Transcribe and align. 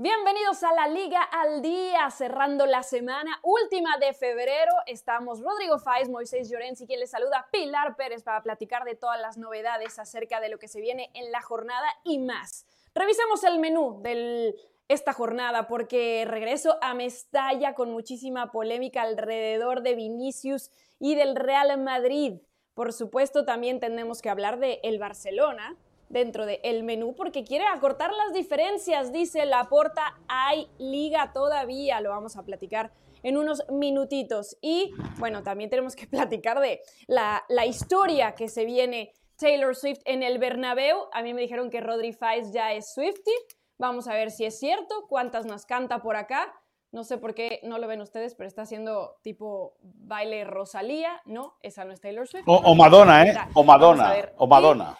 Bienvenidos 0.00 0.62
a 0.62 0.72
la 0.74 0.86
Liga 0.86 1.20
al 1.20 1.60
Día, 1.60 2.08
cerrando 2.12 2.66
la 2.66 2.84
semana 2.84 3.40
última 3.42 3.98
de 3.98 4.12
febrero. 4.12 4.70
Estamos 4.86 5.40
Rodrigo 5.40 5.80
Faiz, 5.80 6.08
Moisés 6.08 6.48
Llorenzi, 6.48 6.86
quien 6.86 7.00
les 7.00 7.10
saluda, 7.10 7.48
Pilar 7.50 7.96
Pérez, 7.96 8.22
para 8.22 8.40
platicar 8.44 8.84
de 8.84 8.94
todas 8.94 9.20
las 9.20 9.38
novedades 9.38 9.98
acerca 9.98 10.38
de 10.38 10.50
lo 10.50 10.60
que 10.60 10.68
se 10.68 10.80
viene 10.80 11.10
en 11.14 11.32
la 11.32 11.42
jornada 11.42 11.88
y 12.04 12.20
más. 12.20 12.64
Revisemos 12.94 13.42
el 13.42 13.58
menú 13.58 14.00
de 14.00 14.54
esta 14.86 15.12
jornada 15.12 15.66
porque 15.66 16.24
regreso 16.28 16.78
a 16.80 16.94
Mestalla 16.94 17.74
con 17.74 17.90
muchísima 17.90 18.52
polémica 18.52 19.02
alrededor 19.02 19.82
de 19.82 19.96
Vinicius 19.96 20.70
y 21.00 21.16
del 21.16 21.34
Real 21.34 21.76
Madrid. 21.76 22.34
Por 22.74 22.92
supuesto, 22.92 23.44
también 23.44 23.80
tenemos 23.80 24.22
que 24.22 24.30
hablar 24.30 24.60
de 24.60 24.78
el 24.84 25.00
Barcelona, 25.00 25.76
dentro 26.08 26.46
del 26.46 26.82
menú 26.84 27.14
porque 27.14 27.44
quiere 27.44 27.66
acortar 27.66 28.12
las 28.12 28.32
diferencias, 28.32 29.12
dice 29.12 29.46
Laporta, 29.46 30.18
hay 30.28 30.68
liga 30.78 31.32
todavía, 31.32 32.00
lo 32.00 32.10
vamos 32.10 32.36
a 32.36 32.44
platicar 32.44 32.92
en 33.22 33.36
unos 33.36 33.64
minutitos. 33.70 34.56
Y 34.60 34.92
bueno, 35.18 35.42
también 35.42 35.70
tenemos 35.70 35.96
que 35.96 36.06
platicar 36.08 36.60
de 36.60 36.80
la, 37.06 37.44
la 37.48 37.66
historia 37.66 38.34
que 38.34 38.48
se 38.48 38.64
viene 38.64 39.12
Taylor 39.38 39.74
Swift 39.74 40.00
en 40.04 40.22
el 40.22 40.38
Bernabéu. 40.38 40.96
A 41.12 41.22
mí 41.22 41.34
me 41.34 41.42
dijeron 41.42 41.70
que 41.70 41.80
Rodri 41.80 42.12
Faiz 42.12 42.52
ya 42.52 42.72
es 42.72 42.92
Swifty. 42.92 43.32
Vamos 43.78 44.08
a 44.08 44.14
ver 44.14 44.30
si 44.30 44.44
es 44.44 44.58
cierto, 44.58 45.06
cuántas 45.08 45.46
nos 45.46 45.64
canta 45.64 46.02
por 46.02 46.16
acá. 46.16 46.52
No 46.90 47.04
sé 47.04 47.18
por 47.18 47.34
qué 47.34 47.60
no 47.64 47.78
lo 47.78 47.86
ven 47.86 48.00
ustedes, 48.00 48.34
pero 48.34 48.48
está 48.48 48.62
haciendo 48.62 49.16
tipo 49.22 49.76
baile 49.82 50.44
Rosalía. 50.44 51.20
No, 51.26 51.54
esa 51.62 51.84
no 51.84 51.92
es 51.92 52.00
Taylor 52.00 52.26
Swift. 52.26 52.44
O, 52.46 52.74
Madonna, 52.74 53.24
¿eh? 53.24 53.34
O 53.54 53.62
Madonna. 53.62 54.14
O 54.38 54.46
Madonna. 54.46 54.98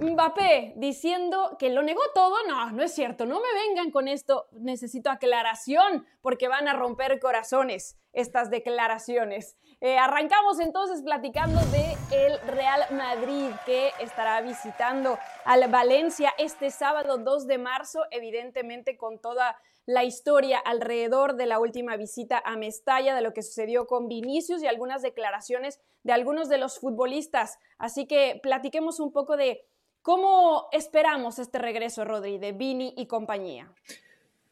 Mbappé 0.00 0.74
diciendo 0.76 1.56
que 1.58 1.70
lo 1.70 1.82
negó 1.82 2.00
todo, 2.14 2.34
no, 2.48 2.70
no 2.72 2.82
es 2.82 2.94
cierto, 2.94 3.26
no 3.26 3.40
me 3.40 3.48
vengan 3.66 3.90
con 3.90 4.08
esto, 4.08 4.46
necesito 4.52 5.10
aclaración 5.10 6.06
porque 6.20 6.48
van 6.48 6.68
a 6.68 6.72
romper 6.72 7.20
corazones 7.20 7.96
estas 8.12 8.50
declaraciones. 8.50 9.56
Eh, 9.80 9.98
arrancamos 9.98 10.60
entonces 10.60 11.02
platicando 11.02 11.60
de 11.66 11.96
el 12.26 12.38
Real 12.46 12.80
Madrid 12.92 13.50
que 13.66 13.90
estará 14.00 14.40
visitando 14.40 15.18
al 15.44 15.68
Valencia 15.70 16.32
este 16.38 16.70
sábado 16.70 17.18
2 17.18 17.46
de 17.46 17.58
marzo, 17.58 18.00
evidentemente 18.10 18.96
con 18.96 19.20
toda 19.20 19.56
la 19.86 20.04
historia 20.04 20.58
alrededor 20.58 21.36
de 21.36 21.46
la 21.46 21.58
última 21.58 21.96
visita 21.96 22.42
a 22.44 22.56
Mestalla, 22.56 23.14
de 23.14 23.20
lo 23.20 23.34
que 23.34 23.42
sucedió 23.42 23.86
con 23.86 24.08
Vinicius 24.08 24.62
y 24.62 24.66
algunas 24.66 25.02
declaraciones 25.02 25.80
de 26.02 26.12
algunos 26.12 26.48
de 26.48 26.58
los 26.58 26.78
futbolistas. 26.78 27.58
Así 27.78 28.06
que 28.06 28.40
platiquemos 28.42 29.00
un 29.00 29.12
poco 29.12 29.36
de 29.36 29.66
cómo 30.04 30.68
esperamos 30.70 31.38
este 31.38 31.58
regreso, 31.58 32.04
Rodri, 32.04 32.36
de 32.36 32.52
Vini 32.52 32.92
y 32.96 33.06
compañía. 33.06 33.72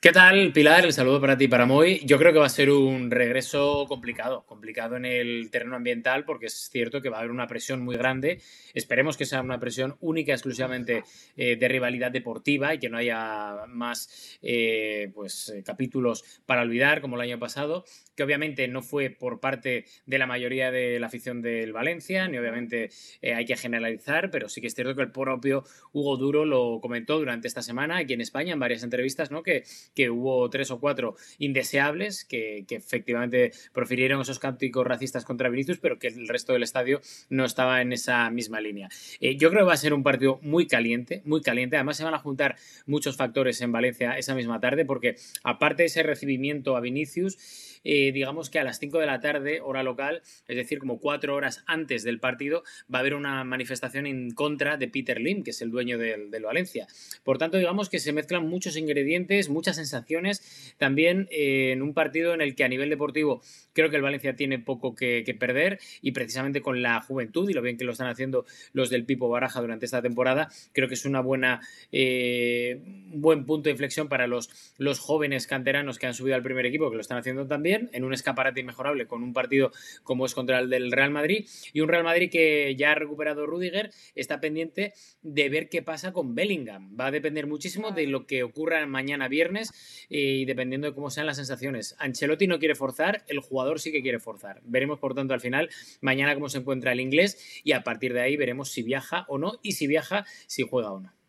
¿Qué 0.00 0.10
tal, 0.10 0.50
Pilar? 0.52 0.84
El 0.84 0.92
saludo 0.92 1.20
para 1.20 1.36
ti 1.36 1.44
y 1.44 1.48
para 1.48 1.64
Moy. 1.64 2.00
Yo 2.04 2.18
creo 2.18 2.32
que 2.32 2.40
va 2.40 2.46
a 2.46 2.48
ser 2.48 2.70
un 2.70 3.08
regreso 3.08 3.84
complicado, 3.86 4.44
complicado 4.46 4.96
en 4.96 5.04
el 5.04 5.48
terreno 5.52 5.76
ambiental, 5.76 6.24
porque 6.24 6.46
es 6.46 6.70
cierto 6.72 7.00
que 7.00 7.08
va 7.08 7.18
a 7.18 7.20
haber 7.20 7.30
una 7.30 7.46
presión 7.46 7.84
muy 7.84 7.94
grande. 7.94 8.40
Esperemos 8.74 9.16
que 9.16 9.26
sea 9.26 9.42
una 9.42 9.60
presión 9.60 9.96
única, 10.00 10.32
exclusivamente 10.32 11.04
eh, 11.36 11.54
de 11.54 11.68
rivalidad 11.68 12.10
deportiva 12.10 12.74
y 12.74 12.80
que 12.80 12.88
no 12.88 12.96
haya 12.98 13.66
más 13.68 14.38
eh, 14.42 15.12
pues, 15.14 15.50
eh, 15.50 15.62
capítulos 15.62 16.24
para 16.46 16.62
olvidar, 16.62 17.00
como 17.00 17.14
el 17.14 17.22
año 17.22 17.38
pasado, 17.38 17.84
que 18.14 18.22
obviamente 18.22 18.68
no 18.68 18.82
fue 18.82 19.10
por 19.10 19.40
parte 19.40 19.84
de 20.06 20.18
la 20.18 20.26
mayoría 20.26 20.70
de 20.70 20.98
la 21.00 21.06
afición 21.06 21.42
del 21.42 21.72
Valencia, 21.72 22.28
ni 22.28 22.38
obviamente 22.38 22.90
hay 23.22 23.44
que 23.44 23.56
generalizar, 23.56 24.30
pero 24.30 24.48
sí 24.48 24.60
que 24.60 24.66
es 24.66 24.74
cierto 24.74 24.94
que 24.94 25.02
el 25.02 25.10
propio 25.10 25.64
Hugo 25.92 26.16
Duro 26.16 26.44
lo 26.44 26.80
comentó 26.80 27.18
durante 27.18 27.48
esta 27.48 27.62
semana 27.62 27.98
aquí 27.98 28.12
en 28.14 28.20
España 28.20 28.52
en 28.52 28.58
varias 28.58 28.82
entrevistas, 28.82 29.30
¿no? 29.30 29.42
Que 29.42 29.64
que 29.94 30.10
hubo 30.10 30.48
tres 30.50 30.70
o 30.70 30.80
cuatro 30.80 31.16
indeseables 31.38 32.24
que, 32.24 32.64
efectivamente 32.70 33.52
profirieron 33.72 34.20
esos 34.20 34.38
cánticos 34.38 34.86
racistas 34.86 35.24
contra 35.24 35.48
Vinicius, 35.48 35.78
pero 35.78 35.98
que 35.98 36.08
el 36.08 36.28
resto 36.28 36.52
del 36.52 36.62
estadio 36.62 37.00
no 37.28 37.44
estaba 37.44 37.82
en 37.82 37.92
esa 37.92 38.30
misma 38.30 38.60
línea. 38.60 38.88
Eh, 39.20 39.36
yo 39.36 39.50
creo 39.50 39.62
que 39.62 39.66
va 39.66 39.74
a 39.74 39.76
ser 39.76 39.92
un 39.92 40.02
partido 40.02 40.38
muy 40.42 40.66
caliente, 40.66 41.22
muy 41.24 41.42
caliente. 41.42 41.76
Además, 41.76 41.96
se 41.96 42.04
van 42.04 42.14
a 42.14 42.18
juntar 42.18 42.56
muchos 42.86 43.16
factores 43.16 43.60
en 43.60 43.72
Valencia 43.72 44.16
esa 44.16 44.34
misma 44.34 44.60
tarde, 44.60 44.84
porque 44.84 45.16
aparte 45.44 45.82
de 45.82 45.86
ese 45.86 46.02
recibimiento 46.02 46.76
a 46.76 46.80
Vinicius, 46.80 47.71
eh, 47.84 48.12
digamos 48.12 48.50
que 48.50 48.58
a 48.58 48.64
las 48.64 48.78
5 48.78 48.98
de 48.98 49.06
la 49.06 49.20
tarde, 49.20 49.60
hora 49.60 49.82
local, 49.82 50.22
es 50.46 50.56
decir, 50.56 50.78
como 50.78 51.00
cuatro 51.00 51.34
horas 51.34 51.64
antes 51.66 52.02
del 52.04 52.20
partido, 52.20 52.62
va 52.92 52.98
a 52.98 53.00
haber 53.00 53.14
una 53.14 53.44
manifestación 53.44 54.06
en 54.06 54.30
contra 54.32 54.76
de 54.76 54.88
Peter 54.88 55.20
Lim, 55.20 55.42
que 55.42 55.50
es 55.50 55.62
el 55.62 55.70
dueño 55.70 55.98
del, 55.98 56.30
Valencia. 56.42 56.88
Por 57.22 57.38
tanto, 57.38 57.56
digamos 57.56 57.88
que 57.88 58.00
se 58.00 58.12
mezclan 58.12 58.46
muchos 58.46 58.76
ingredientes, 58.76 59.48
muchas 59.48 59.76
sensaciones, 59.76 60.74
también 60.76 61.28
eh, 61.30 61.70
en 61.72 61.82
un 61.82 61.94
partido 61.94 62.34
en 62.34 62.40
el 62.40 62.56
que 62.56 62.64
a 62.64 62.68
nivel 62.68 62.90
deportivo 62.90 63.42
creo 63.72 63.90
que 63.90 63.96
el 63.96 64.02
Valencia 64.02 64.34
tiene 64.34 64.58
poco 64.58 64.94
que, 64.94 65.22
perder 65.38 65.78
y 66.02 66.12
precisamente 66.12 66.60
con 66.60 66.82
la 66.82 67.00
juventud 67.00 67.48
y 67.48 67.54
lo 67.54 67.62
bien 67.62 67.78
que 67.78 67.84
lo 67.84 67.92
están 67.92 68.08
haciendo 68.08 68.44
los 68.74 68.90
del 68.90 69.04
Pipo 69.04 69.28
Baraja 69.30 69.60
durante 69.60 69.86
esta 69.86 70.02
temporada, 70.02 70.50
creo 70.72 70.88
que 70.88 70.94
es 70.94 71.06
una 71.06 71.20
buena, 71.20 71.60
eh, 71.90 72.80
un 73.12 73.20
buen 73.22 73.46
punto 73.46 73.64
de 73.64 73.70
inflexión 73.70 74.08
para 74.08 74.26
los, 74.26 74.50
los 74.76 74.98
jóvenes 74.98 75.46
canteranos 75.46 75.98
que 75.98 76.06
han 76.06 76.14
subido 76.14 76.36
al 76.36 76.42
primer 76.42 76.66
equipo, 76.66 76.90
que 76.90 76.96
lo 76.96 77.00
están 77.00 77.18
haciendo 77.18 77.46
también 77.46 77.71
en 77.92 78.04
un 78.04 78.12
escaparate 78.12 78.60
inmejorable 78.60 79.06
con 79.06 79.22
un 79.22 79.32
partido 79.32 79.72
como 80.02 80.26
es 80.26 80.34
contra 80.34 80.58
el 80.58 80.70
del 80.70 80.92
Real 80.92 81.10
Madrid 81.10 81.46
y 81.72 81.80
un 81.80 81.88
Real 81.88 82.04
Madrid 82.04 82.30
que 82.30 82.74
ya 82.76 82.92
ha 82.92 82.94
recuperado 82.94 83.46
Rudiger, 83.46 83.90
está 84.14 84.40
pendiente 84.40 84.94
de 85.22 85.48
ver 85.48 85.68
qué 85.68 85.82
pasa 85.82 86.12
con 86.12 86.34
Bellingham. 86.34 86.96
Va 86.98 87.06
a 87.06 87.10
depender 87.10 87.46
muchísimo 87.46 87.90
de 87.90 88.06
lo 88.06 88.26
que 88.26 88.42
ocurra 88.42 88.84
mañana 88.86 89.28
viernes 89.28 90.06
y 90.08 90.44
dependiendo 90.44 90.86
de 90.86 90.94
cómo 90.94 91.10
sean 91.10 91.26
las 91.26 91.36
sensaciones. 91.36 91.96
Ancelotti 91.98 92.46
no 92.46 92.58
quiere 92.58 92.74
forzar, 92.74 93.24
el 93.28 93.40
jugador 93.40 93.80
sí 93.80 93.92
que 93.92 94.02
quiere 94.02 94.18
forzar. 94.18 94.60
Veremos 94.64 94.98
por 94.98 95.14
tanto 95.14 95.34
al 95.34 95.40
final 95.40 95.70
mañana 96.00 96.34
cómo 96.34 96.48
se 96.48 96.58
encuentra 96.58 96.92
el 96.92 97.00
inglés 97.00 97.62
y 97.64 97.72
a 97.72 97.82
partir 97.82 98.12
de 98.12 98.20
ahí 98.20 98.36
veremos 98.36 98.70
si 98.70 98.82
viaja 98.82 99.24
o 99.28 99.38
no 99.38 99.58
y 99.62 99.72
si 99.72 99.86
viaja, 99.86 100.24
si 100.46 100.62
juega 100.62 100.92
o 100.92 101.00
no. 101.00 101.21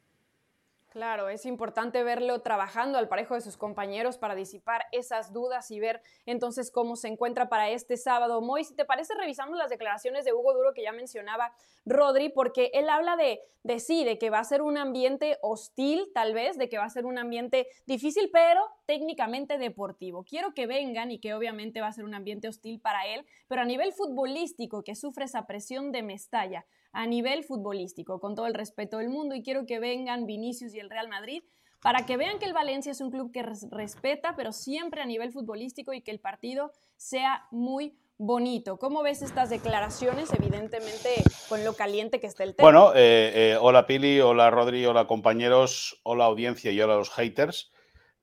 Claro, 0.93 1.27
es 1.27 1.47
importante 1.47 2.03
verlo 2.03 2.41
trabajando 2.41 2.99
al 2.99 3.07
parejo 3.07 3.33
de 3.33 3.41
sus 3.41 3.57
compañeros 3.57 4.19
para 4.19 4.35
disipar 4.35 4.85
esas 4.91 5.33
dudas 5.33 5.71
y 5.71 5.79
ver 5.79 6.03
entonces 6.27 6.69
cómo 6.69 6.95
se 6.97 7.07
encuentra 7.07 7.49
para 7.49 7.71
este 7.71 7.97
sábado. 7.97 8.41
Moy, 8.41 8.63
si 8.63 8.75
te 8.75 8.85
parece, 8.85 9.15
revisando 9.15 9.57
las 9.57 9.71
declaraciones 9.71 10.23
de 10.23 10.33
Hugo 10.33 10.53
Duro 10.53 10.75
que 10.75 10.83
ya 10.83 10.91
mencionaba 10.91 11.51
Rodri, 11.83 12.29
porque 12.29 12.69
él 12.75 12.89
habla 12.89 13.15
de, 13.15 13.41
de 13.63 13.79
sí, 13.79 14.03
de 14.03 14.19
que 14.19 14.29
va 14.29 14.37
a 14.37 14.43
ser 14.43 14.61
un 14.61 14.77
ambiente 14.77 15.39
hostil, 15.41 16.11
tal 16.13 16.35
vez, 16.35 16.59
de 16.59 16.69
que 16.69 16.77
va 16.77 16.83
a 16.83 16.89
ser 16.91 17.07
un 17.07 17.17
ambiente 17.17 17.65
difícil, 17.87 18.29
pero 18.31 18.63
técnicamente 18.85 19.57
deportivo. 19.57 20.23
Quiero 20.23 20.53
que 20.53 20.67
vengan 20.67 21.09
y 21.09 21.17
que 21.17 21.33
obviamente 21.33 21.81
va 21.81 21.87
a 21.87 21.93
ser 21.93 22.05
un 22.05 22.13
ambiente 22.13 22.47
hostil 22.47 22.79
para 22.79 23.07
él, 23.07 23.25
pero 23.47 23.63
a 23.63 23.65
nivel 23.65 23.93
futbolístico, 23.93 24.83
que 24.83 24.93
sufre 24.93 25.25
esa 25.25 25.47
presión 25.47 25.91
de 25.91 26.03
Mestalla 26.03 26.67
a 26.93 27.05
nivel 27.05 27.43
futbolístico, 27.43 28.19
con 28.19 28.35
todo 28.35 28.47
el 28.47 28.53
respeto 28.53 28.99
del 28.99 29.09
mundo, 29.09 29.35
y 29.35 29.43
quiero 29.43 29.65
que 29.65 29.79
vengan 29.79 30.25
Vinicius 30.25 30.73
y 30.73 30.79
el 30.79 30.89
Real 30.89 31.09
Madrid 31.09 31.43
para 31.83 32.05
que 32.05 32.15
vean 32.15 32.39
que 32.39 32.45
el 32.45 32.53
Valencia 32.53 32.93
es 32.93 33.01
un 33.01 33.11
club 33.11 33.31
que 33.31 33.43
respeta, 33.43 34.35
pero 34.37 34.53
siempre 34.53 35.01
a 35.01 35.05
nivel 35.05 35.31
futbolístico 35.33 35.93
y 35.93 36.01
que 36.01 36.11
el 36.11 36.19
partido 36.19 36.71
sea 36.95 37.45
muy 37.51 37.97
bonito. 38.17 38.77
¿Cómo 38.77 39.03
ves 39.03 39.21
estas 39.21 39.49
declaraciones? 39.49 40.31
Evidentemente, 40.31 41.09
con 41.49 41.65
lo 41.65 41.73
caliente 41.73 42.21
que 42.21 42.27
está 42.27 42.45
el 42.45 42.55
tema. 42.55 42.67
Bueno, 42.67 42.93
eh, 42.95 43.31
eh, 43.35 43.57
hola 43.59 43.85
Pili, 43.85 44.21
hola 44.21 44.49
Rodri, 44.49 44.85
hola 44.85 45.07
compañeros, 45.07 45.99
hola 46.03 46.23
audiencia 46.23 46.71
y 46.71 46.79
hola 46.79 46.95
los 46.95 47.09
haters. 47.09 47.69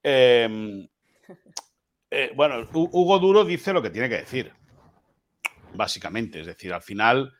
Em, 0.02 0.88
eh, 2.10 2.32
bueno, 2.34 2.66
Hugo 2.72 3.18
Duro 3.18 3.44
dice 3.44 3.74
lo 3.74 3.82
que 3.82 3.90
tiene 3.90 4.08
que 4.08 4.16
decir, 4.16 4.54
básicamente. 5.74 6.40
Es 6.40 6.46
decir, 6.46 6.72
al 6.72 6.82
final 6.82 7.30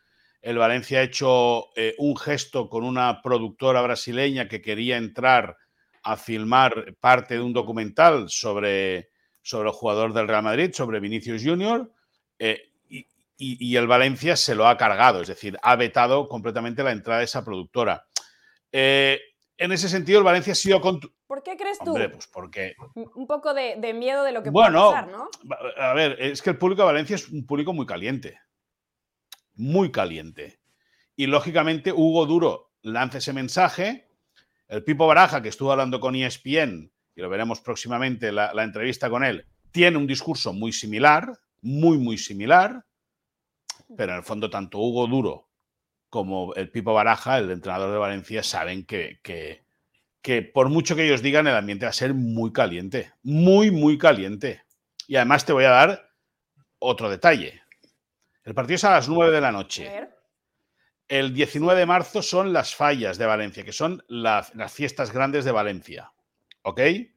el 0.43 0.59
Valencia 0.59 1.01
ha 1.01 1.03
hecho 1.03 1.69
eh, 1.77 1.95
un 1.99 2.17
gesto 2.17 2.69
con 2.69 2.84
una 2.84 3.21
productora 3.23 3.83
brasileña 3.83 4.49
que 4.49 4.62
quería 4.62 4.97
entrar 4.97 5.56
a 6.03 6.17
filmar 6.17 6.95
parte 6.99 7.34
de 7.34 7.41
un 7.41 7.53
documental 7.53 8.31
sobre, 8.31 9.10
sobre 9.42 9.69
el 9.69 9.75
jugador 9.75 10.15
del 10.15 10.28
Real 10.28 10.42
Madrid, 10.42 10.72
sobre 10.72 11.01
Vinicius 11.01 11.42
Junior, 11.45 11.92
eh, 12.39 12.69
y, 13.42 13.75
el 13.75 13.87
Valencia 13.87 14.37
se 14.37 14.54
lo 14.54 14.69
ha 14.69 14.77
cargado, 14.77 15.22
es 15.22 15.28
decir, 15.28 15.57
ha 15.63 15.75
vetado 15.75 16.28
completamente 16.28 16.83
la 16.83 16.93
entrada 16.93 17.21
de 17.21 17.25
esa 17.25 17.43
productora. 17.43 18.04
Eh, 18.71 19.19
en 19.57 19.72
ese 19.72 19.89
sentido, 19.89 20.19
el 20.19 20.25
Valencia 20.27 20.53
ha 20.53 20.57
sido... 20.57 20.78
¿Por 21.27 21.43
qué 21.43 21.57
crees 21.57 21.78
tú? 21.78 21.95
Pues 21.95 22.27
porque... 22.27 22.75
Un 22.95 23.27
poco 23.27 23.54
de, 23.54 23.95
miedo 23.95 24.25
de 24.25 24.33
lo 24.33 24.43
que 24.43 24.53
puede 24.53 24.71
pasar, 24.71 25.09
¿no? 25.09 25.31
A 25.78 25.95
ver, 25.95 26.21
es 26.21 26.43
que 26.43 26.51
el 26.51 26.59
público 26.59 26.83
de 26.83 26.86
Valencia 26.86 27.16
es 27.16 27.31
un 27.31 27.47
público 27.47 27.72
muy 27.72 27.86
caliente 27.86 28.39
muy 29.60 29.92
caliente. 29.92 30.59
Y 31.16 31.27
lógicamente 31.27 31.92
Hugo 31.92 32.27
Duro 32.27 32.72
lanza 32.83 33.18
ese 33.18 33.33
mensaje. 33.33 34.09
El 34.68 34.83
Pipo 34.83 35.07
Baraja, 35.07 35.42
que 35.42 35.51
estuvo 35.51 35.71
hablando 35.71 36.01
con 36.01 36.16
ESPN, 36.16 36.91
y 37.15 37.21
lo 37.21 37.28
veremos 37.28 37.60
próximamente 37.60 38.33
la, 38.33 38.51
entrevista 38.62 39.10
con 39.10 39.22
él, 39.22 39.47
tiene 39.71 39.98
un 39.98 40.07
discurso 40.07 40.53
muy 40.53 40.72
similar, 40.72 41.33
muy, 41.60 41.98
muy 41.98 42.16
similar, 42.16 42.86
pero 43.97 44.12
en 44.12 44.18
el 44.18 44.24
fondo 44.24 44.48
tanto 44.48 44.78
Hugo 44.78 45.07
Duro 45.07 45.48
como 46.09 46.54
el 46.54 46.71
Pipo 46.71 46.95
Baraja, 46.95 47.39
el 47.39 47.51
entrenador 47.51 47.92
de 47.92 47.98
Valencia, 47.98 48.42
saben 48.42 48.84
que, 48.84 49.21
que, 49.22 49.65
que 50.22 50.42
por 50.42 50.71
mucho 50.71 50.97
que 50.97 51.04
ellos 51.04 51.22
digan, 51.22 51.47
el 51.47 51.54
ambiente 51.54 51.84
va 51.84 51.91
a 51.91 51.92
ser 51.92 52.15
muy 52.15 52.53
caliente, 52.53 53.12
muy, 53.22 53.71
muy 53.71 53.98
caliente. 53.98 54.62
Y 55.07 55.16
además 55.16 55.45
te 55.45 55.53
voy 55.53 55.65
a 55.65 55.71
dar 55.71 56.10
otro 56.78 57.10
detalle. 57.10 57.62
El 58.50 58.54
partido 58.56 58.74
es 58.74 58.84
a 58.84 58.91
las 58.91 59.08
9 59.08 59.30
de 59.30 59.41
la 59.41 59.52
noche. 59.52 60.08
El 61.06 61.32
19 61.32 61.78
de 61.78 61.86
marzo 61.86 62.20
son 62.20 62.52
las 62.52 62.74
fallas 62.74 63.16
de 63.16 63.24
Valencia, 63.24 63.64
que 63.64 63.70
son 63.70 64.02
las, 64.08 64.50
fiestas 64.72 65.12
grandes 65.12 65.44
de 65.44 65.52
Valencia. 65.52 66.10
¿Ok? 66.62 66.80
20 66.80 67.14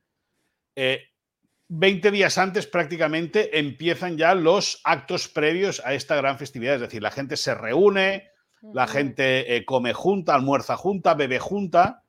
eh, 0.75 2.11
días 2.11 2.37
antes 2.37 2.67
prácticamente 2.67 3.57
empiezan 3.57 4.15
ya 4.15 4.35
los 4.35 4.79
actos 4.83 5.27
previos 5.27 5.81
a 5.83 5.95
esta 5.95 6.15
gran 6.17 6.37
festividad. 6.37 6.75
Es 6.75 6.81
decir, 6.81 7.01
la 7.01 7.09
gente 7.09 7.35
se 7.35 7.55
reúne, 7.55 8.29
la 8.71 8.85
gente 8.85 9.55
eh, 9.55 9.65
come 9.65 9.93
junta, 9.93 10.35
almuerza 10.35 10.77
junta, 10.77 11.15
bebe 11.15 11.39
junta 11.39 12.03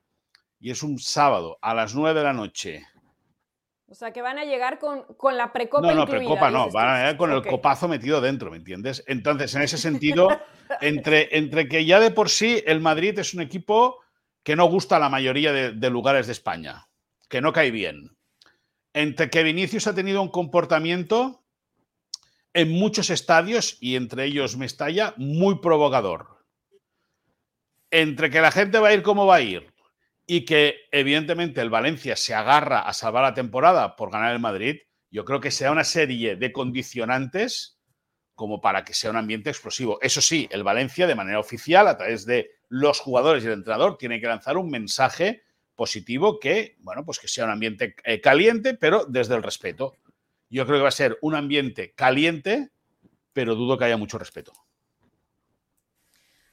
y 0.59 0.69
es 0.69 0.83
un 0.83 0.99
sábado 0.99 1.57
a 1.63 1.73
las 1.73 1.95
9 1.95 2.19
de 2.19 2.23
la 2.23 2.33
noche. 2.33 2.85
O 3.87 3.93
sea, 3.93 4.11
que 4.11 4.21
van 4.21 4.39
a 4.39 4.45
llegar 4.45 4.79
con, 4.79 5.05
la 5.37 5.53
precopa. 5.53 5.87
No, 5.87 5.95
no, 5.95 6.07
precopa 6.07 6.49
no, 6.49 6.71
van 6.71 6.89
a 6.89 6.97
llegar 6.97 7.17
con 7.17 7.31
el 7.31 7.45
copazo 7.45 7.87
metido 7.87 8.19
dentro, 8.19 8.49
¿me 8.49 8.57
entiendes? 8.57 9.03
Entonces, 9.05 9.53
en 9.53 9.61
ese 9.61 9.77
sentido, 9.77 10.27
entre, 10.81 11.37
entre 11.37 11.67
que 11.67 11.85
ya 11.85 11.99
de 11.99 12.09
por 12.09 12.29
sí 12.29 12.63
el 12.65 12.81
Madrid 12.81 13.17
es 13.19 13.35
un 13.35 13.41
equipo 13.41 13.99
que 14.43 14.55
no 14.55 14.65
gusta 14.65 14.95
a 14.95 14.99
la 14.99 15.09
mayoría 15.09 15.51
de, 15.51 15.89
lugares 15.89 16.25
de 16.25 16.33
España, 16.33 16.87
que 17.29 17.41
no 17.41 17.53
cae 17.53 17.71
bien, 17.71 18.15
entre 18.93 19.29
que 19.29 19.43
Vinicius 19.43 19.87
ha 19.87 19.95
tenido 19.95 20.21
un 20.21 20.29
comportamiento 20.29 21.43
en 22.53 22.71
muchos 22.71 23.09
estadios, 23.09 23.77
y 23.81 23.95
entre 23.95 24.25
ellos 24.25 24.55
Mestalla, 24.55 25.13
muy 25.17 25.59
provocador. 25.59 26.45
Entre 27.91 28.29
que 28.29 28.39
la 28.39 28.51
gente 28.51 28.79
va 28.79 28.89
a 28.89 28.93
ir 28.93 29.01
como 29.01 29.25
va 29.25 29.35
a 29.35 29.41
ir, 29.41 29.73
y 30.27 30.45
que 30.45 30.87
evidentemente 30.91 31.61
el 31.61 31.69
Valencia 31.69 32.15
se 32.15 32.33
agarra 32.33 32.79
a 32.79 32.93
salvar 32.93 33.23
la 33.23 33.33
temporada 33.33 33.95
por 33.95 34.11
ganar 34.11 34.33
el 34.33 34.39
Madrid, 34.39 34.77
yo 35.11 35.23
creo 35.23 35.39
que 35.39 35.51
sea 35.51 35.71
una 35.71 35.83
serie 35.83 36.35
de 36.35 36.51
condicionantes 36.51 37.79
como 38.33 38.59
para 38.59 38.83
que 38.83 38.93
sea 38.93 39.11
un 39.11 39.17
ambiente 39.17 39.49
explosivo. 39.49 39.97
Eso 40.01 40.21
sí, 40.21 40.47
el 40.51 40.63
Valencia 40.63 41.07
de 41.07 41.15
manera 41.15 41.39
oficial, 41.39 41.87
a 41.87 41.97
través 41.97 42.25
de 42.25 42.51
los 42.67 42.99
jugadores 42.99 43.43
y 43.43 43.47
el 43.47 43.53
entrenador, 43.53 43.97
tiene 43.97 44.19
que 44.19 44.27
lanzar 44.27 44.57
un 44.57 44.69
mensaje 44.69 45.43
positivo 45.75 46.39
que, 46.39 46.75
bueno, 46.79 47.05
pues 47.05 47.19
que 47.19 47.27
sea 47.27 47.45
un 47.45 47.51
ambiente 47.51 47.95
eh, 48.03 48.19
caliente, 48.19 48.73
pero 48.73 49.05
desde 49.05 49.35
el 49.35 49.43
respeto. 49.43 49.95
Yo 50.49 50.65
creo 50.65 50.79
que 50.79 50.83
va 50.83 50.89
a 50.89 50.91
ser 50.91 51.17
un 51.21 51.35
ambiente 51.35 51.93
caliente, 51.93 52.71
pero 53.31 53.55
dudo 53.55 53.77
que 53.77 53.85
haya 53.85 53.97
mucho 53.97 54.17
respeto. 54.17 54.53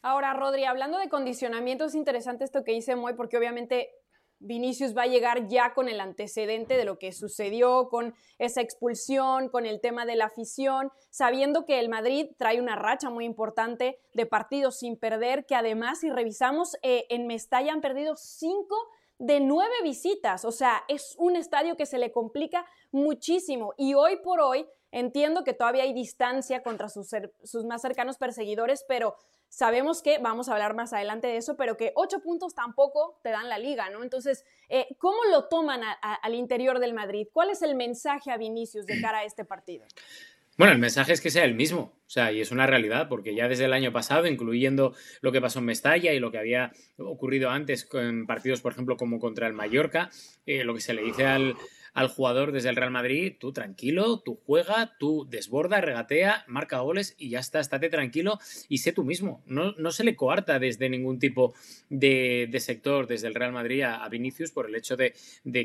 Ahora, 0.04 0.34
Rodri, 0.34 0.64
hablando 0.64 0.98
de 0.98 1.08
condicionamiento, 1.08 1.84
es 1.84 1.94
interesante 1.94 2.42
esto 2.42 2.64
que 2.64 2.72
dice 2.72 2.96
Moy, 2.96 3.14
porque 3.14 3.38
obviamente 3.38 3.90
Vinicius 4.40 4.96
va 4.96 5.02
a 5.02 5.06
llegar 5.06 5.46
ya 5.46 5.74
con 5.74 5.88
el 5.88 6.00
antecedente 6.00 6.76
de 6.76 6.84
lo 6.84 6.98
que 6.98 7.12
sucedió, 7.12 7.88
con 7.88 8.12
esa 8.38 8.60
expulsión, 8.60 9.48
con 9.48 9.64
el 9.64 9.80
tema 9.80 10.04
de 10.04 10.16
la 10.16 10.24
afición, 10.24 10.90
sabiendo 11.10 11.64
que 11.64 11.78
el 11.78 11.88
Madrid 11.88 12.30
trae 12.36 12.60
una 12.60 12.74
racha 12.74 13.10
muy 13.10 13.24
importante 13.24 14.00
de 14.12 14.26
partidos 14.26 14.80
sin 14.80 14.98
perder, 14.98 15.46
que 15.46 15.54
además, 15.54 16.00
si 16.00 16.10
revisamos, 16.10 16.76
eh, 16.82 17.06
en 17.08 17.28
Mestalla 17.28 17.72
han 17.72 17.80
perdido 17.80 18.16
cinco 18.16 18.76
de 19.20 19.38
nueve 19.38 19.74
visitas, 19.84 20.44
o 20.44 20.50
sea, 20.50 20.82
es 20.88 21.14
un 21.16 21.36
estadio 21.36 21.76
que 21.76 21.86
se 21.86 21.98
le 21.98 22.10
complica 22.10 22.66
muchísimo. 22.90 23.72
Y 23.78 23.94
hoy 23.94 24.16
por 24.16 24.40
hoy 24.40 24.66
entiendo 24.90 25.44
que 25.44 25.54
todavía 25.54 25.84
hay 25.84 25.92
distancia 25.92 26.64
contra 26.64 26.88
sus, 26.88 27.08
sus 27.44 27.64
más 27.64 27.82
cercanos 27.82 28.18
perseguidores, 28.18 28.84
pero 28.88 29.14
Sabemos 29.52 30.00
que, 30.00 30.16
vamos 30.16 30.48
a 30.48 30.54
hablar 30.54 30.74
más 30.74 30.94
adelante 30.94 31.26
de 31.26 31.36
eso, 31.36 31.58
pero 31.58 31.76
que 31.76 31.92
ocho 31.94 32.20
puntos 32.22 32.54
tampoco 32.54 33.20
te 33.22 33.28
dan 33.28 33.50
la 33.50 33.58
liga, 33.58 33.90
¿no? 33.90 34.02
Entonces, 34.02 34.46
eh, 34.70 34.86
¿cómo 34.96 35.18
lo 35.30 35.44
toman 35.48 35.82
al 36.00 36.34
interior 36.34 36.78
del 36.78 36.94
Madrid? 36.94 37.26
¿Cuál 37.30 37.50
es 37.50 37.60
el 37.60 37.74
mensaje 37.74 38.30
a 38.30 38.38
Vinicius 38.38 38.86
de 38.86 38.98
cara 39.02 39.18
a 39.18 39.24
este 39.24 39.44
partido? 39.44 39.84
Bueno, 40.56 40.72
el 40.72 40.78
mensaje 40.78 41.12
es 41.12 41.20
que 41.20 41.28
sea 41.28 41.44
el 41.44 41.54
mismo, 41.54 41.92
o 42.06 42.08
sea, 42.08 42.32
y 42.32 42.40
es 42.40 42.50
una 42.50 42.66
realidad, 42.66 43.10
porque 43.10 43.34
ya 43.34 43.46
desde 43.46 43.66
el 43.66 43.74
año 43.74 43.92
pasado, 43.92 44.26
incluyendo 44.26 44.94
lo 45.20 45.32
que 45.32 45.42
pasó 45.42 45.58
en 45.58 45.66
Mestalla 45.66 46.14
y 46.14 46.18
lo 46.18 46.30
que 46.30 46.38
había 46.38 46.72
ocurrido 46.96 47.50
antes 47.50 47.86
en 47.92 48.26
partidos, 48.26 48.62
por 48.62 48.72
ejemplo, 48.72 48.96
como 48.96 49.20
contra 49.20 49.48
el 49.48 49.52
Mallorca, 49.52 50.08
eh, 50.46 50.64
lo 50.64 50.72
que 50.72 50.80
se 50.80 50.94
le 50.94 51.02
dice 51.02 51.26
al, 51.26 51.56
al 51.92 52.08
jugador 52.08 52.52
desde 52.52 52.70
el 52.70 52.76
Real 52.76 52.90
Madrid, 52.90 53.34
tú 53.38 53.52
tranquilo, 53.52 54.20
tú 54.20 54.40
juega, 54.46 54.96
tú 54.98 55.26
desborda, 55.28 55.80
regatea, 55.80 56.44
marca 56.46 56.80
goles 56.80 57.14
y 57.18 57.30
ya 57.30 57.38
está, 57.38 57.60
estate 57.60 57.90
tranquilo 57.90 58.38
y 58.68 58.78
sé 58.78 58.92
tú 58.92 59.04
mismo. 59.04 59.42
No, 59.46 59.72
no 59.72 59.90
se 59.90 60.04
le 60.04 60.16
coarta 60.16 60.58
desde 60.58 60.88
ningún 60.88 61.18
tipo 61.18 61.54
de, 61.90 62.48
sector 62.60 63.06
desde 63.06 63.28
el 63.28 63.34
Real 63.34 63.52
Madrid 63.52 63.82
a, 63.82 64.08
Vinicius 64.08 64.52
por 64.52 64.68
el 64.68 64.74
hecho 64.74 64.96
de, 64.96 65.12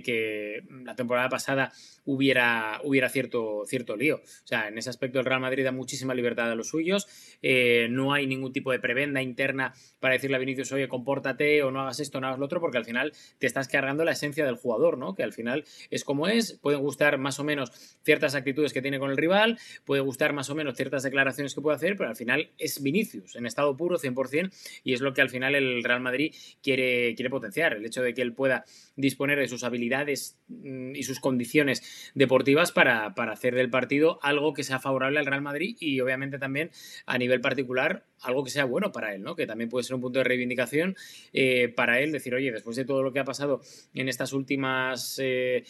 que 0.04 0.64
la 0.84 0.96
temporada 0.96 1.30
pasada 1.30 1.72
hubiera, 2.06 2.82
hubiera 2.84 3.10
cierto, 3.10 3.64
cierto 3.66 3.96
lío. 3.96 4.18
O 4.18 4.48
sea, 4.48 4.68
en 4.68 4.78
ese 4.78 4.90
aspecto 4.90 5.20
el 5.20 5.26
Real 5.26 5.42
Madrid 5.42 5.64
da 5.64 5.72
muchísima 5.72 6.14
libertad 6.14 6.52
a 6.52 6.56
los 6.56 6.70
suyos, 6.70 7.08
eh, 7.42 7.88
no 7.90 8.14
hay 8.14 8.28
ningún 8.28 8.52
tipo 8.52 8.72
de 8.72 8.80
prebenda 8.80 9.22
interna 9.22 9.74
para 10.00 10.14
decirle 10.14 10.38
a 10.38 10.40
Vinicius, 10.40 10.72
oye, 10.72 10.88
compórtate 10.88 11.64
o 11.64 11.72
no 11.72 11.82
hagas 11.82 12.00
esto, 12.00 12.20
no 12.20 12.28
hagas 12.28 12.40
lo 12.40 12.46
otro, 12.46 12.60
porque 12.60 12.78
al 12.78 12.86
final 12.86 13.14
te 13.38 13.48
estás 13.48 13.68
cargando 13.68 14.04
la 14.04 14.12
esencia 14.12 14.46
del 14.46 14.56
jugador, 14.56 14.98
¿no? 14.98 15.16
Que 15.16 15.24
al 15.24 15.34
final 15.34 15.66
es 15.90 16.04
como 16.04 16.17
es, 16.26 16.54
pueden 16.54 16.80
gustar 16.80 17.20
más 17.20 17.40
o 17.40 17.44
menos 17.44 17.72
ciertas 18.04 18.34
actitudes 18.34 18.74
que 18.74 18.82
tiene 18.82 18.98
con 18.98 19.12
el 19.12 19.18
rival, 19.18 19.60
puede 19.86 20.02
gustar 20.02 20.34
más 20.34 20.50
o 20.50 20.56
menos 20.56 20.76
ciertas 20.76 21.04
declaraciones 21.04 21.54
que 21.54 21.62
puede 21.62 21.76
hacer, 21.76 21.98
pero 21.98 22.10
al 22.10 22.16
final 22.16 22.50
es 22.58 22.82
Vinicius 22.82 23.36
en 23.36 23.46
estado 23.46 23.76
puro 23.76 24.00
100% 24.00 24.50
y 24.84 24.94
es 24.94 25.02
lo 25.02 25.14
que 25.14 25.22
al 25.22 25.30
final 25.30 25.54
el 25.54 25.84
Real 25.84 26.00
Madrid 26.00 26.34
quiere, 26.64 27.14
quiere 27.16 27.30
potenciar, 27.30 27.74
el 27.74 27.86
hecho 27.86 28.02
de 28.02 28.14
que 28.14 28.22
él 28.22 28.34
pueda 28.34 28.64
disponer 28.96 29.38
de 29.38 29.48
sus 29.48 29.64
habilidades 29.64 30.38
mm, 30.48 30.96
y 30.96 31.04
sus 31.04 31.20
condiciones 31.20 32.12
deportivas 32.16 32.72
para, 32.72 33.14
para 33.14 33.34
hacer 33.34 33.54
del 33.54 33.70
partido 33.70 34.20
algo 34.22 34.54
que 34.54 34.64
sea 34.64 34.80
favorable 34.80 35.20
al 35.20 35.26
Real 35.26 35.42
Madrid 35.42 35.76
y 35.80 36.00
obviamente 36.00 36.40
también 36.40 36.72
a 37.06 37.18
nivel 37.18 37.42
particular 37.42 38.06
algo 38.22 38.44
que 38.44 38.50
sea 38.50 38.66
bueno 38.66 38.92
para 38.92 39.14
él, 39.14 39.22
¿no? 39.22 39.36
Que 39.36 39.46
también 39.46 39.70
puede 39.70 39.84
ser 39.84 39.96
un 39.96 40.02
punto 40.02 40.20
de 40.20 40.24
reivindicación 40.24 40.96
eh, 41.34 41.70
para 41.70 42.00
él, 42.00 42.12
decir, 42.12 42.34
oye, 42.34 42.52
después 42.52 42.76
de 42.76 42.86
todo 42.86 43.04
lo 43.04 43.14
que 43.14 43.20
ha 43.20 43.24
pasado 43.24 43.62
en 43.94 44.10
estas 44.10 44.34
últimas, 44.34 45.20
eh, 45.20 45.64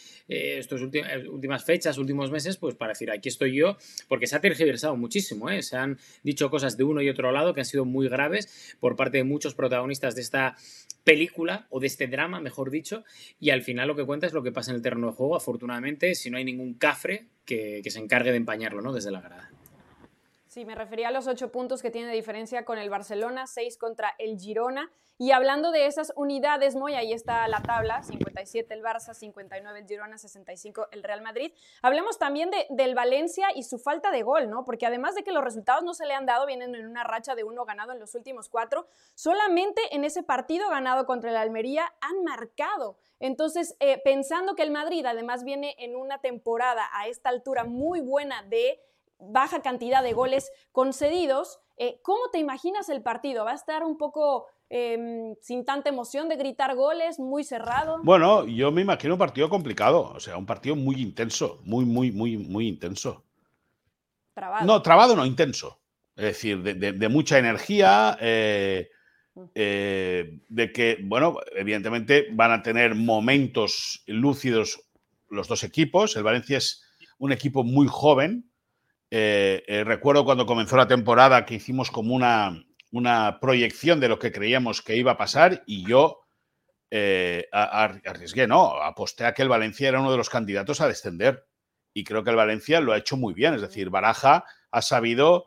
estos 0.58 0.82
últimas 0.82 1.64
fechas, 1.64 1.98
últimos 1.98 2.30
meses, 2.30 2.56
pues 2.56 2.74
para 2.74 2.92
decir, 2.92 3.10
aquí 3.10 3.28
estoy 3.28 3.54
yo, 3.54 3.76
porque 4.08 4.26
se 4.26 4.36
ha 4.36 4.40
tergiversado 4.40 4.96
muchísimo, 4.96 5.48
Se 5.62 5.76
han 5.76 5.98
dicho 6.22 6.50
cosas 6.50 6.76
de 6.76 6.84
uno 6.84 7.02
y 7.02 7.08
otro 7.08 7.32
lado 7.32 7.54
que 7.54 7.60
han 7.60 7.66
sido 7.66 7.84
muy 7.84 8.08
graves 8.08 8.76
por 8.80 8.96
parte 8.96 9.18
de 9.18 9.24
muchos 9.24 9.54
protagonistas 9.54 10.14
de 10.14 10.22
esta 10.22 10.56
película 11.04 11.66
o 11.70 11.80
de 11.80 11.86
este 11.86 12.06
drama, 12.06 12.40
mejor 12.40 12.70
dicho, 12.70 13.04
y 13.40 13.50
al 13.50 13.62
final 13.62 13.88
lo 13.88 13.96
que 13.96 14.04
cuenta 14.04 14.26
es 14.26 14.32
lo 14.32 14.42
que 14.42 14.52
pasa 14.52 14.70
en 14.70 14.76
el 14.76 14.82
terreno 14.82 15.08
de 15.08 15.12
juego, 15.14 15.36
afortunadamente, 15.36 16.14
si 16.14 16.30
no 16.30 16.36
hay 16.36 16.44
ningún 16.44 16.74
cafre 16.74 17.26
que, 17.44 17.80
que 17.82 17.90
se 17.90 17.98
encargue 17.98 18.30
de 18.30 18.36
empañarlo, 18.36 18.82
¿no? 18.82 18.92
Desde 18.92 19.10
la 19.10 19.20
grada. 19.20 19.50
Sí, 20.48 20.64
me 20.64 20.74
refería 20.74 21.08
a 21.08 21.10
los 21.10 21.26
ocho 21.26 21.52
puntos 21.52 21.82
que 21.82 21.90
tiene 21.90 22.08
de 22.08 22.14
diferencia 22.14 22.64
con 22.64 22.78
el 22.78 22.88
Barcelona, 22.88 23.46
seis 23.46 23.76
contra 23.76 24.14
el 24.18 24.38
Girona. 24.38 24.90
Y 25.18 25.32
hablando 25.32 25.72
de 25.72 25.84
esas 25.84 26.10
unidades, 26.16 26.74
muy 26.74 26.94
ahí 26.94 27.12
está 27.12 27.46
la 27.48 27.60
tabla, 27.60 28.02
57 28.02 28.72
el 28.72 28.82
Barça, 28.82 29.12
59 29.12 29.80
el 29.80 29.86
Girona, 29.86 30.16
65 30.16 30.88
el 30.92 31.02
Real 31.02 31.20
Madrid. 31.20 31.52
Hablemos 31.82 32.18
también 32.18 32.50
de, 32.50 32.66
del 32.70 32.94
Valencia 32.94 33.48
y 33.54 33.64
su 33.64 33.78
falta 33.78 34.10
de 34.10 34.22
gol, 34.22 34.48
¿no? 34.48 34.64
Porque 34.64 34.86
además 34.86 35.14
de 35.14 35.22
que 35.22 35.32
los 35.32 35.44
resultados 35.44 35.84
no 35.84 35.92
se 35.92 36.06
le 36.06 36.14
han 36.14 36.24
dado, 36.24 36.46
vienen 36.46 36.74
en 36.74 36.86
una 36.86 37.04
racha 37.04 37.34
de 37.34 37.44
uno 37.44 37.66
ganado 37.66 37.92
en 37.92 38.00
los 38.00 38.14
últimos 38.14 38.48
cuatro, 38.48 38.86
solamente 39.14 39.82
en 39.90 40.04
ese 40.04 40.22
partido 40.22 40.70
ganado 40.70 41.04
contra 41.04 41.28
el 41.28 41.36
Almería 41.36 41.92
han 42.00 42.24
marcado. 42.24 42.96
Entonces, 43.20 43.76
eh, 43.80 44.00
pensando 44.02 44.54
que 44.54 44.62
el 44.62 44.70
Madrid 44.70 45.04
además 45.04 45.44
viene 45.44 45.74
en 45.78 45.94
una 45.94 46.22
temporada 46.22 46.88
a 46.94 47.06
esta 47.06 47.28
altura 47.28 47.64
muy 47.64 48.00
buena 48.00 48.42
de 48.44 48.80
baja 49.18 49.62
cantidad 49.62 50.02
de 50.02 50.12
goles 50.12 50.50
concedidos. 50.72 51.58
Eh, 51.76 52.00
¿Cómo 52.02 52.30
te 52.32 52.38
imaginas 52.38 52.88
el 52.88 53.02
partido? 53.02 53.44
¿Va 53.44 53.52
a 53.52 53.56
estar 53.56 53.84
un 53.84 53.96
poco 53.96 54.46
em, 54.68 55.34
sin 55.40 55.64
tanta 55.64 55.88
emoción 55.88 56.28
de 56.28 56.36
gritar 56.36 56.74
goles, 56.74 57.18
muy 57.18 57.44
cerrado? 57.44 58.00
Bueno, 58.02 58.46
yo 58.46 58.72
me 58.72 58.82
imagino 58.82 59.14
un 59.14 59.18
partido 59.18 59.48
complicado, 59.48 60.12
o 60.14 60.20
sea, 60.20 60.36
un 60.36 60.46
partido 60.46 60.76
muy 60.76 61.00
intenso, 61.00 61.60
muy, 61.64 61.84
muy, 61.84 62.10
muy, 62.10 62.36
muy 62.36 62.68
intenso. 62.68 63.24
Trabado. 64.34 64.66
No, 64.66 64.82
trabado 64.82 65.16
no, 65.16 65.26
intenso. 65.26 65.80
Es 66.18 66.24
decir, 66.24 66.60
de, 66.62 67.08
mucha 67.08 67.38
energía, 67.38 68.18
eh, 68.20 68.90
mm. 69.34 69.44
eh, 69.54 70.40
de 70.48 70.72
que, 70.72 70.98
bueno, 71.04 71.36
evidentemente 71.54 72.26
van 72.32 72.50
a 72.50 72.60
tener 72.60 72.96
momentos 72.96 74.02
lúcidos 74.06 74.80
los 75.28 75.46
dos 75.46 75.62
equipos. 75.62 76.16
El 76.16 76.24
Valencia 76.24 76.58
es 76.58 76.82
un 77.18 77.30
equipo 77.30 77.62
muy 77.62 77.86
joven, 77.88 78.50
eh, 79.10 79.62
eh, 79.66 79.84
recuerdo 79.84 80.24
cuando 80.24 80.46
comenzó 80.46 80.76
la 80.76 80.88
temporada 80.88 81.44
que 81.44 81.54
hicimos 81.54 81.90
como 81.90 82.14
una, 82.14 82.64
una, 82.92 83.38
proyección 83.40 84.00
de 84.00 84.08
lo 84.08 84.18
que 84.18 84.32
creíamos 84.32 84.82
que 84.82 84.96
iba 84.96 85.12
a 85.12 85.16
pasar 85.16 85.62
y 85.66 85.86
yo 85.86 86.20
eh, 86.90 87.48
arriesgué, 87.52 88.46
no, 88.46 88.82
aposté 88.82 89.24
a 89.24 89.34
que 89.34 89.42
el 89.42 89.48
Valencia 89.48 89.88
era 89.88 90.00
uno 90.00 90.10
de 90.10 90.16
los 90.16 90.30
candidatos 90.30 90.80
a 90.80 90.88
descender 90.88 91.46
y 91.94 92.04
creo 92.04 92.24
que 92.24 92.30
el 92.30 92.36
Valencia 92.36 92.80
lo 92.80 92.92
ha 92.92 92.98
hecho 92.98 93.16
muy 93.16 93.34
bien, 93.34 93.54
es 93.54 93.62
decir, 93.62 93.90
Baraja 93.90 94.44
ha 94.70 94.82
sabido 94.82 95.46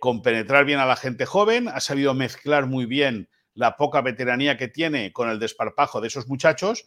compenetrar 0.00 0.66
bien 0.66 0.80
a 0.80 0.84
la 0.84 0.96
gente 0.96 1.24
joven, 1.24 1.66
ha 1.68 1.80
sabido 1.80 2.12
mezclar 2.12 2.66
muy 2.66 2.84
bien 2.84 3.30
la 3.54 3.76
poca 3.76 4.00
veteranía 4.00 4.56
que 4.56 4.68
tiene 4.68 5.12
con 5.12 5.28
el 5.28 5.38
desparpajo 5.38 6.00
de 6.00 6.08
esos 6.08 6.28
muchachos. 6.28 6.86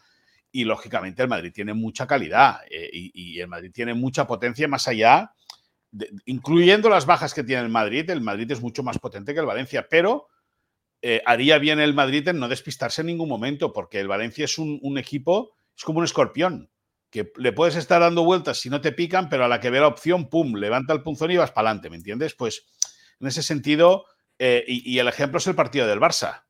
Y 0.51 0.63
lógicamente 0.63 1.21
el 1.21 1.27
Madrid 1.27 1.51
tiene 1.53 1.73
mucha 1.73 2.07
calidad 2.07 2.61
eh, 2.69 2.89
y, 2.91 3.39
el 3.39 3.47
Madrid 3.47 3.71
tiene 3.73 3.93
mucha 3.93 4.25
potencia 4.25 4.67
más 4.67 4.87
allá, 4.87 5.33
incluyendo 6.25 6.89
las 6.89 7.05
bajas 7.05 7.33
que 7.33 7.43
tiene 7.43 7.61
el 7.61 7.69
Madrid. 7.69 8.09
El 8.09 8.21
Madrid 8.21 8.51
es 8.51 8.61
mucho 8.61 8.83
más 8.83 8.99
potente 8.99 9.33
que 9.33 9.39
el 9.39 9.45
Valencia, 9.45 9.87
pero 9.89 10.27
eh, 11.01 11.21
haría 11.25 11.59
bien 11.59 11.79
el 11.79 11.93
Madrid 11.93 12.27
en 12.27 12.39
no 12.39 12.47
despistarse 12.47 13.01
en 13.01 13.07
ningún 13.07 13.29
momento, 13.29 13.71
porque 13.73 13.99
el 13.99 14.07
Valencia 14.07 14.45
es 14.45 14.57
un, 14.57 14.97
equipo, 14.97 15.55
es 15.77 15.83
como 15.83 15.99
un 15.99 16.05
escorpión, 16.05 16.71
que 17.11 17.31
le 17.37 17.53
puedes 17.53 17.75
estar 17.75 18.01
dando 18.01 18.25
vueltas 18.25 18.59
si 18.59 18.69
no 18.69 18.81
te 18.81 18.91
pican, 18.91 19.29
pero 19.29 19.45
a 19.45 19.47
la 19.47 19.59
que 19.59 19.69
ve 19.69 19.79
la 19.79 19.87
opción, 19.87 20.29
pum, 20.29 20.55
levanta 20.55 20.93
el 20.93 21.03
punzón 21.03 21.31
y 21.31 21.37
vas 21.37 21.51
para 21.51 21.69
adelante, 21.69 21.89
¿me 21.89 21.97
entiendes? 21.97 22.33
Pues 22.33 22.65
en 23.19 23.27
ese 23.27 23.43
sentido, 23.43 24.05
eh, 24.39 24.63
y, 24.67 24.97
el 24.97 25.07
ejemplo 25.07 25.37
es 25.37 25.47
el 25.47 25.55
partido 25.55 25.87
del 25.87 25.99
Barça. 25.99 26.45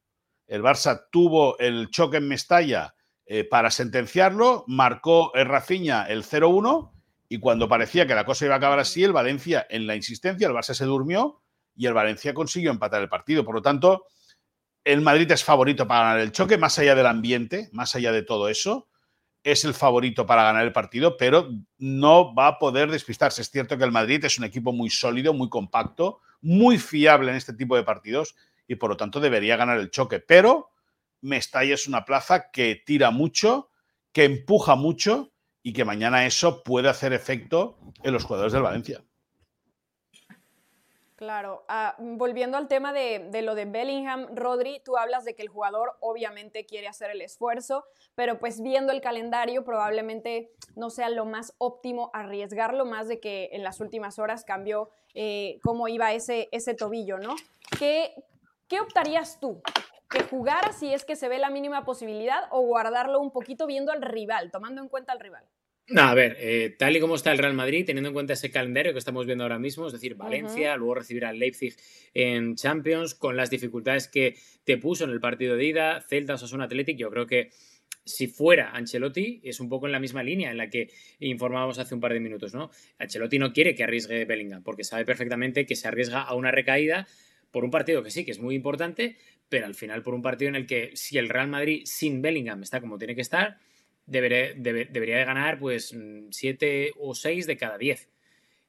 El 0.47 0.63
Barça 0.63 1.05
tuvo 1.11 1.59
el 1.59 1.89
choque 1.89 2.17
en 2.17 2.27
Mestalla 2.27 2.95
eh, 3.25 3.43
para 3.43 3.69
sentenciarlo, 3.71 4.63
marcó 4.67 5.33
el 5.35 5.47
Rafinha 5.47 6.05
el 6.05 6.23
0-1 6.23 6.94
y 7.27 7.39
cuando 7.39 7.67
parecía 7.67 8.05
que 8.05 8.15
la 8.15 8.25
cosa 8.25 8.45
iba 8.45 8.55
a 8.55 8.57
acabar 8.57 8.79
así, 8.79 9.03
el 9.03 9.13
Valencia 9.13 9.65
en 9.69 9.87
la 9.87 9.95
insistencia, 9.95 10.47
el 10.47 10.53
Barça 10.53 10.73
se 10.73 10.85
durmió 10.85 11.41
y 11.75 11.87
el 11.87 11.93
Valencia 11.93 12.33
consiguió 12.33 12.71
empatar 12.71 13.01
el 13.01 13.09
partido. 13.09 13.43
Por 13.43 13.55
lo 13.55 13.61
tanto, 13.61 14.05
el 14.83 15.01
Madrid 15.01 15.29
es 15.31 15.43
favorito 15.43 15.87
para 15.87 16.01
ganar 16.01 16.19
el 16.19 16.31
choque, 16.31 16.57
más 16.57 16.77
allá 16.77 16.95
del 16.95 17.07
ambiente, 17.07 17.69
más 17.71 17.95
allá 17.95 18.11
de 18.11 18.21
todo 18.21 18.49
eso. 18.49 18.87
Es 19.43 19.65
el 19.65 19.73
favorito 19.73 20.25
para 20.25 20.43
ganar 20.43 20.63
el 20.63 20.71
partido, 20.71 21.17
pero 21.17 21.49
no 21.77 22.33
va 22.33 22.47
a 22.47 22.59
poder 22.59 22.89
despistarse. 22.89 23.41
Es 23.41 23.49
cierto 23.49 23.77
que 23.77 23.83
el 23.83 23.91
Madrid 23.91 24.23
es 24.23 24.37
un 24.37 24.45
equipo 24.45 24.71
muy 24.71 24.89
sólido, 24.89 25.33
muy 25.33 25.49
compacto, 25.49 26.19
muy 26.41 26.77
fiable 26.77 27.31
en 27.31 27.37
este 27.37 27.53
tipo 27.53 27.75
de 27.75 27.83
partidos 27.83 28.35
y 28.67 28.75
por 28.75 28.89
lo 28.89 28.97
tanto 28.97 29.19
debería 29.19 29.57
ganar 29.57 29.79
el 29.79 29.91
choque. 29.91 30.19
Pero 30.19 30.69
Mestalla 31.21 31.73
es 31.73 31.87
una 31.87 32.05
plaza 32.05 32.51
que 32.51 32.81
tira 32.85 33.11
mucho, 33.11 33.69
que 34.11 34.25
empuja 34.25 34.75
mucho 34.75 35.33
y 35.65 35.73
que 35.73 35.83
mañana 35.83 36.27
eso 36.27 36.61
puede 36.61 36.89
hacer 36.89 37.11
efecto 37.11 37.75
en 38.03 38.13
los 38.13 38.23
jugadores 38.23 38.53
del 38.53 38.61
Valencia. 38.61 39.03
Claro, 41.15 41.65
ah, 41.67 41.95
volviendo 41.97 42.55
al 42.55 42.67
tema 42.67 42.93
de, 42.93 43.41
lo 43.41 43.55
de 43.55 43.65
Bellingham, 43.65 44.27
Rodri, 44.35 44.79
tú 44.85 44.95
hablas 44.95 45.25
de 45.25 45.33
que 45.33 45.41
el 45.41 45.47
jugador 45.49 45.93
obviamente 46.01 46.67
quiere 46.67 46.87
hacer 46.87 47.09
el 47.09 47.21
esfuerzo, 47.21 47.83
pero 48.13 48.37
pues 48.37 48.61
viendo 48.61 48.91
el 48.91 49.01
calendario 49.01 49.65
probablemente 49.65 50.51
no 50.75 50.91
sea 50.91 51.09
lo 51.09 51.25
más 51.25 51.55
óptimo 51.57 52.11
arriesgarlo, 52.13 52.85
más 52.85 53.07
de 53.07 53.19
que 53.19 53.49
en 53.53 53.63
las 53.63 53.79
últimas 53.79 54.19
horas 54.19 54.45
cambió 54.45 54.91
eh, 55.15 55.57
cómo 55.63 55.87
iba 55.87 56.13
ese, 56.13 56.47
ese 56.51 56.75
tobillo, 56.75 57.17
¿no? 57.17 57.33
¿Qué, 57.79 58.13
¿Qué 58.67 58.81
optarías 58.81 59.39
tú? 59.39 59.63
¿Que 60.15 60.23
jugara 60.23 60.71
si 60.71 60.93
es 60.93 61.03
que 61.03 61.17
se 61.17 61.27
ve 61.27 61.39
la 61.39 61.49
mínima 61.49 61.83
posibilidad 61.83 62.43
o 62.49 62.61
guardarlo 62.61 63.19
un 63.19 63.31
poquito 63.31 63.67
viendo 63.67 63.91
al 63.91 64.01
rival, 64.01 64.49
tomando 64.49 64.81
en 64.81 64.87
cuenta 64.87 65.11
al 65.11 65.19
rival? 65.19 65.43
No, 65.87 66.03
a 66.03 66.13
ver, 66.13 66.37
eh, 66.39 66.73
tal 66.79 66.95
y 66.95 67.01
como 67.01 67.15
está 67.15 67.33
el 67.33 67.37
Real 67.37 67.53
Madrid, 67.53 67.85
teniendo 67.85 68.07
en 68.07 68.13
cuenta 68.13 68.31
ese 68.31 68.49
calendario 68.49 68.93
que 68.93 68.99
estamos 68.99 69.25
viendo 69.25 69.43
ahora 69.43 69.59
mismo, 69.59 69.87
es 69.87 69.93
decir, 69.93 70.15
Valencia, 70.15 70.77
luego 70.77 70.95
recibirá 70.95 71.29
al 71.29 71.37
Leipzig 71.37 71.75
en 72.13 72.55
Champions, 72.55 73.13
con 73.13 73.35
las 73.35 73.49
dificultades 73.49 74.07
que 74.07 74.37
te 74.63 74.77
puso 74.77 75.03
en 75.03 75.09
el 75.09 75.19
partido 75.19 75.57
de 75.57 75.65
ida, 75.65 76.01
Celta, 76.01 76.35
Osasuna 76.35 76.63
Athletic, 76.63 76.97
yo 76.97 77.11
creo 77.11 77.27
que 77.27 77.49
si 78.05 78.27
fuera 78.27 78.71
Ancelotti, 78.71 79.41
es 79.43 79.59
un 79.59 79.67
poco 79.67 79.85
en 79.85 79.91
la 79.91 79.99
misma 79.99 80.23
línea 80.23 80.49
en 80.49 80.57
la 80.57 80.69
que 80.69 80.91
informábamos 81.19 81.77
hace 81.77 81.93
un 81.93 81.99
par 81.99 82.13
de 82.13 82.21
minutos, 82.21 82.53
¿no? 82.53 82.71
Ancelotti 82.99 83.37
no 83.37 83.51
quiere 83.51 83.75
que 83.75 83.83
arriesgue 83.83 84.23
Bellingham, 84.23 84.63
porque 84.63 84.85
sabe 84.85 85.03
perfectamente 85.03 85.65
que 85.65 85.75
se 85.75 85.89
arriesga 85.89 86.21
a 86.21 86.35
una 86.35 86.51
recaída 86.51 87.05
por 87.55 87.63
un 87.63 87.71
partido 87.71 88.03
que 88.03 88.11
sí, 88.11 88.25
que 88.25 88.31
es 88.31 88.39
muy 88.39 88.53
importante, 88.53 89.15
pero 89.49 89.65
al 89.65 89.75
final 89.75 90.01
por 90.01 90.13
un 90.13 90.21
partido 90.21 90.49
en 90.49 90.55
el 90.55 90.65
que 90.65 90.91
si 90.95 91.17
el 91.17 91.29
Real 91.29 91.47
Madrid 91.47 91.83
sin 91.85 92.21
Bellingham 92.21 92.63
está 92.63 92.81
como 92.81 92.97
tiene 92.97 93.15
que 93.15 93.21
estar, 93.21 93.57
debería, 94.05 94.53
debería 94.55 95.17
de 95.17 95.25
ganar 95.25 95.59
pues 95.59 95.95
7 96.31 96.91
mm, 96.95 96.99
o 96.99 97.15
6 97.15 97.47
de 97.47 97.57
cada 97.57 97.77
10. 97.77 98.09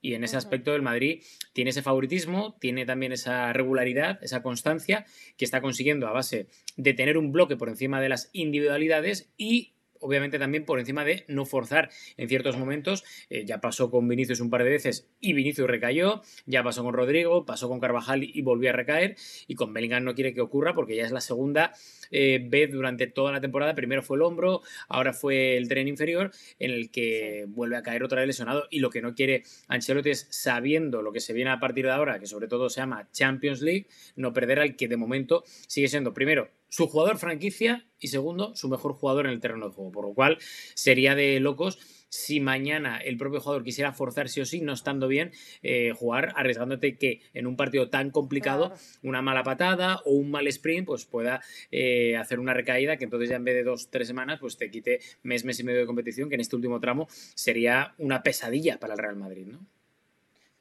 Y 0.02 0.14
en 0.14 0.24
ese 0.24 0.36
aspecto 0.36 0.74
el 0.74 0.82
Madrid 0.82 1.22
tiene 1.52 1.70
ese 1.70 1.82
favoritismo, 1.82 2.56
tiene 2.60 2.86
también 2.86 3.12
esa 3.12 3.52
regularidad, 3.52 4.22
esa 4.22 4.42
constancia 4.42 5.06
que 5.36 5.44
está 5.44 5.60
consiguiendo 5.60 6.06
a 6.06 6.12
base 6.12 6.46
de 6.76 6.94
tener 6.94 7.18
un 7.18 7.32
bloque 7.32 7.56
por 7.56 7.68
encima 7.68 8.00
de 8.00 8.10
las 8.10 8.30
individualidades 8.32 9.32
y 9.36 9.75
obviamente 10.00 10.38
también 10.38 10.64
por 10.64 10.78
encima 10.78 11.04
de 11.04 11.24
no 11.28 11.44
forzar 11.44 11.90
en 12.16 12.28
ciertos 12.28 12.56
momentos. 12.56 13.04
Eh, 13.30 13.44
ya 13.44 13.60
pasó 13.60 13.90
con 13.90 14.08
Vinicius 14.08 14.40
un 14.40 14.50
par 14.50 14.64
de 14.64 14.70
veces 14.70 15.08
y 15.20 15.32
Vinicius 15.32 15.68
recayó, 15.68 16.22
ya 16.46 16.62
pasó 16.62 16.82
con 16.82 16.94
Rodrigo, 16.94 17.44
pasó 17.44 17.68
con 17.68 17.80
Carvajal 17.80 18.24
y 18.24 18.42
volvió 18.42 18.70
a 18.70 18.72
recaer, 18.72 19.16
y 19.46 19.54
con 19.54 19.72
Bellingham 19.72 20.04
no 20.04 20.14
quiere 20.14 20.34
que 20.34 20.40
ocurra 20.40 20.74
porque 20.74 20.96
ya 20.96 21.04
es 21.04 21.12
la 21.12 21.20
segunda 21.20 21.72
eh, 22.10 22.40
vez 22.48 22.70
durante 22.70 23.06
toda 23.06 23.32
la 23.32 23.40
temporada. 23.40 23.74
Primero 23.74 24.02
fue 24.02 24.16
el 24.16 24.22
hombro, 24.22 24.62
ahora 24.88 25.12
fue 25.12 25.56
el 25.56 25.68
tren 25.68 25.88
inferior, 25.88 26.30
en 26.58 26.70
el 26.70 26.90
que 26.90 27.44
vuelve 27.48 27.76
a 27.76 27.82
caer 27.82 28.02
otra 28.02 28.20
vez 28.20 28.28
lesionado, 28.28 28.64
y 28.70 28.80
lo 28.80 28.90
que 28.90 29.02
no 29.02 29.14
quiere 29.14 29.42
Ancelotti 29.68 30.10
es, 30.10 30.26
sabiendo 30.30 31.02
lo 31.02 31.12
que 31.12 31.20
se 31.20 31.32
viene 31.32 31.50
a 31.50 31.60
partir 31.60 31.86
de 31.86 31.92
ahora, 31.92 32.18
que 32.18 32.26
sobre 32.26 32.48
todo 32.48 32.68
se 32.68 32.80
llama 32.80 33.08
Champions 33.12 33.62
League, 33.62 33.86
no 34.14 34.32
perder 34.32 34.60
al 34.60 34.76
que 34.76 34.88
de 34.88 34.96
momento 34.96 35.44
sigue 35.66 35.88
siendo 35.88 36.14
primero 36.14 36.50
su 36.68 36.86
jugador 36.86 37.18
franquicia 37.18 37.86
y 37.98 38.08
segundo, 38.08 38.54
su 38.54 38.68
mejor 38.68 38.92
jugador 38.92 39.26
en 39.26 39.32
el 39.32 39.40
terreno 39.40 39.68
de 39.68 39.74
juego. 39.74 39.92
Por 39.92 40.06
lo 40.06 40.14
cual 40.14 40.38
sería 40.74 41.14
de 41.14 41.40
locos 41.40 41.78
si 42.08 42.40
mañana 42.40 42.98
el 42.98 43.16
propio 43.16 43.40
jugador 43.40 43.64
quisiera 43.64 43.92
forzar 43.92 44.28
sí 44.28 44.40
o 44.40 44.46
sí, 44.46 44.60
no 44.60 44.72
estando 44.72 45.08
bien, 45.08 45.32
eh, 45.62 45.92
jugar 45.94 46.32
arriesgándote 46.36 46.96
que 46.96 47.20
en 47.34 47.46
un 47.46 47.56
partido 47.56 47.90
tan 47.90 48.10
complicado 48.10 48.72
una 49.02 49.22
mala 49.22 49.42
patada 49.42 50.00
o 50.04 50.12
un 50.12 50.30
mal 50.30 50.46
sprint 50.46 50.86
pues 50.86 51.04
pueda 51.04 51.42
eh, 51.70 52.16
hacer 52.16 52.40
una 52.40 52.54
recaída 52.54 52.96
que 52.96 53.04
entonces 53.04 53.30
ya 53.30 53.36
en 53.36 53.44
vez 53.44 53.54
de 53.54 53.64
dos, 53.64 53.90
tres 53.90 54.08
semanas 54.08 54.38
pues 54.40 54.56
te 54.56 54.70
quite 54.70 55.00
mes, 55.22 55.44
mes 55.44 55.60
y 55.60 55.64
medio 55.64 55.80
de 55.80 55.86
competición 55.86 56.28
que 56.28 56.36
en 56.36 56.40
este 56.40 56.56
último 56.56 56.80
tramo 56.80 57.08
sería 57.34 57.94
una 57.98 58.22
pesadilla 58.22 58.78
para 58.78 58.94
el 58.94 58.98
Real 58.98 59.16
Madrid, 59.16 59.46
¿no? 59.46 59.66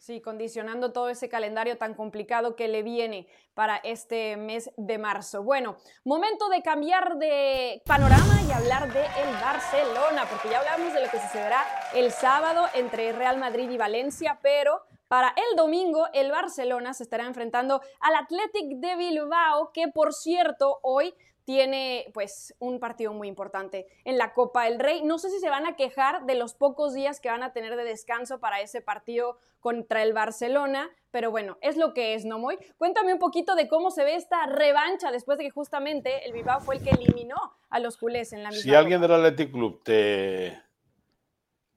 Sí, 0.05 0.21
condicionando 0.21 0.91
todo 0.91 1.09
ese 1.09 1.29
calendario 1.29 1.79
tan 1.79 1.95
complicado 1.95 2.55
que 2.55 2.67
le 2.67 2.83
viene 2.83 3.27
para 3.55 3.77
este 3.77 4.37
mes 4.37 4.69
de 4.77 4.99
marzo. 4.99 5.41
Bueno, 5.41 5.77
momento 6.03 6.47
de 6.49 6.61
cambiar 6.61 7.17
de 7.17 7.81
panorama 7.87 8.39
y 8.47 8.51
hablar 8.51 8.93
de 8.93 8.99
el 8.99 9.33
Barcelona, 9.41 10.27
porque 10.29 10.49
ya 10.49 10.59
hablamos 10.59 10.93
de 10.93 11.01
lo 11.01 11.09
que 11.09 11.19
sucederá 11.19 11.65
el 11.95 12.11
sábado 12.11 12.67
entre 12.75 13.13
Real 13.13 13.39
Madrid 13.39 13.67
y 13.67 13.77
Valencia, 13.77 14.37
pero 14.43 14.83
para 15.07 15.29
el 15.29 15.57
domingo 15.57 16.05
el 16.13 16.29
Barcelona 16.29 16.93
se 16.93 17.01
estará 17.01 17.25
enfrentando 17.25 17.81
al 17.99 18.13
Athletic 18.13 18.77
de 18.77 18.95
Bilbao, 18.97 19.71
que 19.73 19.87
por 19.87 20.13
cierto 20.13 20.77
hoy 20.83 21.15
tiene 21.45 22.11
pues 22.13 22.55
un 22.59 22.79
partido 22.79 23.13
muy 23.13 23.27
importante 23.27 23.87
en 24.03 24.17
la 24.17 24.33
Copa 24.33 24.65
del 24.65 24.79
Rey. 24.79 25.03
No 25.03 25.19
sé 25.19 25.29
si 25.29 25.39
se 25.39 25.49
van 25.49 25.65
a 25.65 25.75
quejar 25.75 26.25
de 26.25 26.35
los 26.35 26.55
pocos 26.55 26.93
días 26.93 27.19
que 27.21 27.29
van 27.29 27.43
a 27.43 27.53
tener 27.53 27.75
de 27.75 27.83
descanso 27.83 28.39
para 28.39 28.61
ese 28.61 28.81
partido 28.81 29.37
contra 29.59 30.03
el 30.03 30.13
Barcelona, 30.13 30.89
pero 31.11 31.31
bueno, 31.31 31.57
es 31.61 31.77
lo 31.77 31.93
que 31.93 32.15
es, 32.15 32.25
¿no, 32.25 32.39
Moy? 32.39 32.57
Cuéntame 32.77 33.13
un 33.13 33.19
poquito 33.19 33.55
de 33.55 33.67
cómo 33.67 33.91
se 33.91 34.03
ve 34.03 34.15
esta 34.15 34.45
revancha 34.47 35.11
después 35.11 35.37
de 35.37 35.45
que 35.45 35.51
justamente 35.51 36.25
el 36.25 36.33
Bilbao 36.33 36.59
fue 36.59 36.77
el 36.77 36.83
que 36.83 36.89
eliminó 36.89 37.37
a 37.69 37.79
los 37.79 37.97
culés 37.97 38.33
en 38.33 38.43
la 38.43 38.49
misma. 38.49 38.63
Si 38.63 38.75
alguien 38.75 38.99
del 39.01 39.11
Athletic 39.11 39.51
Club 39.51 39.83
te, 39.83 40.59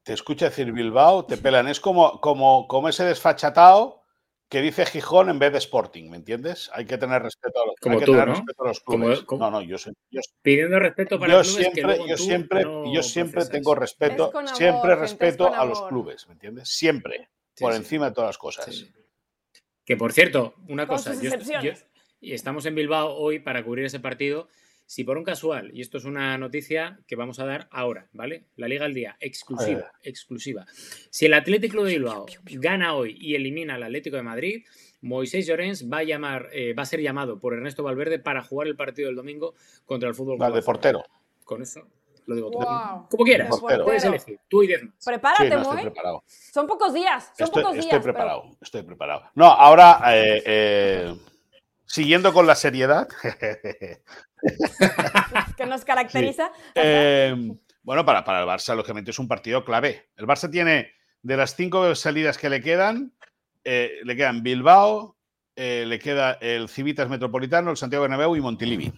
te 0.03 0.13
escucha 0.15 0.47
decir 0.47 0.73
Bilbao, 0.73 1.27
te 1.27 1.37
pelan. 1.37 1.69
Es 1.69 1.79
como, 1.79 2.21
como, 2.21 2.67
como 2.69 2.89
ese 2.89 3.05
desfachatado 3.05 4.03
que 4.49 4.63
dice 4.63 4.87
Gijón 4.87 5.29
en 5.29 5.39
vez 5.39 5.53
de 5.53 5.59
Sporting, 5.59 6.09
¿me 6.11 6.17
entiendes? 6.17 6.71
Hay 6.73 6.87
que 6.87 6.97
tener 6.97 7.23
respeto 7.23 7.63
a 7.63 7.67
los, 7.67 7.75
Como 7.81 7.95
los 8.67 8.81
clubes. 8.81 9.25
no, 9.31 9.51
no, 9.51 9.63
yo, 9.63 9.77
yo 10.11 10.21
pidiendo 10.43 10.79
respeto 10.79 11.19
para 11.19 11.35
yo 11.35 11.45
siempre, 11.45 11.99
yo 12.09 12.17
siempre, 12.17 12.65
yo 12.93 13.03
siempre 13.03 13.45
tengo 13.47 13.75
respeto, 13.75 14.33
siempre 14.55 14.97
respeto 14.97 15.53
a 15.55 15.65
los 15.65 15.83
clubes, 15.83 16.27
¿me 16.29 16.33
entiendes? 16.33 16.69
Siempre, 16.71 17.29
por 17.59 17.75
encima 17.75 18.07
de 18.09 18.15
todas 18.15 18.29
las 18.29 18.39
cosas. 18.39 18.87
Que 19.85 19.97
por 19.97 20.13
cierto, 20.13 20.55
una 20.69 20.87
cosa, 20.87 21.13
y 22.21 22.33
estamos 22.33 22.67
en 22.67 22.75
Bilbao 22.75 23.15
hoy 23.15 23.39
para 23.39 23.65
cubrir 23.65 23.87
ese 23.87 24.01
partido 24.01 24.49
si 24.89 25.05
por 25.05 25.19
un 25.19 25.25
casual, 25.25 25.71
y 25.75 25.83
esto 25.83 25.99
es 25.99 26.07
una 26.07 26.39
noticia 26.39 26.99
que 27.07 27.15
vamos 27.15 27.39
a 27.41 27.45
dar 27.45 27.69
ahora, 27.71 28.09
¿vale? 28.15 28.47
La 28.57 28.69
Liga 28.69 28.87
al 28.87 28.95
Día, 28.95 29.19
exclusiva, 29.21 29.93
exclusiva. 30.03 30.65
Si 31.11 31.27
el 31.27 31.35
Atlético 31.35 31.85
de 31.85 31.93
Bilbao 31.93 32.25
gana 32.45 32.95
hoy 32.95 33.15
y 33.21 33.35
elimina 33.35 33.75
al 33.75 33.83
Atlético 33.83 34.17
de 34.17 34.23
Madrid, 34.23 34.65
Moisés 35.03 35.47
Llorens 35.47 35.93
va 35.93 35.99
a, 35.99 36.05
llamar, 36.05 36.49
eh, 36.55 36.73
va 36.73 36.85
a 36.85 36.87
ser 36.87 37.03
llamado 37.03 37.39
por 37.39 37.53
Ernesto 37.53 37.83
Valverde 37.83 38.19
para 38.19 38.43
jugar 38.43 38.67
el 38.67 38.77
partido 38.77 39.09
del 39.09 39.17
domingo 39.17 39.55
contra 39.85 40.09
el 40.09 40.15
Fútbol 40.15 40.39
Club. 40.39 40.55
de 40.55 40.63
portero. 40.63 41.05
Con 41.45 41.61
eso 41.61 41.87
lo 42.25 42.35
digo 42.35 42.51
todo. 42.51 43.07
Como 43.11 43.25
quieras, 43.25 43.61
puedes 43.61 44.05
elegir, 44.05 44.41
tú 44.49 44.63
y 44.63 44.69
Desmas. 44.69 44.95
Prepárate, 45.05 45.55
Son 46.27 46.67
pocos 46.67 46.95
días, 46.95 47.31
son 47.37 47.45
estoy, 47.45 47.63
pocos 47.63 47.75
días. 47.75 47.87
Estoy 47.87 48.01
preparado, 48.01 48.57
estoy 48.61 48.83
preparado. 48.85 49.31
No, 49.35 49.47
ahora, 49.47 50.01
eh, 50.15 50.43
eh, 50.47 51.15
siguiendo 51.85 52.33
con 52.33 52.47
la 52.47 52.55
seriedad, 52.55 53.09
que 55.57 55.67
nos 55.67 55.85
caracteriza. 55.85 56.51
Em, 56.75 57.59
bueno, 57.83 58.05
para, 58.05 58.25
para 58.25 58.41
el 58.41 58.47
Barça, 58.47 58.75
lógicamente, 58.75 59.11
es 59.11 59.19
un 59.19 59.29
partido 59.29 59.65
clave. 59.65 60.11
El 60.17 60.27
Barça 60.27 60.51
tiene, 60.51 60.93
de 61.23 61.37
las 61.37 61.57
cinco 61.57 61.95
salidas 61.95 62.39
que 62.39 62.51
le 62.51 62.61
quedan, 62.61 63.13
eh, 63.65 64.01
le 64.05 64.17
quedan 64.17 64.43
Bilbao, 64.43 65.17
eh, 65.57 65.85
le 65.87 65.99
queda 65.99 66.39
el 66.41 66.69
Civitas 66.69 67.09
Metropolitano, 67.09 67.71
el 67.71 67.77
Santiago 67.77 68.03
Bernabéu 68.03 68.37
y 68.37 68.41
Montilivi. 68.41 68.93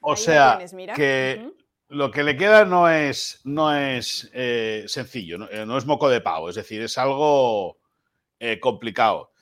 O 0.00 0.16
sea, 0.16 0.58
que 0.94 1.50
lo 1.88 2.10
que 2.10 2.22
le 2.22 2.36
queda 2.36 2.64
no 2.66 2.90
es, 2.90 3.40
no 3.44 3.74
es 3.74 4.30
eh, 4.34 4.84
sencillo, 4.86 5.38
no, 5.38 5.78
es 5.78 5.86
moco 5.86 6.10
de 6.10 6.20
pavo, 6.20 6.50
es 6.50 6.56
decir, 6.56 6.82
es 6.82 6.98
algo 6.98 7.78
complicado. 8.60 9.32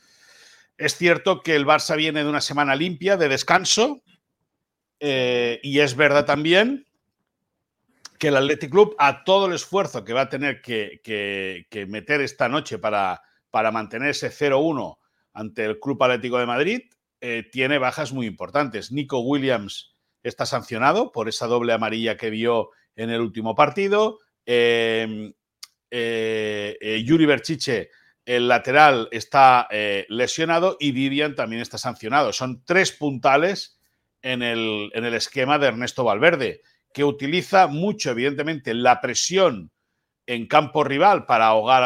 Es 0.77 0.97
cierto 0.97 1.43
que 1.43 1.55
el 1.55 1.67
Barça 1.67 1.97
viene 1.97 2.25
de 2.25 2.31
una 2.31 2.41
semana 2.41 2.75
limpia 2.75 3.17
de 3.17 3.29
descanso 3.29 4.03
y 5.01 5.79
es 5.81 5.97
verdad 5.97 6.25
también 6.25 6.87
que 8.23 8.29
el 8.29 8.37
Athletic 8.37 8.71
Club, 8.71 8.95
a 8.99 9.25
todo 9.25 9.47
el 9.47 9.53
esfuerzo 9.53 10.05
que 10.05 10.13
va 10.13 10.21
a 10.21 10.29
tener 10.29 10.63
que, 10.63 11.77
meter 11.89 12.21
esta 12.21 12.49
noche 12.49 12.79
para, 12.79 13.21
para 13.51 13.73
mantener 13.73 14.11
ese 14.11 14.31
0-1 14.31 14.97
ante 15.33 15.65
el 15.65 15.81
Club 15.81 16.01
Atlético 16.05 16.39
de 16.39 16.47
Madrid, 16.47 16.83
eh, 17.21 17.49
tiene 17.51 17.79
bajas 17.79 18.13
muy 18.13 18.27
importantes. 18.27 18.93
Nico 18.93 19.19
Williams 19.19 19.97
está 20.23 20.47
sancionado 20.47 21.11
por 21.11 21.29
esa 21.29 21.49
doble 21.49 21.73
amarilla 21.73 22.17
que 22.17 22.31
vio 22.31 22.71
en 22.95 23.11
el 23.11 23.21
último 23.21 23.57
partido. 23.57 24.21
Eh, 24.47 25.33
eh, 25.91 27.03
Yuri 27.05 27.27
Berchiche, 27.27 27.91
el 28.25 28.49
lateral, 28.49 29.09
está 29.11 29.69
lesionado 30.09 30.77
y 30.79 30.93
Vivian 30.93 31.35
también 31.35 31.63
está 31.63 31.79
sancionado. 31.79 32.33
Son 32.33 32.63
tres 32.65 32.93
puntales 32.93 33.81
en 34.23 34.43
el, 34.43 34.91
en 34.95 35.05
el 35.05 35.15
esquema 35.15 35.59
de 35.59 35.67
Ernesto 35.69 36.05
Valverde 36.05 36.63
que 36.93 37.05
utiliza 37.05 37.67
mucho, 37.67 38.11
evidentemente, 38.11 38.75
la 38.75 39.01
presión 39.01 39.71
en 40.27 40.47
campo 40.47 40.85
rival 40.85 41.27
para 41.27 41.47
ahogar 41.47 41.83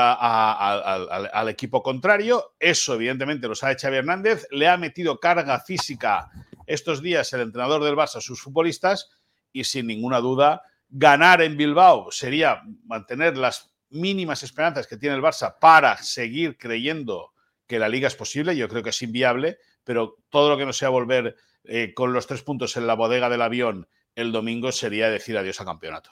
al 1.33 1.49
equipo 1.49 1.83
contrario. 1.83 2.55
Eso, 2.59 2.95
evidentemente, 2.95 3.49
lo 3.49 3.55
sabe 3.55 3.77
Xavi 3.79 3.97
Hernández. 3.97 4.47
Le 4.51 4.69
ha 4.69 4.77
metido 4.77 5.19
carga 5.19 5.61
física 5.61 6.29
estos 6.67 7.03
días 7.03 7.33
el 7.33 7.43
entrenador 7.43 7.83
del 7.85 7.97
Barça 7.97 8.17
a 8.17 8.21
sus 8.21 8.43
futbolistas 8.43 9.11
y, 9.53 9.65
sin 9.65 9.87
ninguna 9.87 10.21
duda, 10.21 10.63
ganar 10.89 11.41
en 11.43 11.57
Bilbao 11.57 12.11
sería 12.11 12.63
mantener 12.85 13.37
las 13.37 13.75
mínimas 13.91 14.43
esperanzas 14.43 14.87
que 14.87 14.97
tiene 14.97 15.17
el 15.17 15.23
Barça 15.23 15.59
para 15.59 15.97
seguir 15.99 16.59
creyendo 16.59 17.33
que 17.67 17.79
la 17.79 17.89
liga 17.89 18.09
es 18.09 18.17
posible. 18.17 18.57
Yo 18.57 18.69
creo 18.69 18.83
que 18.83 18.91
es 18.91 19.03
inviable, 19.03 19.59
pero 19.85 20.17
todo 20.31 20.51
lo 20.51 20.57
que 20.57 20.67
no 20.67 20.73
sea 20.73 20.89
volver 20.89 21.37
eh, 21.65 21.95
con 21.95 22.13
los 22.13 22.27
tres 22.27 22.43
puntos 22.43 22.77
en 22.77 22.87
la 22.87 22.95
bodega 22.95 23.29
del 23.29 23.43
avión 23.43 23.89
el 24.15 24.33
domingo 24.33 24.73
sería 24.73 25.11
decir 25.11 25.37
adiós 25.37 25.61
al 25.61 25.67
campeonato. 25.67 26.11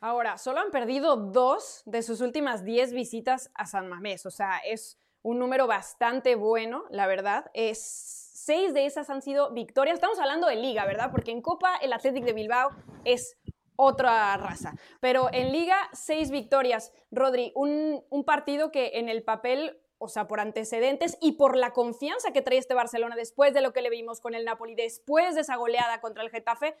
Ahora, 0.00 0.38
solo 0.38 0.60
han 0.60 0.70
perdido 0.70 1.16
dos 1.16 1.82
de 1.86 2.02
sus 2.02 2.20
últimas 2.20 2.64
diez 2.64 2.92
visitas 2.92 3.50
a 3.54 3.66
San 3.66 3.88
Mamés, 3.88 4.26
o 4.26 4.30
sea, 4.30 4.58
es 4.58 4.98
un 5.22 5.38
número 5.38 5.66
bastante 5.66 6.34
bueno, 6.34 6.84
la 6.90 7.06
verdad. 7.06 7.50
Es, 7.54 7.80
seis 7.80 8.74
de 8.74 8.84
esas 8.84 9.08
han 9.08 9.22
sido 9.22 9.52
victorias. 9.52 9.94
Estamos 9.94 10.18
hablando 10.18 10.46
de 10.46 10.56
liga, 10.56 10.84
¿verdad? 10.84 11.10
Porque 11.10 11.30
en 11.30 11.40
Copa 11.40 11.76
el 11.76 11.94
Athletic 11.94 12.24
de 12.24 12.34
Bilbao 12.34 12.70
es 13.04 13.38
otra 13.76 14.36
raza. 14.36 14.74
Pero 15.00 15.28
en 15.32 15.52
liga, 15.52 15.76
seis 15.92 16.30
victorias. 16.30 16.92
Rodri, 17.10 17.52
un, 17.54 18.04
partido 18.24 18.70
que 18.70 18.92
en 18.94 19.08
el 19.08 19.22
papel 19.22 19.80
o 19.98 20.08
sea, 20.08 20.26
por 20.26 20.40
antecedentes 20.40 21.16
y 21.20 21.32
por 21.32 21.56
la 21.56 21.72
confianza 21.72 22.32
que 22.32 22.42
trae 22.42 22.58
este 22.58 22.74
Barcelona 22.74 23.16
después 23.16 23.54
de 23.54 23.62
lo 23.62 23.72
que 23.72 23.80
le 23.80 23.90
vimos 23.90 24.20
con 24.20 24.34
el 24.34 24.44
Napoli, 24.44 24.74
después 24.74 25.34
de 25.34 25.42
esa 25.42 25.56
goleada 25.56 26.00
contra 26.00 26.22
el 26.22 26.30
Getafe, 26.30 26.76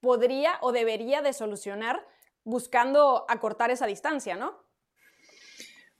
podría 0.00 0.58
o 0.62 0.72
debería 0.72 1.20
de 1.22 1.32
solucionar 1.32 2.06
buscando 2.44 3.26
acortar 3.28 3.70
esa 3.70 3.86
distancia, 3.86 4.36
¿no? 4.36 4.58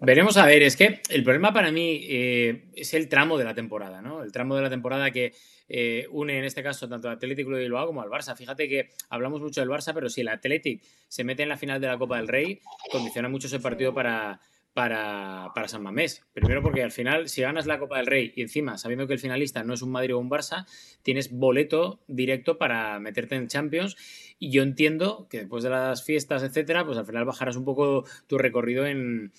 Veremos 0.05 0.37
a 0.37 0.47
ver, 0.47 0.65
es 0.65 0.77
que 0.77 1.01
el 1.11 1.23
problema 1.23 1.53
para 1.53 1.71
mí 1.71 2.01
eh, 2.09 2.65
es 2.75 2.93
el 2.93 3.09
tramo 3.09 3.39
de 3.39 3.45
la 3.45 3.55
temporada, 3.55 4.03
¿no? 4.03 4.25
El 4.25 4.33
tramo 4.33 4.57
de 4.57 4.63
la 4.63 4.69
temporada 4.69 5.13
que 5.13 5.33
eh, 5.69 6.09
une 6.11 6.39
en 6.39 6.45
este 6.45 6.61
caso 6.61 6.89
tanto 6.89 7.09
al 7.09 7.15
Atlético 7.15 7.53
de 7.53 7.63
Bilbao 7.63 7.87
como 7.87 8.03
al 8.03 8.11
Barça. 8.11 8.37
Fíjate 8.37 8.69
que 8.69 8.91
hablamos 9.11 9.41
mucho 9.41 9.61
del 9.61 9.71
Barça, 9.71 9.95
pero 9.95 10.09
si 10.09 10.23
el 10.23 10.29
Atlético 10.29 10.85
se 11.07 11.23
mete 11.23 11.45
en 11.45 11.51
la 11.51 11.57
final 11.57 11.81
de 11.81 11.87
la 11.87 11.99
Copa 11.99 12.17
del 12.17 12.27
Rey, 12.27 12.61
condiciona 12.91 13.29
mucho 13.29 13.47
ese 13.47 13.61
partido 13.61 13.95
para, 13.95 14.41
para, 14.75 15.53
para, 15.55 15.69
San 15.69 15.85
Mamés. 15.85 16.27
Primero 16.33 16.63
porque 16.63 16.83
al 16.83 16.91
final, 16.91 17.29
si 17.29 17.43
ganas 17.43 17.67
la 17.67 17.79
Copa 17.79 17.99
del 17.99 18.07
Rey 18.07 18.33
y 18.35 18.43
encima, 18.43 18.79
sabiendo 18.79 19.07
que 19.07 19.13
el 19.13 19.21
finalista 19.21 19.63
no 19.63 19.73
es 19.73 19.83
un 19.83 19.93
Madrid 19.93 20.17
o 20.17 20.19
un 20.19 20.29
Barça, 20.29 20.67
tienes 21.03 21.31
boleto 21.31 22.03
directo 22.09 22.59
para 22.59 22.99
meterte 22.99 23.37
en 23.37 23.47
Champions. 23.47 23.97
Y 24.41 24.51
yo 24.51 24.65
entiendo 24.65 25.29
que 25.31 25.39
después 25.39 25.63
de 25.63 25.71
las 25.71 26.05
fiestas, 26.05 26.43
etcétera, 26.43 26.85
pues 26.85 26.99
al 26.99 27.07
final 27.07 27.25
bajarás 27.25 27.55
un 27.55 27.65
poco 27.65 28.05
tu 28.27 28.37
recorrido 28.37 28.85
en, 28.85 29.33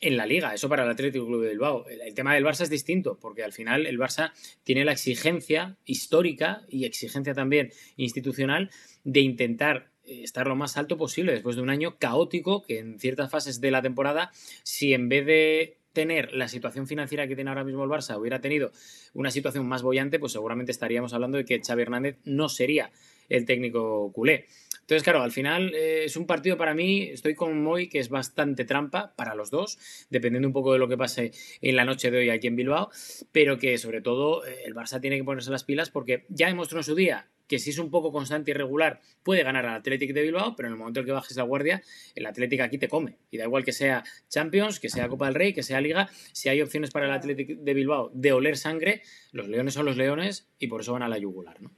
en 0.00 0.16
la 0.16 0.26
liga. 0.26 0.54
Eso 0.54 0.68
para 0.68 0.84
el 0.84 0.90
Atlético 0.90 1.26
Club 1.26 1.42
de 1.42 1.50
Bilbao. 1.50 1.86
El 1.88 2.14
tema 2.14 2.34
del 2.34 2.44
Barça 2.44 2.62
es 2.62 2.70
distinto, 2.70 3.18
porque 3.20 3.44
al 3.44 3.52
final 3.52 3.86
el 3.86 3.98
Barça 3.98 4.32
tiene 4.64 4.84
la 4.84 4.92
exigencia 4.92 5.76
histórica 5.84 6.62
y 6.68 6.84
exigencia 6.84 7.34
también 7.34 7.72
institucional 7.96 8.70
de 9.04 9.20
intentar 9.20 9.90
estar 10.04 10.46
lo 10.46 10.56
más 10.56 10.76
alto 10.76 10.96
posible 10.96 11.32
después 11.32 11.56
de 11.56 11.62
un 11.62 11.70
año 11.70 11.96
caótico 11.98 12.62
que 12.62 12.78
en 12.78 12.98
ciertas 12.98 13.30
fases 13.30 13.60
de 13.60 13.70
la 13.70 13.82
temporada, 13.82 14.30
si 14.62 14.92
en 14.92 15.08
vez 15.08 15.26
de 15.26 15.76
tener 15.92 16.32
la 16.32 16.48
situación 16.48 16.86
financiera 16.86 17.26
que 17.26 17.34
tiene 17.34 17.50
ahora 17.50 17.64
mismo 17.64 17.84
el 17.84 17.90
Barça 17.90 18.18
hubiera 18.18 18.40
tenido 18.40 18.72
una 19.12 19.30
situación 19.30 19.66
más 19.66 19.82
bollante, 19.82 20.18
pues 20.18 20.32
seguramente 20.32 20.72
estaríamos 20.72 21.12
hablando 21.12 21.38
de 21.38 21.44
que 21.44 21.60
Xavi 21.60 21.82
Hernández 21.82 22.18
no 22.24 22.48
sería 22.48 22.90
el 23.28 23.44
técnico 23.44 24.12
culé. 24.12 24.46
Entonces, 24.90 25.04
claro, 25.04 25.22
al 25.22 25.30
final 25.30 25.72
eh, 25.72 26.02
es 26.06 26.16
un 26.16 26.26
partido 26.26 26.56
para 26.56 26.74
mí, 26.74 27.02
estoy 27.02 27.36
con 27.36 27.62
Moy, 27.62 27.88
que 27.88 28.00
es 28.00 28.08
bastante 28.08 28.64
trampa 28.64 29.14
para 29.14 29.36
los 29.36 29.48
dos, 29.48 29.78
dependiendo 30.10 30.48
un 30.48 30.52
poco 30.52 30.72
de 30.72 30.80
lo 30.80 30.88
que 30.88 30.96
pase 30.96 31.30
en 31.60 31.76
la 31.76 31.84
noche 31.84 32.10
de 32.10 32.18
hoy 32.18 32.30
aquí 32.30 32.48
en 32.48 32.56
Bilbao, 32.56 32.90
pero 33.30 33.56
que 33.56 33.78
sobre 33.78 34.00
todo 34.00 34.44
eh, 34.44 34.62
el 34.64 34.74
Barça 34.74 35.00
tiene 35.00 35.16
que 35.16 35.22
ponerse 35.22 35.52
las 35.52 35.62
pilas 35.62 35.90
porque 35.90 36.26
ya 36.28 36.48
demostró 36.48 36.80
en 36.80 36.82
su 36.82 36.96
día 36.96 37.28
que 37.46 37.60
si 37.60 37.70
es 37.70 37.78
un 37.78 37.88
poco 37.88 38.10
constante 38.10 38.50
y 38.50 38.54
regular 38.54 39.00
puede 39.22 39.44
ganar 39.44 39.64
al 39.64 39.76
Athletic 39.76 40.12
de 40.12 40.22
Bilbao, 40.22 40.56
pero 40.56 40.66
en 40.66 40.72
el 40.72 40.78
momento 40.80 40.98
en 40.98 41.06
que 41.06 41.12
bajes 41.12 41.36
la 41.36 41.44
guardia, 41.44 41.84
el 42.16 42.26
Athletic 42.26 42.60
aquí 42.60 42.78
te 42.78 42.88
come. 42.88 43.16
Y 43.30 43.38
da 43.38 43.44
igual 43.44 43.64
que 43.64 43.72
sea 43.72 44.02
Champions, 44.28 44.80
que 44.80 44.88
sea 44.88 45.06
Copa 45.06 45.26
del 45.26 45.36
Rey, 45.36 45.52
que 45.52 45.62
sea 45.62 45.80
Liga, 45.80 46.10
si 46.32 46.48
hay 46.48 46.62
opciones 46.62 46.90
para 46.90 47.06
el 47.06 47.12
Athletic 47.12 47.58
de 47.60 47.74
Bilbao 47.74 48.10
de 48.12 48.32
oler 48.32 48.56
sangre, 48.56 49.02
los 49.30 49.46
leones 49.46 49.72
son 49.72 49.86
los 49.86 49.96
leones 49.96 50.48
y 50.58 50.66
por 50.66 50.80
eso 50.80 50.94
van 50.94 51.04
a 51.04 51.08
la 51.08 51.18
yugular, 51.18 51.62
¿no? 51.62 51.70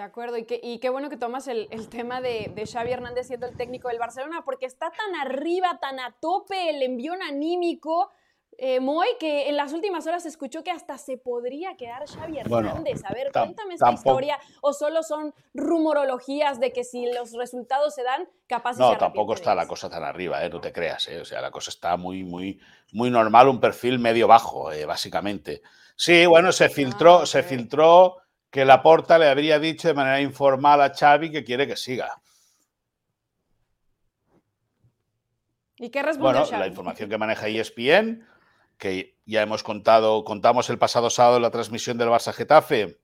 De 0.00 0.06
acuerdo, 0.06 0.38
y, 0.38 0.46
y 0.62 0.78
qué 0.78 0.88
bueno 0.88 1.10
que 1.10 1.18
tomas 1.18 1.46
el, 1.46 1.68
tema 1.90 2.22
de, 2.22 2.50
de, 2.54 2.66
Xavi 2.66 2.90
Hernández 2.90 3.26
siendo 3.26 3.46
el 3.46 3.54
técnico 3.54 3.88
del 3.88 3.98
Barcelona, 3.98 4.40
porque 4.46 4.64
está 4.64 4.90
tan 4.90 5.14
arriba, 5.14 5.78
tan 5.78 6.00
a 6.00 6.16
tope 6.18 6.70
el 6.70 6.82
envión 6.82 7.20
anímico, 7.20 8.10
eh, 8.56 8.80
Moy, 8.80 9.08
que 9.18 9.50
en 9.50 9.56
las 9.56 9.74
últimas 9.74 10.06
horas 10.06 10.24
escuchó 10.24 10.64
que 10.64 10.70
hasta 10.70 10.96
se 10.96 11.18
podría 11.18 11.76
quedar 11.76 12.08
Xavi 12.08 12.38
Hernández. 12.38 13.02
a 13.04 13.12
ver, 13.12 13.30
cuéntame 13.30 13.74
esta 13.74 13.92
historia, 13.92 14.38
o 14.62 14.72
solo 14.72 15.02
son 15.02 15.34
rumorologías 15.52 16.60
de 16.60 16.72
que 16.72 16.82
si 16.82 17.04
los 17.12 17.34
resultados 17.34 17.94
se 17.94 18.02
dan, 18.02 18.26
capaz 18.46 18.78
No, 18.78 18.96
tampoco 18.96 19.34
está 19.34 19.54
la 19.54 19.68
cosa 19.68 19.90
tan 19.90 20.02
arriba, 20.02 20.42
¿eh? 20.42 20.48
no 20.48 20.62
te 20.62 20.72
creas, 20.72 21.08
¿eh? 21.08 21.20
o 21.20 21.26
sea, 21.26 21.42
la 21.42 21.50
cosa 21.50 21.68
está 21.68 21.98
muy, 21.98 22.24
muy, 22.24 22.58
muy 22.92 23.10
normal, 23.10 23.50
un 23.50 23.60
perfil 23.60 23.98
medio 23.98 24.26
bajo, 24.28 24.72
eh, 24.72 24.86
básicamente. 24.86 25.60
Sí, 25.94 26.24
bueno, 26.24 26.52
se 26.52 26.70
filtró, 26.70 27.18
ah, 27.18 27.26
se 27.26 27.42
filtró 27.42 28.16
que 28.50 28.64
Laporta 28.64 29.18
le 29.18 29.28
habría 29.28 29.58
dicho 29.58 29.88
de 29.88 29.94
manera 29.94 30.20
informal 30.20 30.80
a 30.82 30.92
Xavi 30.92 31.30
que 31.30 31.44
quiere 31.44 31.66
que 31.66 31.76
siga. 31.76 32.20
¿Y 35.76 35.90
qué 35.90 36.02
respondió 36.02 36.42
Bueno, 36.42 36.58
la 36.58 36.66
información 36.66 37.08
que 37.08 37.16
maneja 37.16 37.48
ESPN, 37.48 38.26
que 38.76 39.16
ya 39.24 39.42
hemos 39.42 39.62
contado, 39.62 40.24
contamos 40.24 40.68
el 40.68 40.78
pasado 40.78 41.08
sábado 41.08 41.36
en 41.36 41.42
la 41.42 41.50
transmisión 41.50 41.96
del 41.96 42.08
Barça 42.08 42.32
Getafe 42.32 43.00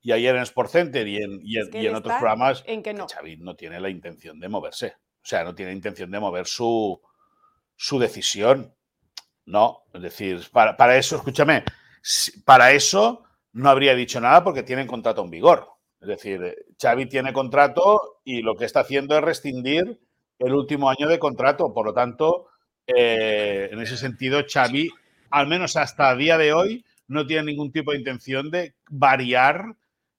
y 0.00 0.12
ayer 0.12 0.36
en 0.36 0.42
Sport 0.42 0.70
Center 0.70 1.06
y 1.06 1.16
en, 1.18 1.94
otros 1.94 2.14
programas, 2.14 2.62
en 2.66 2.82
que 2.82 2.94
no. 2.94 3.08
Xavi 3.08 3.36
no 3.38 3.56
tiene 3.56 3.80
la 3.80 3.90
intención 3.90 4.38
de 4.38 4.48
moverse. 4.48 4.96
O 5.22 5.26
sea, 5.28 5.44
no 5.44 5.54
tiene 5.54 5.72
intención 5.72 6.10
de 6.10 6.20
mover 6.20 6.46
su, 6.46 7.02
su 7.76 7.98
decisión. 7.98 8.74
No, 9.44 9.82
es 9.92 10.02
decir, 10.02 10.48
para, 10.52 10.76
para 10.76 10.96
eso, 10.96 11.16
escúchame, 11.16 11.64
para 12.44 12.72
eso 12.72 13.27
no 13.58 13.70
habría 13.70 13.96
dicho 13.96 14.20
nada 14.20 14.44
porque 14.44 14.62
tienen 14.62 14.86
contrato 14.86 15.24
en 15.24 15.30
vigor. 15.30 15.66
Es 16.00 16.06
decir, 16.06 16.56
Xavi 16.80 17.06
tiene 17.06 17.32
contrato 17.32 18.20
y 18.24 18.40
lo 18.40 18.54
que 18.54 18.64
está 18.64 18.80
haciendo 18.80 19.18
es 19.18 19.24
rescindir 19.24 20.00
el 20.38 20.54
último 20.54 20.88
año 20.88 21.08
de 21.08 21.18
contrato. 21.18 21.74
Por 21.74 21.86
lo 21.86 21.92
tanto, 21.92 22.46
eh, 22.86 23.68
en 23.72 23.80
ese 23.80 23.96
sentido, 23.96 24.44
Xavi, 24.48 24.88
al 25.30 25.48
menos 25.48 25.74
hasta 25.74 26.12
el 26.12 26.18
día 26.18 26.38
de 26.38 26.52
hoy, 26.52 26.84
no 27.08 27.26
tiene 27.26 27.50
ningún 27.50 27.72
tipo 27.72 27.90
de 27.90 27.98
intención 27.98 28.48
de 28.48 28.76
variar 28.90 29.74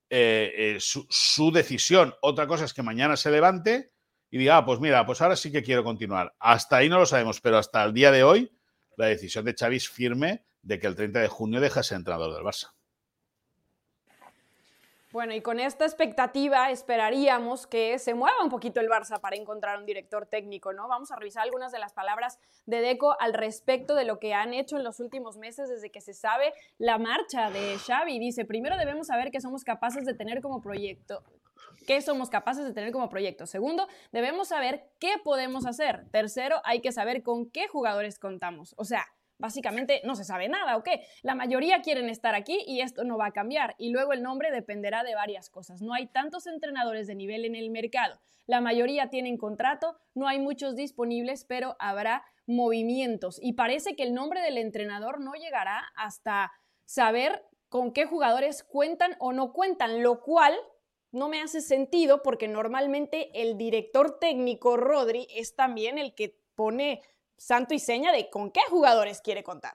eh, 0.10 0.52
eh, 0.58 0.78
su, 0.82 1.08
su, 1.10 1.49
decisión. 1.52 2.13
Otra 2.21 2.45
cosa 2.45 2.65
es 2.65 2.73
que 2.73 2.84
mañana 2.84 3.15
se 3.15 3.32
levante 3.32 3.93
y 4.30 4.38
diga, 4.38 4.58
ah, 4.58 4.65
pues 4.65 4.82
mira, 4.82 5.06
pues 5.06 5.21
ahora 5.21 5.38
sí 5.38 5.49
que 5.49 5.63
quiero 5.63 5.86
continuar. 5.86 6.36
Hasta 6.39 6.78
ahí 6.78 6.89
no 6.89 6.99
lo 6.99 7.06
sabemos, 7.06 7.39
pero 7.39 7.58
hasta 7.58 7.86
el 7.86 7.93
día 7.93 8.12
de 8.12 8.23
hoy, 8.23 8.52
la 8.97 9.06
decisión 9.06 9.45
de 9.45 9.56
Xavi 9.58 9.78
es 9.78 9.88
firme 9.88 10.43
de 10.62 10.78
que 10.78 10.88
el 10.88 10.95
30 10.95 11.21
de 11.21 11.28
junio 11.30 11.62
deja 11.62 11.84
ser 11.84 11.99
entrenador 11.99 12.34
del 12.34 12.43
Barça. 12.43 12.73
Bueno, 15.12 15.34
y 15.34 15.41
con 15.41 15.60
esta 15.60 15.86
expectativa 15.86 16.69
esperaríamos 16.69 17.65
que 17.65 17.98
se 17.98 18.13
mueva 18.13 18.43
un 18.43 18.50
poquito 18.50 18.80
el 18.80 18.89
Barça 18.89 19.19
para 19.19 19.36
encontrar 19.36 19.80
un 19.80 19.88
director 19.88 20.28
técnico, 20.28 20.72
¿no? 20.72 20.88
Vamos 20.88 21.12
a 21.12 21.15
revisar 21.15 21.41
algunas 21.41 21.72
de 21.72 21.80
las 21.80 21.93
palabras 21.93 22.38
de 22.67 22.80
Deco 22.80 23.19
al 23.19 23.34
respecto 23.34 23.95
de 23.95 24.06
lo 24.06 24.19
que 24.19 24.36
han 24.36 24.54
hecho 24.54 24.78
en 24.78 24.84
los 24.84 25.00
últimos 25.00 25.36
meses 25.38 25.67
desde 25.67 25.89
que 25.89 26.00
se 26.00 26.13
sabe 26.13 26.54
la 26.78 27.00
marcha 27.00 27.50
de 27.50 27.80
Xavi. 27.80 28.19
Dice, 28.19 28.45
primero 28.45 28.78
debemos 28.78 29.08
saber 29.08 29.32
que 29.32 29.41
somos 29.41 29.63
capaces 29.63 30.06
de 30.06 30.13
tener 30.13 30.41
como 30.43 30.62
proyecto, 30.62 31.24
qué 31.88 32.02
somos 32.02 32.30
capaces 32.30 32.63
de 32.63 32.74
tener 32.74 32.91
como 32.91 33.10
proyecto. 33.10 33.48
Segundo, 33.48 33.88
debemos 34.12 34.50
saber 34.50 34.91
qué 35.00 35.15
podemos 35.24 35.65
hacer. 35.65 36.08
Tercero, 36.12 36.62
hay 36.65 36.82
que 36.82 36.91
saber 36.91 37.24
con 37.24 37.50
qué 37.50 37.67
jugadores 37.67 38.19
contamos. 38.19 38.76
O 38.78 38.86
sea, 38.86 39.08
básicamente 39.39 40.02
no 40.04 40.15
se 40.15 40.25
sabe 40.25 40.47
nada, 40.47 40.78
¿o 40.78 40.84
qué? 40.84 41.02
La 41.23 41.34
mayoría 41.34 41.82
quieren 41.82 42.10
estar 42.10 42.36
aquí 42.36 42.63
y 42.67 42.82
esto 42.82 43.04
no 43.04 43.17
va 43.17 43.28
a 43.28 43.32
cambiar. 43.32 43.73
Y 43.80 43.89
luego 43.89 44.13
el 44.13 44.21
nombre 44.21 44.52
dependerá 44.52 45.04
de 45.04 45.15
varias 45.15 45.49
cosas. 45.49 45.82
No 45.82 45.93
hay 45.93 46.08
tantos 46.08 46.45
entrenadores 46.45 47.08
de 47.08 47.15
nivel 47.15 47.45
en 47.45 47.56
el 47.56 47.71
mercado. 47.71 48.19
La 48.45 48.62
mayoría 48.62 49.10
tienen 49.10 49.38
contrato, 49.38 49.97
no 50.13 50.28
hay 50.28 50.39
muchos 50.39 50.75
disponibles, 50.75 51.45
pero 51.45 51.75
habrá 51.80 52.23
movimientos. 52.45 53.39
Y 53.41 53.54
parece 53.54 53.95
que 53.95 54.04
el 54.04 54.13
nombre 54.13 54.41
del 54.41 54.58
entrenador 54.58 55.21
no 55.21 55.34
llegará 55.34 55.84
hasta 55.95 56.52
saber 56.84 57.43
con 57.69 57.93
qué 57.93 58.06
jugadores 58.06 58.63
cuentan 58.63 59.15
o 59.19 59.32
no 59.34 59.54
cuentan, 59.54 60.02
lo 60.04 60.21
cual 60.21 60.56
no 61.12 61.30
me 61.30 61.41
hace 61.41 61.62
sentido 61.62 62.21
porque 62.23 62.47
normalmente 62.47 63.30
el 63.41 63.58
director 63.58 64.19
técnico 64.19 64.78
Rodri 64.78 65.28
es 65.36 65.56
también 65.56 65.97
el 65.97 66.13
que 66.13 66.39
pone 66.56 67.02
santo 67.39 67.73
y 67.73 67.80
seña 67.80 68.12
de 68.12 68.30
con 68.30 68.52
qué 68.52 68.62
jugadores 68.69 69.21
quiere 69.21 69.43
contar. 69.43 69.73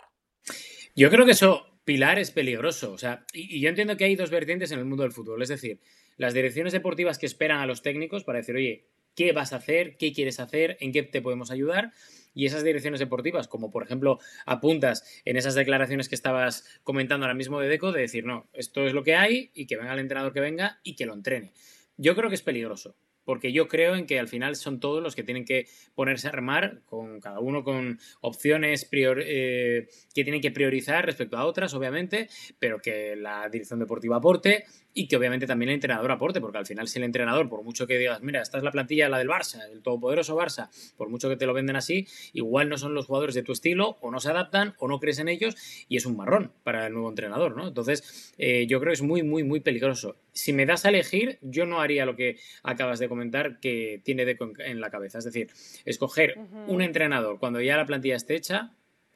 Yo 0.95 1.11
creo 1.11 1.25
que 1.25 1.33
eso, 1.33 1.67
Pilar, 1.85 2.19
es 2.19 2.31
peligroso. 2.31 2.93
O 2.93 2.99
sea, 2.99 3.25
y, 3.33 3.61
yo 3.61 3.69
entiendo 3.69 3.97
que 3.97 4.05
hay 4.05 4.17
dos 4.17 4.31
vertientes 4.31 4.71
en 4.71 4.79
el 4.79 4.85
mundo 4.85 5.03
del 5.03 5.13
fútbol. 5.13 5.43
Es 5.43 5.49
decir, 5.49 5.81
las 6.17 6.35
direcciones 6.35 6.73
deportivas 6.73 7.19
que 7.19 7.27
esperan 7.27 7.61
a 7.61 7.67
los 7.67 7.83
técnicos 7.83 8.25
para 8.25 8.39
decir, 8.39 8.55
oye, 8.55 8.87
¿qué 9.15 9.33
vas 9.33 9.53
a 9.53 9.57
hacer? 9.57 9.97
¿Qué 9.97 10.13
quieres 10.13 10.41
hacer? 10.41 10.77
¿En 10.81 10.93
qué 10.93 11.03
te 11.03 11.23
podemos 11.23 11.51
ayudar? 11.51 11.93
Y 12.35 12.47
esas 12.47 12.65
direcciones 12.65 13.01
deportivas, 13.01 13.47
como 13.47 13.71
por 13.71 13.85
ejemplo 13.85 14.19
apuntas 14.45 15.05
en 15.25 15.37
esas 15.37 15.55
declaraciones 15.55 16.09
que 16.09 16.17
estabas 16.17 16.65
comentando 16.83 17.27
ahora 17.27 17.35
mismo 17.35 17.61
de 17.61 17.69
Deco, 17.69 17.93
de 17.93 18.01
decir, 18.01 18.25
no, 18.25 18.49
esto 18.53 18.87
es 18.87 18.93
lo 18.93 19.05
que 19.05 19.15
hay 19.15 19.51
y 19.55 19.67
que 19.67 19.77
venga 19.77 19.93
el 19.93 20.01
entrenador 20.01 20.33
que 20.33 20.41
venga 20.41 20.81
y 20.83 20.97
que 20.97 21.07
lo 21.07 21.15
entrene. 21.15 21.53
Yo 21.97 22.17
creo 22.17 22.29
que 22.29 22.35
es 22.35 22.43
peligroso 22.43 22.97
porque 23.25 23.53
yo 23.53 23.69
creo 23.69 23.95
en 23.95 24.07
que 24.07 24.19
al 24.19 24.29
final 24.29 24.57
son 24.57 24.81
todos 24.81 25.03
los 25.03 25.15
que 25.15 25.23
tienen 25.23 25.45
que 25.45 25.67
ponerse 25.95 26.29
a 26.29 26.33
remar, 26.33 26.81
con 26.87 27.21
cada 27.21 27.41
uno 27.41 27.65
con 27.65 27.99
opciones 28.21 28.89
eh, 28.93 29.89
que 30.15 30.25
tienen 30.25 30.41
que 30.41 30.51
priorizar 30.51 31.07
respecto 31.07 31.37
a 31.37 31.45
otras, 31.45 31.75
obviamente, 31.75 32.29
pero 32.59 32.79
que 32.79 33.17
la 33.17 33.49
dirección 33.49 33.79
deportiva 33.79 34.17
aporte 34.17 34.65
y 34.95 35.09
que 35.09 35.17
obviamente 35.17 35.47
también 35.47 35.71
el 35.71 35.75
entrenador 35.75 36.11
aporte, 36.13 36.41
porque 36.41 36.59
al 36.59 36.67
final 36.67 36.89
si 36.89 36.99
el 36.99 37.05
entrenador, 37.05 37.49
por 37.49 37.63
mucho 37.63 37.87
que 37.87 37.99
digas, 37.99 38.23
mira, 38.23 38.41
esta 38.41 38.59
es 38.59 38.65
la 38.65 38.71
plantilla, 38.71 39.09
la 39.09 39.19
del 39.19 39.29
Barça, 39.29 39.61
el 39.71 39.83
todopoderoso 39.83 40.37
Barça, 40.37 40.71
por 40.97 41.09
mucho 41.09 41.29
que 41.29 41.37
te 41.37 41.47
lo 41.47 41.53
venden 41.53 41.77
así, 41.77 42.07
igual 42.33 42.69
no 42.69 42.79
son 42.79 42.95
los 42.95 43.07
jugadores 43.07 43.35
de 43.35 43.43
tu 43.43 43.53
estilo, 43.53 43.99
o 44.01 44.11
no 44.11 44.21
se 44.21 44.31
adaptan, 44.31 44.75
o 44.79 44.89
no 44.89 45.01
crees 45.01 45.19
en 45.19 45.29
ellos, 45.29 45.57
y 45.89 45.97
es 45.97 46.07
un 46.07 46.17
marrón 46.17 46.53
para 46.63 46.87
el 46.87 46.93
nuevo 46.93 47.09
entrenador, 47.09 47.57
¿no? 47.57 47.67
Entonces, 47.67 48.33
eh, 48.39 48.67
yo 48.69 48.79
creo 48.81 48.91
que 48.91 48.95
es 48.95 49.03
muy, 49.03 49.23
muy, 49.23 49.43
muy 49.43 49.61
peligroso. 49.61 50.17
Si 50.33 50.53
me 50.53 50.65
das 50.65 50.85
a 50.85 50.91
elegir, 50.91 51.39
yo 51.43 51.67
no 51.67 51.81
haría 51.81 52.07
lo 52.07 52.15
que 52.15 52.39
acabas 52.63 53.01
de 53.01 53.09
comentar 53.09 53.59
que 53.59 54.01
tiene 54.05 54.25
de 54.25 54.37
en 54.59 54.81
la 54.81 54.91
cabeza, 54.91 55.19
es 55.19 55.25
decir, 55.25 55.49
escoger 55.85 56.39
un 56.67 56.83
entrenador 56.83 57.39
cuando 57.39 57.61
ya 57.61 57.77
la 57.77 57.87
plantilla 57.87 58.17
esté 58.17 58.37
hecha, 58.37 58.73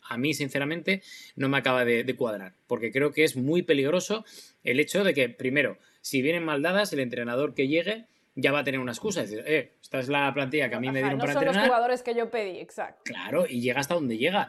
a 0.09 0.17
mí, 0.17 0.35
sinceramente, 0.35 1.03
no 1.37 1.49
me 1.49 1.59
acaba 1.59 1.85
de, 1.85 2.17
cuadrar, 2.17 2.55
porque 2.67 2.91
creo 2.91 3.13
que 3.13 3.25
es 3.25 3.37
muy 3.37 3.63
peligroso 3.63 4.25
el 4.65 4.81
hecho 4.81 5.05
de 5.05 5.15
que, 5.15 5.29
primero, 5.29 5.79
si 6.01 6.23
vienen 6.23 6.45
mal 6.45 6.63
dadas, 6.63 6.93
el 6.93 7.01
entrenador 7.01 7.55
que 7.55 7.69
llegue 7.69 8.07
ya 8.35 8.53
va 8.53 8.61
a 8.61 8.65
tener 8.65 8.81
una 8.81 8.93
excusa, 8.93 9.23
es 9.23 9.31
decir, 9.31 9.45
eh, 9.47 9.73
esta 9.83 9.99
es 9.99 10.09
la 10.09 10.33
plantilla 10.33 10.69
que 10.69 10.77
a 10.77 10.81
mí 10.81 10.91
me 10.91 11.01
dieron 11.01 11.19
para 11.19 11.33
entrenar. 11.33 11.55
No 11.55 11.61
son 11.61 11.63
los 11.63 11.69
jugadores 11.69 12.03
que 12.03 12.15
yo 12.15 12.31
pedí, 12.31 12.59
exacto. 12.61 13.03
Claro, 13.05 13.47
y 13.49 13.61
llega 13.61 13.81
hasta 13.81 13.95
donde 13.95 14.17
llega. 14.17 14.49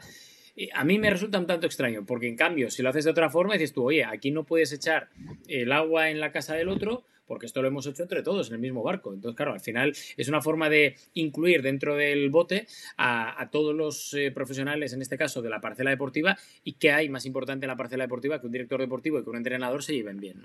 A 0.74 0.84
mí 0.84 0.98
me 0.98 1.10
resulta 1.10 1.38
un 1.38 1.46
tanto 1.46 1.66
extraño, 1.66 2.04
porque 2.06 2.28
en 2.28 2.36
cambio, 2.36 2.70
si 2.70 2.82
lo 2.82 2.90
haces 2.90 3.04
de 3.04 3.10
otra 3.10 3.30
forma, 3.30 3.54
dices 3.54 3.72
tú, 3.72 3.84
oye, 3.84 4.04
aquí 4.04 4.30
no 4.30 4.44
puedes 4.44 4.72
echar 4.72 5.08
el 5.48 5.72
agua 5.72 6.10
en 6.10 6.20
la 6.20 6.32
casa 6.32 6.54
del 6.54 6.68
otro, 6.68 7.04
porque 7.30 7.46
esto 7.46 7.62
lo 7.62 7.68
hemos 7.68 7.86
hecho 7.86 8.02
entre 8.02 8.24
todos 8.24 8.48
en 8.48 8.54
el 8.54 8.60
mismo 8.60 8.82
barco. 8.82 9.14
Entonces, 9.14 9.36
claro, 9.36 9.52
al 9.52 9.60
final 9.60 9.94
es 10.16 10.28
una 10.28 10.42
forma 10.42 10.68
de 10.68 10.96
incluir 11.14 11.62
dentro 11.62 11.94
del 11.94 12.28
bote 12.28 12.66
a, 12.96 13.48
todos 13.52 13.72
los 13.72 14.12
eh, 14.14 14.32
profesionales, 14.32 14.94
en 14.94 15.00
este 15.00 15.16
caso 15.16 15.40
de 15.40 15.48
la 15.48 15.60
parcela 15.60 15.90
deportiva, 15.90 16.36
y 16.64 16.72
que 16.72 16.90
hay 16.90 17.08
más 17.08 17.26
importante 17.26 17.66
en 17.66 17.68
la 17.68 17.76
parcela 17.76 18.02
deportiva 18.02 18.40
que 18.40 18.46
un 18.46 18.52
director 18.52 18.80
deportivo 18.80 19.20
y 19.20 19.22
que 19.22 19.30
un 19.30 19.36
entrenador 19.36 19.84
se 19.84 19.94
lleven 19.94 20.18
bien. 20.18 20.44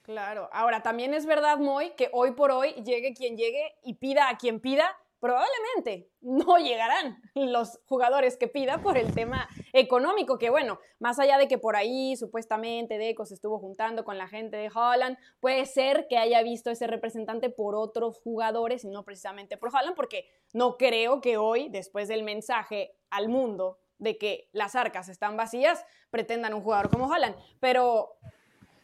Claro, 0.00 0.48
ahora 0.50 0.82
también 0.82 1.12
es 1.12 1.26
verdad, 1.26 1.58
Moy, 1.58 1.92
que 1.94 2.08
hoy 2.12 2.30
por 2.30 2.52
hoy 2.52 2.72
llegue 2.86 3.12
quien 3.12 3.36
llegue 3.36 3.74
y 3.84 3.92
pida 3.92 4.30
a 4.30 4.38
quien 4.38 4.60
pida, 4.60 4.96
probablemente 5.20 6.08
no 6.20 6.58
llegarán 6.58 7.20
los 7.34 7.80
jugadores 7.86 8.36
que 8.36 8.48
pida 8.48 8.78
por 8.78 8.96
el 8.96 9.12
tema 9.14 9.48
económico, 9.72 10.38
que 10.38 10.50
bueno, 10.50 10.78
más 10.98 11.18
allá 11.18 11.38
de 11.38 11.48
que 11.48 11.58
por 11.58 11.76
ahí 11.76 12.16
supuestamente 12.16 12.98
Deco 12.98 13.24
se 13.26 13.34
estuvo 13.34 13.58
juntando 13.58 14.04
con 14.04 14.18
la 14.18 14.28
gente 14.28 14.56
de 14.56 14.70
Holland, 14.72 15.18
puede 15.40 15.66
ser 15.66 16.06
que 16.08 16.18
haya 16.18 16.42
visto 16.42 16.70
ese 16.70 16.86
representante 16.86 17.50
por 17.50 17.74
otros 17.74 18.20
jugadores 18.20 18.84
y 18.84 18.88
no 18.88 19.04
precisamente 19.04 19.56
por 19.56 19.70
Holland, 19.74 19.96
porque 19.96 20.28
no 20.52 20.76
creo 20.76 21.20
que 21.20 21.36
hoy, 21.36 21.68
después 21.68 22.08
del 22.08 22.22
mensaje 22.22 22.94
al 23.10 23.28
mundo 23.28 23.78
de 23.98 24.16
que 24.16 24.48
las 24.52 24.76
arcas 24.76 25.08
están 25.08 25.36
vacías, 25.36 25.84
pretendan 26.10 26.54
un 26.54 26.62
jugador 26.62 26.90
como 26.90 27.06
Holland. 27.06 27.34
Pero, 27.58 28.16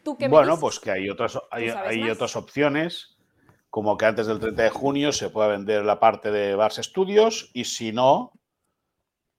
¿tú 0.02 0.16
qué 0.16 0.28
me 0.28 0.32
Bueno, 0.32 0.58
pues 0.58 0.80
que 0.80 0.90
hay 0.90 1.08
otras, 1.08 1.38
hay, 1.50 1.68
hay 1.68 2.10
otras 2.10 2.34
opciones 2.34 3.13
como 3.74 3.96
que 3.96 4.06
antes 4.06 4.28
del 4.28 4.38
30 4.38 4.62
de 4.62 4.70
junio 4.70 5.10
se 5.10 5.30
pueda 5.30 5.48
vender 5.48 5.84
la 5.84 5.98
parte 5.98 6.30
de 6.30 6.56
Barça 6.56 6.84
Studios 6.84 7.50
y 7.54 7.64
si 7.64 7.90
no, 7.90 8.30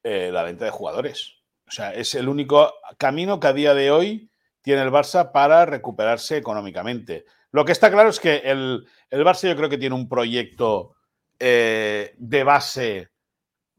eh, 0.04 0.30
la 0.30 0.44
venta 0.44 0.66
de 0.66 0.72
jugadores. 0.72 1.36
O 1.66 1.72
sea, 1.72 1.94
es 1.94 2.16
el 2.16 2.28
único 2.28 2.74
camino 2.98 3.40
que 3.40 3.48
a 3.48 3.54
día 3.54 3.74
de 3.74 3.92
hoy 3.92 4.30
tiene 4.62 4.82
el 4.82 4.92
Barça 4.92 5.32
para 5.32 5.66
recuperarse 5.66 6.36
económicamente. 6.36 7.24
Lo 7.52 7.64
que 7.64 7.72
está 7.72 7.90
claro 7.90 8.10
es 8.10 8.20
que 8.20 8.42
el, 8.44 8.86
Barça 9.10 9.48
yo 9.48 9.56
creo 9.56 9.70
que 9.70 9.78
tiene 9.78 9.96
un 9.96 10.10
proyecto 10.10 10.96
eh, 11.40 12.14
de 12.18 12.44
base 12.44 13.12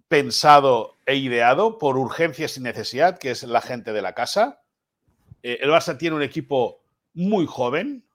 pensado 0.09 0.97
e 1.05 1.17
ideado 1.17 1.77
por 1.77 1.99
urgencias 1.99 2.57
y 2.57 2.63
necesidad, 2.63 3.19
que 3.19 3.33
es 3.33 3.43
la 3.43 3.61
gente 3.61 3.93
de 3.93 4.01
la 4.01 4.15
casa. 4.15 4.63
Eh, 5.43 5.59
el 5.61 5.69
Barça 5.69 5.99
tiene 5.99 6.17
un 6.17 6.23
equipo 6.23 6.83
muy 7.13 7.45
joven, 7.45 8.06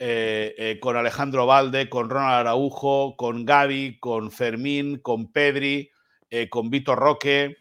eh, 0.00 0.54
eh, 0.56 0.78
con 0.80 0.96
Alejandro 0.96 1.44
Valde, 1.44 1.88
con 1.88 2.08
Ronald 2.08 2.46
Araujo, 2.46 3.16
con 3.16 3.44
Gaby, 3.44 3.98
con 3.98 4.30
Fermín, 4.30 4.98
con 5.00 5.32
Pedri, 5.32 5.90
eh, 6.30 6.48
con 6.48 6.70
Vitor 6.70 6.98
Roque, 6.98 7.56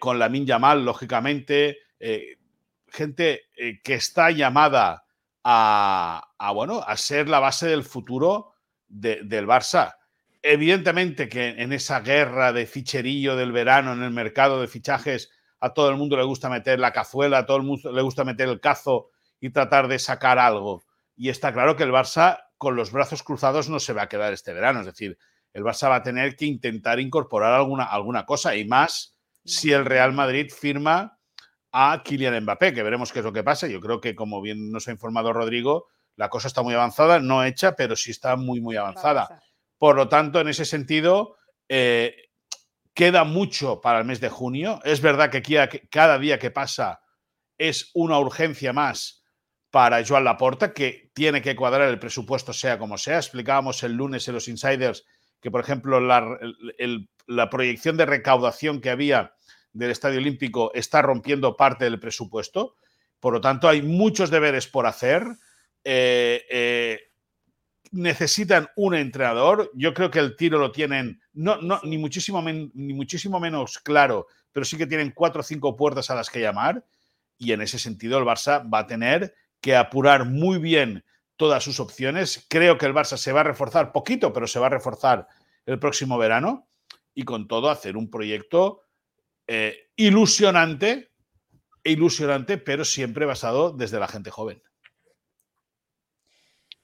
con 0.00 0.18
Lamin 0.18 0.44
Yamal, 0.44 0.84
lógicamente. 0.84 1.78
gente 2.88 3.44
que 3.82 3.94
está 3.94 4.30
llamada 4.30 5.04
a, 5.44 6.52
bueno, 6.54 6.82
a 6.86 6.96
ser 6.98 7.28
la 7.30 7.38
base 7.38 7.68
del 7.68 7.82
futuro 7.82 8.52
del 8.86 9.46
Barça. 9.46 9.94
Evidentemente 10.42 11.28
que 11.28 11.48
en 11.48 11.72
esa 11.72 12.00
guerra 12.00 12.52
de 12.52 12.66
ficherillo 12.66 13.34
del 13.36 13.52
verano 13.52 13.94
en 13.94 14.02
el 14.02 14.10
mercado 14.10 14.60
de 14.60 14.68
fichajes, 14.68 15.30
a 15.60 15.72
todo 15.72 15.88
el 15.88 15.96
mundo 15.96 16.16
le 16.18 16.24
gusta 16.24 16.50
meter 16.50 16.78
la 16.78 16.92
cazuela, 16.92 17.38
a 17.38 17.46
todo 17.46 17.56
el 17.56 17.62
mundo 17.62 17.92
le 17.92 18.02
gusta 18.02 18.24
meter 18.24 18.48
el 18.48 18.60
cazo 18.60 19.10
y 19.40 19.50
tratar 19.50 19.88
de 19.88 19.98
sacar 19.98 20.38
algo. 20.38 20.82
Y 21.16 21.28
está 21.28 21.52
claro 21.52 21.76
que 21.76 21.82
el 21.82 21.92
Barça 21.92 22.44
con 22.58 22.76
los 22.76 22.92
brazos 22.92 23.22
cruzados 23.22 23.68
no 23.68 23.80
se 23.80 23.92
va 23.92 24.02
a 24.02 24.08
quedar 24.08 24.32
este 24.32 24.52
verano. 24.52 24.80
Es 24.80 24.86
decir, 24.86 25.18
el 25.52 25.64
Barça 25.64 25.88
va 25.88 25.96
a 25.96 26.02
tener 26.02 26.36
que 26.36 26.46
intentar 26.46 27.00
incorporar 27.00 27.52
alguna, 27.52 27.84
alguna 27.84 28.24
cosa 28.24 28.56
y 28.56 28.64
más 28.64 29.16
si 29.44 29.72
el 29.72 29.84
Real 29.84 30.12
Madrid 30.12 30.50
firma 30.50 31.18
a 31.72 32.02
Kylian 32.04 32.42
Mbappé, 32.42 32.72
que 32.72 32.82
veremos 32.82 33.12
qué 33.12 33.20
es 33.20 33.24
lo 33.24 33.32
que 33.32 33.42
pasa. 33.42 33.66
Yo 33.66 33.80
creo 33.80 34.00
que, 34.00 34.14
como 34.14 34.40
bien 34.40 34.70
nos 34.70 34.88
ha 34.88 34.92
informado 34.92 35.32
Rodrigo, 35.32 35.86
la 36.16 36.28
cosa 36.28 36.48
está 36.48 36.62
muy 36.62 36.74
avanzada, 36.74 37.18
no 37.18 37.44
hecha, 37.44 37.74
pero 37.74 37.96
sí 37.96 38.10
está 38.10 38.36
muy, 38.36 38.60
muy 38.60 38.76
avanzada. 38.76 39.42
Por 39.78 39.96
lo 39.96 40.08
tanto, 40.08 40.40
en 40.40 40.48
ese 40.48 40.64
sentido, 40.64 41.36
eh, 41.68 42.14
queda 42.94 43.24
mucho 43.24 43.80
para 43.80 44.00
el 44.00 44.04
mes 44.04 44.20
de 44.20 44.28
junio. 44.28 44.80
Es 44.84 45.00
verdad 45.00 45.30
que 45.30 45.88
cada 45.90 46.18
día 46.18 46.38
que 46.38 46.50
pasa 46.50 47.00
es 47.58 47.90
una 47.94 48.18
urgencia 48.18 48.72
más 48.72 49.21
para 49.72 50.04
Joan 50.06 50.24
Laporta, 50.24 50.74
que 50.74 51.10
tiene 51.14 51.40
que 51.40 51.56
cuadrar 51.56 51.88
el 51.88 51.98
presupuesto 51.98 52.52
sea 52.52 52.78
como 52.78 52.98
sea. 52.98 53.16
Explicábamos 53.16 53.82
el 53.82 53.94
lunes 53.94 54.28
en 54.28 54.34
los 54.34 54.46
insiders 54.46 55.06
que, 55.40 55.50
por 55.50 55.62
ejemplo, 55.62 55.98
la, 55.98 57.50
proyección 57.50 57.96
de 57.96 58.04
recaudación 58.04 58.82
que 58.82 58.90
había 58.90 59.34
del 59.72 59.90
Estadio 59.90 60.18
Olímpico 60.18 60.72
está 60.74 61.00
rompiendo 61.00 61.56
parte 61.56 61.86
del 61.86 61.98
presupuesto. 61.98 62.76
Por 63.18 63.32
lo 63.32 63.40
tanto, 63.40 63.66
hay 63.66 63.80
muchos 63.80 64.30
deberes 64.30 64.66
por 64.68 64.84
hacer. 64.84 65.24
Eh, 65.82 66.44
eh, 66.50 67.00
necesitan 67.92 68.68
un 68.76 68.94
entrenador. 68.94 69.70
Yo 69.72 69.94
creo 69.94 70.10
que 70.10 70.18
el 70.18 70.36
tiro 70.36 70.58
lo 70.58 70.70
tienen, 70.70 71.22
no, 71.32 71.62
no, 71.62 71.80
ni, 71.82 71.96
muchísimo 71.96 72.42
ni 72.42 72.92
muchísimo 72.92 73.40
menos 73.40 73.78
claro, 73.78 74.26
pero 74.52 74.66
sí 74.66 74.76
que 74.76 74.86
tienen 74.86 75.12
cuatro 75.12 75.40
o 75.40 75.44
cinco 75.44 75.74
puertas 75.76 76.10
a 76.10 76.14
las 76.14 76.28
que 76.28 76.40
llamar. 76.40 76.84
Y 77.38 77.52
en 77.52 77.62
ese 77.62 77.78
sentido, 77.78 78.18
el 78.18 78.26
Barça 78.26 78.70
va 78.72 78.80
a 78.80 78.86
tener 78.86 79.34
que 79.62 79.76
apurar 79.76 80.26
muy 80.26 80.58
bien 80.58 81.04
todas 81.36 81.64
sus 81.64 81.80
opciones. 81.80 82.44
Creo 82.50 82.76
que 82.76 82.84
el 82.84 82.92
Barça 82.92 83.16
se 83.16 83.32
va 83.32 83.40
a 83.40 83.44
reforzar 83.44 83.92
poquito, 83.92 84.32
pero 84.32 84.46
se 84.46 84.58
va 84.58 84.66
a 84.66 84.70
reforzar 84.70 85.28
el 85.64 85.78
próximo 85.78 86.18
verano 86.18 86.68
y 87.14 87.24
con 87.24 87.48
todo 87.48 87.70
hacer 87.70 87.96
un 87.96 88.10
proyecto 88.10 88.82
eh, 89.46 89.90
ilusionante, 89.96 91.12
ilusionante, 91.84 92.58
pero 92.58 92.84
siempre 92.84 93.24
basado 93.24 93.72
desde 93.72 94.00
la 94.00 94.08
gente 94.08 94.30
joven. 94.30 94.62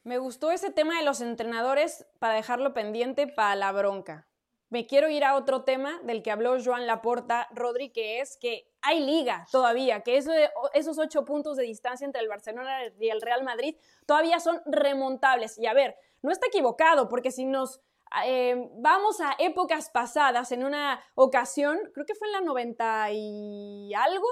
Me 0.05 0.19
gustó 0.19 0.51
ese 0.53 0.71
tema 0.71 0.99
de 0.99 1.05
los 1.05 1.21
entrenadores 1.21 2.07
para 2.19 2.35
dejarlo 2.35 2.73
pendiente 2.73 3.27
para 3.27 3.57
la 3.57 3.73
bronca. 3.73 4.28
Me 4.71 4.87
quiero 4.87 5.09
ir 5.09 5.25
a 5.25 5.35
otro 5.35 5.65
tema 5.65 5.99
del 6.03 6.23
que 6.23 6.31
habló 6.31 6.57
Joan 6.63 6.87
Laporta, 6.87 7.49
Rodri, 7.53 7.91
que 7.91 8.21
es 8.21 8.37
que 8.37 8.71
hay 8.83 9.01
liga 9.01 9.47
todavía, 9.51 10.03
que 10.03 10.17
esos 10.17 10.99
ocho 10.99 11.25
puntos 11.25 11.57
de 11.57 11.65
distancia 11.65 12.05
entre 12.05 12.21
el 12.21 12.29
Barcelona 12.29 12.81
y 13.01 13.09
el 13.09 13.23
Real 13.23 13.45
Madrid 13.45 13.77
todavía 14.07 14.41
son 14.41 14.61
remontables. 14.67 15.59
Y 15.59 15.67
a 15.67 15.73
ver, 15.73 15.97
no 16.23 16.31
está 16.31 16.49
equivocado, 16.49 17.09
porque 17.09 17.31
si 17.31 17.47
nos 17.47 17.81
eh, 18.25 18.71
vamos 18.75 19.21
a 19.21 19.35
épocas 19.39 19.91
pasadas, 19.91 20.53
en 20.53 20.65
una 20.65 21.01
ocasión, 21.15 21.79
creo 21.95 22.07
que 22.07 22.15
fue 22.15 22.29
en 22.29 22.33
la 22.33 22.41
90 22.41 23.09
y 23.13 23.95
algo, 23.95 24.27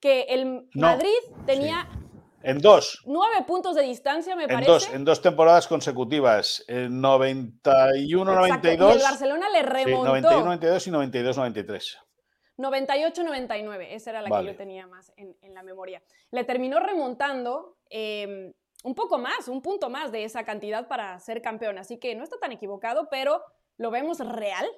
que 0.00 0.22
el 0.28 0.68
Madrid 0.74 1.18
tenía... 1.46 1.88
En 2.42 2.58
dos. 2.58 3.02
Nueve 3.04 3.44
puntos 3.46 3.74
de 3.74 3.82
distancia, 3.82 4.34
me 4.34 4.44
en 4.44 4.48
parece. 4.48 4.70
Dos, 4.70 4.88
en 4.92 5.04
dos 5.04 5.20
temporadas 5.20 5.66
consecutivas. 5.66 6.64
En 6.68 7.02
91-92. 7.02 8.88
Y 8.88 8.92
el 8.92 9.02
Barcelona 9.02 9.50
le 9.50 9.62
remontó. 9.62 10.28
Sí, 10.28 10.36
91-92 10.36 10.86
y 10.86 10.90
92-93. 10.90 11.98
98-99, 12.60 13.86
esa 13.90 14.10
era 14.10 14.22
la 14.22 14.40
que 14.40 14.46
yo 14.46 14.56
tenía 14.56 14.86
más 14.86 15.12
en, 15.16 15.54
la 15.54 15.62
memoria. 15.62 16.02
Le 16.30 16.44
terminó 16.44 16.78
remontando 16.78 17.78
em, 17.88 18.52
un 18.84 18.94
poco 18.94 19.18
más, 19.18 19.48
un 19.48 19.62
punto 19.62 19.88
más 19.90 20.12
de 20.12 20.24
esa 20.24 20.44
cantidad 20.44 20.86
para 20.86 21.18
ser 21.20 21.42
campeón. 21.42 21.78
Así 21.78 21.98
que 21.98 22.14
no 22.14 22.22
está 22.24 22.38
tan 22.38 22.52
equivocado, 22.52 23.08
pero 23.10 23.42
¿lo 23.76 23.90
vemos 23.90 24.18
real? 24.20 24.68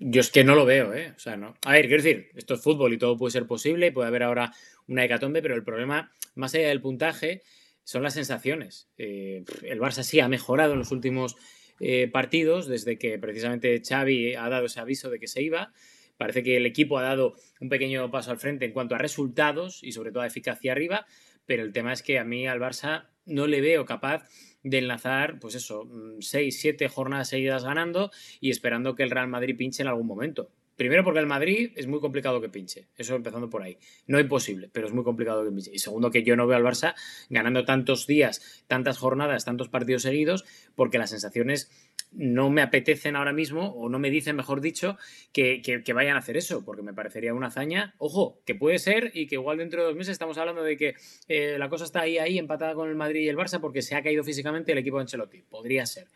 Yo 0.00 0.20
es 0.20 0.30
que 0.30 0.44
no 0.44 0.54
lo 0.54 0.64
veo, 0.64 0.94
¿eh? 0.94 1.12
O 1.16 1.18
sea, 1.18 1.36
no. 1.36 1.54
A 1.64 1.72
ver, 1.72 1.88
quiero 1.88 2.02
decir, 2.02 2.30
esto 2.36 2.54
es 2.54 2.62
fútbol 2.62 2.92
y 2.92 2.98
todo 2.98 3.16
puede 3.16 3.32
ser 3.32 3.46
posible, 3.46 3.90
puede 3.90 4.08
haber 4.08 4.22
ahora 4.22 4.52
una 4.86 5.04
hecatombe, 5.04 5.42
pero 5.42 5.56
el 5.56 5.64
problema, 5.64 6.12
más 6.36 6.54
allá 6.54 6.68
del 6.68 6.80
puntaje, 6.80 7.42
son 7.82 8.04
las 8.04 8.14
sensaciones. 8.14 8.88
Eh, 8.96 9.44
el 9.62 9.80
Barça 9.80 10.04
sí 10.04 10.20
ha 10.20 10.28
mejorado 10.28 10.74
en 10.74 10.78
los 10.78 10.92
últimos 10.92 11.36
eh, 11.80 12.08
partidos, 12.12 12.68
desde 12.68 12.96
que 12.96 13.18
precisamente 13.18 13.82
Xavi 13.82 14.34
ha 14.36 14.48
dado 14.48 14.66
ese 14.66 14.78
aviso 14.78 15.10
de 15.10 15.18
que 15.18 15.26
se 15.26 15.42
iba. 15.42 15.72
Parece 16.16 16.42
que 16.42 16.56
el 16.56 16.66
equipo 16.66 16.98
ha 16.98 17.02
dado 17.02 17.34
un 17.60 17.68
pequeño 17.68 18.08
paso 18.10 18.30
al 18.30 18.38
frente 18.38 18.66
en 18.66 18.72
cuanto 18.72 18.94
a 18.94 18.98
resultados 18.98 19.82
y 19.82 19.92
sobre 19.92 20.12
todo 20.12 20.22
a 20.22 20.26
eficacia 20.26 20.72
arriba, 20.72 21.06
pero 21.46 21.64
el 21.64 21.72
tema 21.72 21.92
es 21.92 22.02
que 22.02 22.18
a 22.18 22.24
mí 22.24 22.46
al 22.46 22.60
Barça 22.60 23.08
no 23.24 23.46
le 23.46 23.60
veo 23.60 23.84
capaz 23.84 24.28
de 24.70 24.78
enlazar, 24.78 25.38
pues 25.40 25.54
eso, 25.54 25.84
mm, 25.84 26.20
seis, 26.20 26.60
siete 26.60 26.88
jornadas 26.88 27.28
seguidas 27.28 27.64
ganando 27.64 28.10
y 28.40 28.50
esperando 28.50 28.94
que 28.94 29.02
el 29.02 29.10
Real 29.10 29.28
Madrid 29.28 29.56
pinche 29.56 29.82
en 29.82 29.88
algún 29.88 30.06
momento. 30.06 30.50
Primero 30.78 31.02
porque 31.02 31.18
el 31.18 31.26
Madrid 31.26 31.72
es 31.74 31.88
muy 31.88 31.98
complicado 31.98 32.40
que 32.40 32.48
pinche, 32.48 32.86
eso 32.96 33.16
empezando 33.16 33.50
por 33.50 33.62
ahí. 33.64 33.78
No 34.06 34.20
imposible, 34.20 34.70
pero 34.72 34.86
es 34.86 34.92
muy 34.92 35.02
complicado 35.02 35.42
que 35.42 35.50
pinche. 35.50 35.72
Y 35.74 35.80
segundo 35.80 36.12
que 36.12 36.22
yo 36.22 36.36
no 36.36 36.46
veo 36.46 36.56
al 36.56 36.62
Barça 36.62 36.94
ganando 37.28 37.64
tantos 37.64 38.06
días, 38.06 38.62
tantas 38.68 38.96
jornadas, 38.96 39.44
tantos 39.44 39.68
partidos 39.68 40.02
seguidos, 40.02 40.44
porque 40.76 40.98
las 40.98 41.10
sensaciones 41.10 41.68
no 42.12 42.48
me 42.48 42.62
apetecen 42.62 43.16
ahora 43.16 43.32
mismo, 43.32 43.72
o 43.72 43.88
no 43.88 43.98
me 43.98 44.08
dicen, 44.08 44.36
mejor 44.36 44.60
dicho, 44.60 44.96
que, 45.32 45.82
vayan 45.92 46.14
a 46.14 46.20
hacer 46.20 46.36
eso, 46.36 46.64
porque 46.64 46.82
me 46.82 46.94
parecería 46.94 47.34
una 47.34 47.48
hazaña, 47.48 47.96
ojo, 47.98 48.40
que 48.46 48.54
puede 48.54 48.78
ser 48.78 49.10
y 49.14 49.26
que 49.26 49.34
igual 49.34 49.58
dentro 49.58 49.80
de 49.80 49.88
dos 49.88 49.96
meses 49.96 50.12
estamos 50.12 50.38
hablando 50.38 50.62
de 50.62 50.76
que 50.76 50.94
eh, 51.26 51.56
la 51.58 51.68
cosa 51.68 51.86
está 51.86 52.02
ahí, 52.02 52.18
ahí, 52.18 52.38
empatada 52.38 52.74
con 52.74 52.88
el 52.88 52.94
Madrid 52.94 53.22
y 53.22 53.28
el 53.28 53.36
Barça, 53.36 53.60
porque 53.60 53.82
se 53.82 53.96
ha 53.96 54.02
caído 54.04 54.22
físicamente 54.22 54.70
el 54.70 54.78
equipo 54.78 54.98
de 54.98 55.02
Ancelotti. 55.02 55.42
Podría 55.42 55.84
ser. 55.86 56.06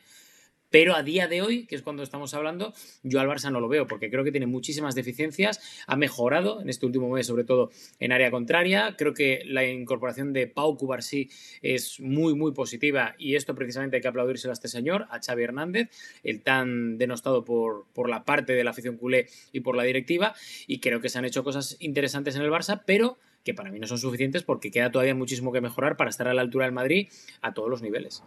Pero 0.73 0.97
a 0.97 1.03
día 1.03 1.29
de 1.29 1.43
hoy, 1.43 1.67
que 1.67 1.77
es 1.77 1.83
cuando 1.83 2.03
estamos 2.03 2.33
hablando, 2.33 2.73
yo 3.03 3.21
al 3.21 3.29
Barça 3.29 3.53
no 3.53 3.61
lo 3.61 3.69
veo, 3.69 3.87
porque 3.87 4.11
creo 4.11 4.25
que 4.25 4.33
tiene 4.33 4.47
muchísimas 4.47 4.95
deficiencias, 4.95 5.61
ha 5.87 5.97
mejorado 5.97 6.63
en 6.63 6.71
este 6.71 6.87
último 6.87 7.11
mes, 7.11 7.27
sobre 7.27 7.45
todo 7.45 7.71
en 8.01 8.11
área 8.11 8.31
contraria. 8.31 8.97
Creo 8.97 9.13
que 9.13 9.43
la 9.45 9.67
incorporación 9.67 10.33
de 10.33 10.47
Pau 10.47 10.77
Cubarsí 10.79 11.29
es 11.61 12.01
muy, 12.01 12.35
muy 12.35 12.53
positiva 12.53 13.15
y 13.19 13.37
esto 13.37 13.55
precisamente 13.55 13.97
hay 13.97 14.03
que 14.03 14.09
aplaudírselo 14.09 14.51
a 14.51 14.55
este 14.55 14.69
señor, 14.69 15.07
a 15.11 15.21
Xavi 15.21 15.43
Hernández, 15.43 15.91
el 16.25 16.41
tan 16.41 16.97
denostado 16.97 17.45
por, 17.45 17.85
por 17.93 18.09
la 18.09 18.25
parte 18.25 18.55
de 18.55 18.65
la 18.65 18.71
afición 18.71 18.97
culé 18.97 19.29
y 19.53 19.61
por 19.61 19.77
la 19.77 19.83
directiva. 19.83 20.35
Y 20.67 20.81
creo 20.81 21.03
que 21.03 21.11
se 21.11 21.19
han 21.19 21.27
hecho 21.27 21.45
cosas 21.45 21.77
interesantes 21.81 22.35
en 22.35 22.43
el 22.43 22.51
Barça, 22.51 22.83
pero 22.87 23.19
que 23.45 23.53
para 23.53 23.71
mí 23.71 23.79
no 23.79 23.87
son 23.87 23.99
suficientes 23.99 24.43
porque 24.43 24.71
queda 24.71 24.91
todavía 24.91 25.15
muchísimo 25.15 25.53
que 25.53 25.61
mejorar 25.61 25.99
para 25.99 26.09
estar 26.09 26.29
a 26.29 26.35
la 26.35 26.41
altura 26.41 26.65
del 26.65 26.73
Madrid 26.73 27.09
a 27.43 27.53
todos 27.53 27.69
los 27.69 27.83
niveles. 27.83 28.23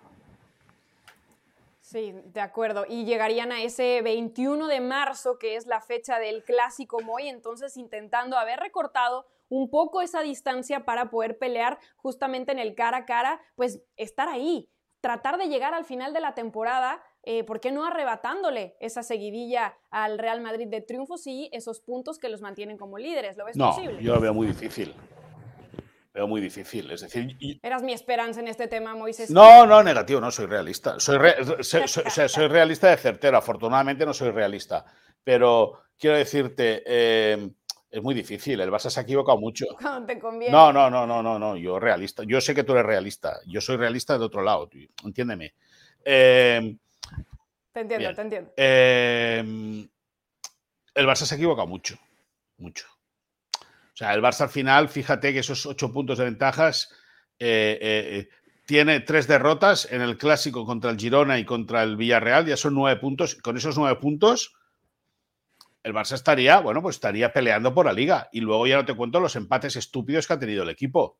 Sí, 1.96 2.14
de 2.26 2.42
acuerdo. 2.42 2.84
Y 2.90 3.06
llegarían 3.06 3.54
a 3.54 3.62
ese 3.62 4.02
21 4.02 4.68
de 4.68 4.82
marzo, 4.82 5.40
que 5.40 5.56
es 5.56 5.66
la 5.66 5.80
fecha 5.80 6.20
del 6.20 6.44
clásico 6.44 7.00
Moy, 7.00 7.30
entonces 7.30 7.78
intentando 7.78 8.38
haber 8.38 8.60
recortado 8.60 9.26
un 9.48 9.70
poco 9.70 10.02
esa 10.02 10.20
distancia 10.20 10.84
para 10.84 11.10
poder 11.10 11.38
pelear 11.38 11.80
justamente 11.96 12.52
en 12.52 12.60
el 12.60 12.76
cara 12.76 12.98
a 12.98 13.06
cara, 13.06 13.40
pues 13.56 13.82
estar 13.96 14.28
ahí, 14.28 14.70
tratar 15.00 15.38
de 15.38 15.48
llegar 15.48 15.74
al 15.74 15.86
final 15.86 16.12
de 16.12 16.20
la 16.20 16.36
temporada, 16.36 17.02
eh, 17.24 17.46
¿por 17.46 17.62
qué 17.62 17.72
no 17.72 17.86
arrebatándole 17.86 18.76
esa 18.82 19.02
seguidilla 19.02 19.78
al 19.90 20.20
Real 20.20 20.42
Madrid 20.42 20.68
de 20.68 20.82
triunfos 20.82 21.26
y 21.28 21.50
esos 21.54 21.80
puntos 21.80 22.20
que 22.20 22.28
los 22.28 22.42
mantienen 22.42 22.78
como 22.78 22.98
líderes? 22.98 23.38
¿Lo 23.38 23.46
ves 23.46 23.56
no, 23.56 23.70
posible? 23.70 24.04
Yo 24.04 24.16
lo 24.16 24.20
veo 24.20 24.34
muy 24.34 24.48
difícil 24.48 24.94
veo 26.16 26.28
muy 26.28 26.40
difícil. 26.40 26.90
Es 26.90 27.02
decir, 27.02 27.38
eras 27.62 27.84
mi 27.84 27.92
esperanza 27.92 28.40
en 28.40 28.48
este 28.48 28.68
tema, 28.68 28.96
Moisés. 28.96 29.30
No, 29.30 29.66
no, 29.66 29.84
negativo, 29.84 30.22
no 30.22 30.32
soy 30.32 30.46
realista. 30.46 30.98
Soy, 30.98 31.20
soy, 31.62 32.48
realista 32.48 32.90
de 32.90 32.98
certero. 32.98 33.38
Afortunadamente 33.38 34.06
no 34.06 34.14
soy 34.14 34.32
realista. 34.32 34.86
Pero 35.24 35.82
quiero 36.00 36.16
decirte, 36.16 36.84
eh, 36.86 37.50
es 37.92 38.02
muy 38.02 38.16
difícil. 38.16 38.62
El 38.62 38.72
Barça 38.72 38.90
se 38.90 39.02
ha 39.02 39.04
equivocado 39.04 39.38
mucho. 39.38 39.66
Cuando 39.82 40.06
te 40.06 40.18
conviene. 40.18 40.54
No, 40.54 40.72
no, 40.72 40.90
no, 40.90 41.06
no, 41.06 41.22
no, 41.22 41.38
no. 41.38 41.58
Yo 41.58 41.80
realista. 41.80 42.24
Yo 42.26 42.40
sé 42.40 42.56
que 42.56 42.64
tú 42.64 42.72
eres 42.72 42.86
realista. 42.86 43.38
Yo 43.46 43.60
soy 43.60 43.76
realista 43.76 44.18
de 44.18 44.24
otro 44.24 44.42
lado. 44.42 44.70
Entiéndeme. 45.04 45.54
Eh, 46.06 46.78
te 47.74 47.80
entiendo, 47.82 48.16
te 48.16 48.22
entiendo. 48.22 48.54
Eh, 48.56 49.44
el 50.96 51.06
Barça 51.06 51.26
se 51.26 51.36
ha 51.36 51.38
equivocado 51.38 51.68
mucho. 51.68 51.98
Mucho. 52.58 52.95
O 53.96 53.98
sea, 53.98 54.14
el 54.14 54.22
Barça 54.22 54.42
al 54.42 54.50
final, 54.50 54.90
fíjate 54.90 55.32
que 55.32 55.40
esos 55.40 55.66
ocho 55.66 55.90
puntos 55.90 56.18
de 56.18 56.26
ventajas 56.26 56.90
eh, 57.40 57.80
eh, 57.82 58.18
eh, 58.20 58.30
tiene 58.66 59.00
tres 59.00 59.26
derrotas 59.26 59.88
en 59.90 60.02
el 60.02 60.18
clásico 60.18 60.66
contra 60.66 60.92
el 60.92 61.00
Girona 61.00 61.40
y 61.40 61.46
contra 61.46 61.82
el 61.82 61.96
Villarreal, 61.96 62.46
ya 62.46 62.58
son 62.58 62.74
nueve 62.74 63.00
puntos. 63.00 63.36
Con 63.36 63.56
esos 63.56 63.78
nueve 63.78 63.98
puntos, 64.02 64.54
el 65.82 65.94
Barça 65.94 66.16
estaría, 66.16 66.60
bueno, 66.60 66.82
pues 66.82 66.98
estaría 66.98 67.32
peleando 67.32 67.74
por 67.74 67.86
la 67.86 67.94
liga. 67.94 68.28
Y 68.34 68.42
luego 68.42 68.68
ya 68.68 68.76
no 68.76 68.84
te 68.84 68.96
cuento 68.96 69.22
los 69.22 69.38
empates 69.38 69.78
estúpidos 69.78 70.28
que 70.28 70.34
ha 70.34 70.40
tenido 70.40 70.64
el 70.64 70.70
equipo. 70.70 71.18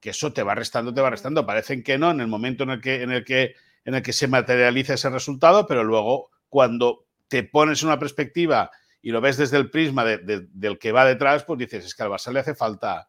Que 0.00 0.10
eso 0.10 0.32
te 0.32 0.42
va 0.42 0.56
restando, 0.56 0.92
te 0.92 1.00
va 1.00 1.10
restando. 1.10 1.46
Parecen 1.46 1.84
que 1.84 1.96
no 1.96 2.10
en 2.10 2.20
el 2.20 2.26
momento 2.26 2.64
en 2.64 2.70
el 2.70 2.80
que, 2.80 3.02
en 3.02 3.12
el 3.12 3.24
que, 3.24 3.54
en 3.84 3.94
el 3.94 4.02
que 4.02 4.12
se 4.12 4.26
materializa 4.26 4.94
ese 4.94 5.10
resultado, 5.10 5.64
pero 5.64 5.84
luego 5.84 6.30
cuando 6.48 7.06
te 7.28 7.44
pones 7.44 7.84
una 7.84 8.00
perspectiva 8.00 8.72
y 9.02 9.10
lo 9.10 9.20
ves 9.20 9.36
desde 9.36 9.56
el 9.56 9.70
prisma 9.70 10.04
del 10.04 10.78
que 10.78 10.92
va 10.92 11.04
detrás, 11.04 11.44
pues 11.44 11.58
dices, 11.58 11.84
es 11.84 11.94
que 11.94 12.02
al 12.02 12.10
Barça 12.10 12.32
le 12.32 12.40
hace 12.40 12.54
falta, 12.54 13.08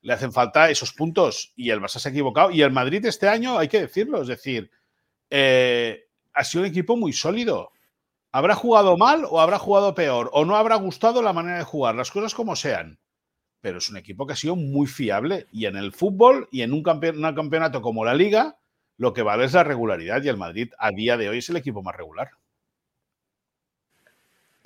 le 0.00 0.12
hacen 0.12 0.32
falta 0.32 0.70
esos 0.70 0.92
puntos 0.92 1.52
y 1.56 1.70
el 1.70 1.80
Barça 1.80 1.98
se 1.98 2.08
ha 2.08 2.12
equivocado. 2.12 2.50
Y 2.50 2.62
el 2.62 2.70
Madrid 2.70 3.04
este 3.04 3.28
año, 3.28 3.58
hay 3.58 3.68
que 3.68 3.80
decirlo, 3.80 4.22
es 4.22 4.28
decir, 4.28 4.70
eh, 5.30 6.04
ha 6.32 6.44
sido 6.44 6.62
un 6.62 6.70
equipo 6.70 6.96
muy 6.96 7.12
sólido. 7.12 7.72
¿Habrá 8.30 8.54
jugado 8.54 8.96
mal 8.96 9.24
o 9.28 9.40
habrá 9.40 9.58
jugado 9.58 9.94
peor? 9.94 10.30
¿O 10.32 10.44
no 10.44 10.56
habrá 10.56 10.76
gustado 10.76 11.22
la 11.22 11.32
manera 11.32 11.58
de 11.58 11.64
jugar? 11.64 11.94
Las 11.94 12.10
cosas 12.10 12.34
como 12.34 12.54
sean. 12.56 13.00
Pero 13.60 13.78
es 13.78 13.88
un 13.90 13.96
equipo 13.96 14.26
que 14.26 14.34
ha 14.34 14.36
sido 14.36 14.54
muy 14.54 14.86
fiable. 14.86 15.46
Y 15.50 15.66
en 15.66 15.76
el 15.76 15.92
fútbol 15.92 16.46
y 16.52 16.62
en 16.62 16.72
un, 16.72 16.84
un 16.86 17.34
campeonato 17.34 17.82
como 17.82 18.04
la 18.04 18.14
Liga, 18.14 18.58
lo 18.96 19.12
que 19.14 19.22
vale 19.22 19.46
es 19.46 19.54
la 19.54 19.64
regularidad. 19.64 20.22
Y 20.22 20.28
el 20.28 20.36
Madrid 20.36 20.70
a 20.78 20.92
día 20.92 21.16
de 21.16 21.28
hoy 21.30 21.38
es 21.38 21.48
el 21.48 21.56
equipo 21.56 21.82
más 21.82 21.96
regular. 21.96 22.30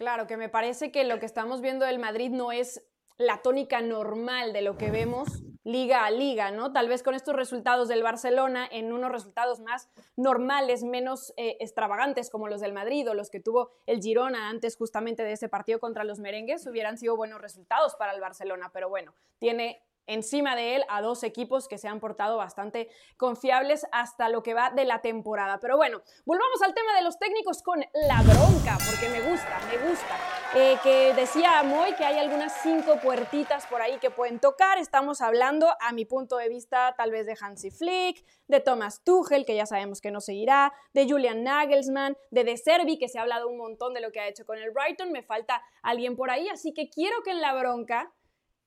Claro, 0.03 0.27
que 0.27 0.37
me 0.37 0.49
parece 0.49 0.91
que 0.91 1.05
lo 1.05 1.21
que 1.21 1.27
estamos 1.27 1.61
viendo 1.61 1.87
del 1.87 2.01
Madrid 2.01 2.33
no 2.33 2.51
es 2.51 2.83
la 3.19 3.41
tónica 3.41 3.81
normal 3.83 4.53
de 4.53 4.61
lo 4.61 4.77
que 4.77 4.91
vemos 4.91 5.45
liga 5.63 6.05
a 6.05 6.11
liga, 6.11 6.51
¿no? 6.51 6.73
Tal 6.73 6.89
vez 6.89 7.05
con 7.05 7.15
estos 7.15 7.37
resultados 7.37 7.87
del 7.87 8.03
Barcelona, 8.03 8.67
en 8.69 8.93
unos 8.93 9.13
resultados 9.13 9.61
más 9.61 9.89
normales, 10.17 10.83
menos 10.83 11.33
eh, 11.37 11.57
extravagantes 11.61 12.31
como 12.31 12.49
los 12.49 12.61
del 12.61 12.73
Madrid 12.73 13.09
o 13.09 13.15
los 13.15 13.31
que 13.31 13.39
tuvo 13.39 13.71
el 13.87 14.01
Girona 14.01 14.49
antes 14.49 14.77
justamente 14.77 15.23
de 15.23 15.35
ese 15.35 15.49
partido 15.49 15.79
contra 15.79 16.03
los 16.03 16.19
merengues, 16.19 16.67
hubieran 16.67 16.99
sido 16.99 17.15
buenos 17.15 17.41
resultados 17.41 17.95
para 17.95 18.13
el 18.13 18.21
Barcelona, 18.21 18.73
pero 18.75 18.89
bueno, 18.89 19.15
tiene 19.39 19.85
encima 20.07 20.57
de 20.57 20.77
él 20.77 20.85
a 20.89 21.01
dos 21.01 21.23
equipos 21.23 21.69
que 21.69 21.79
se 21.79 21.89
han 21.89 22.01
portado 22.01 22.37
bastante 22.37 22.89
confiables 23.17 23.87
hasta 23.93 24.29
lo 24.29 24.43
que 24.43 24.55
va 24.55 24.71
de 24.71 24.85
la 24.85 25.01
temporada. 25.01 25.59
Pero 25.61 25.77
bueno, 25.77 26.03
volvamos 26.25 26.61
al 26.63 26.75
tema 26.75 26.95
de 26.97 27.03
los 27.03 27.19
técnicos 27.19 27.63
con 27.63 27.81
la 27.81 28.23
bronca, 28.23 28.79
porque 28.89 29.09
me 29.09 29.21
gusta, 29.29 29.59
me 29.71 29.89
gusta. 29.89 30.19
Eh, 30.55 30.77
que 30.83 31.15
decía 31.15 31.63
Moy 31.63 31.95
que 31.95 32.05
hay 32.05 32.19
algunas 32.19 32.53
cinco 32.63 32.97
puertitas 33.03 33.67
por 33.67 33.81
ahí 33.81 33.99
que 33.99 34.11
pueden 34.11 34.39
tocar. 34.39 34.79
Estamos 34.79 35.23
hablando, 35.23 35.69
a 35.81 35.93
mi 35.93 36.05
punto 36.05 36.37
de 36.37 36.49
vista, 36.49 36.95
tal 36.97 37.11
vez 37.11 37.27
de 37.27 37.37
Hansi 37.41 37.71
Flick, 37.71 38.25
de 38.49 38.61
Thomas 38.61 39.03
Tuchel, 39.03 39.47
que 39.47 39.57
ya 39.57 39.65
sabemos 39.65 40.01
que 40.01 40.11
no 40.11 40.21
seguirá, 40.21 40.75
de 40.93 41.09
Julian 41.09 41.43
Nagelsmann, 41.43 42.17
de 42.31 42.45
De 42.45 42.57
Servi, 42.57 42.99
que 42.99 43.09
se 43.09 43.19
ha 43.19 43.23
hablado 43.23 43.49
un 43.49 43.57
montón 43.57 43.95
de 43.95 44.01
lo 44.01 44.13
que 44.13 44.21
ha 44.21 44.29
hecho 44.29 44.45
con 44.45 44.59
el 44.59 44.71
Brighton. 44.73 45.11
Me 45.11 45.23
falta 45.23 45.63
alguien 45.83 46.17
por 46.17 46.31
ahí, 46.31 46.49
así 46.49 46.75
que 46.75 46.91
quiero 46.91 47.23
que 47.23 47.31
en 47.31 47.41
la 47.41 47.55
bronca 47.55 48.13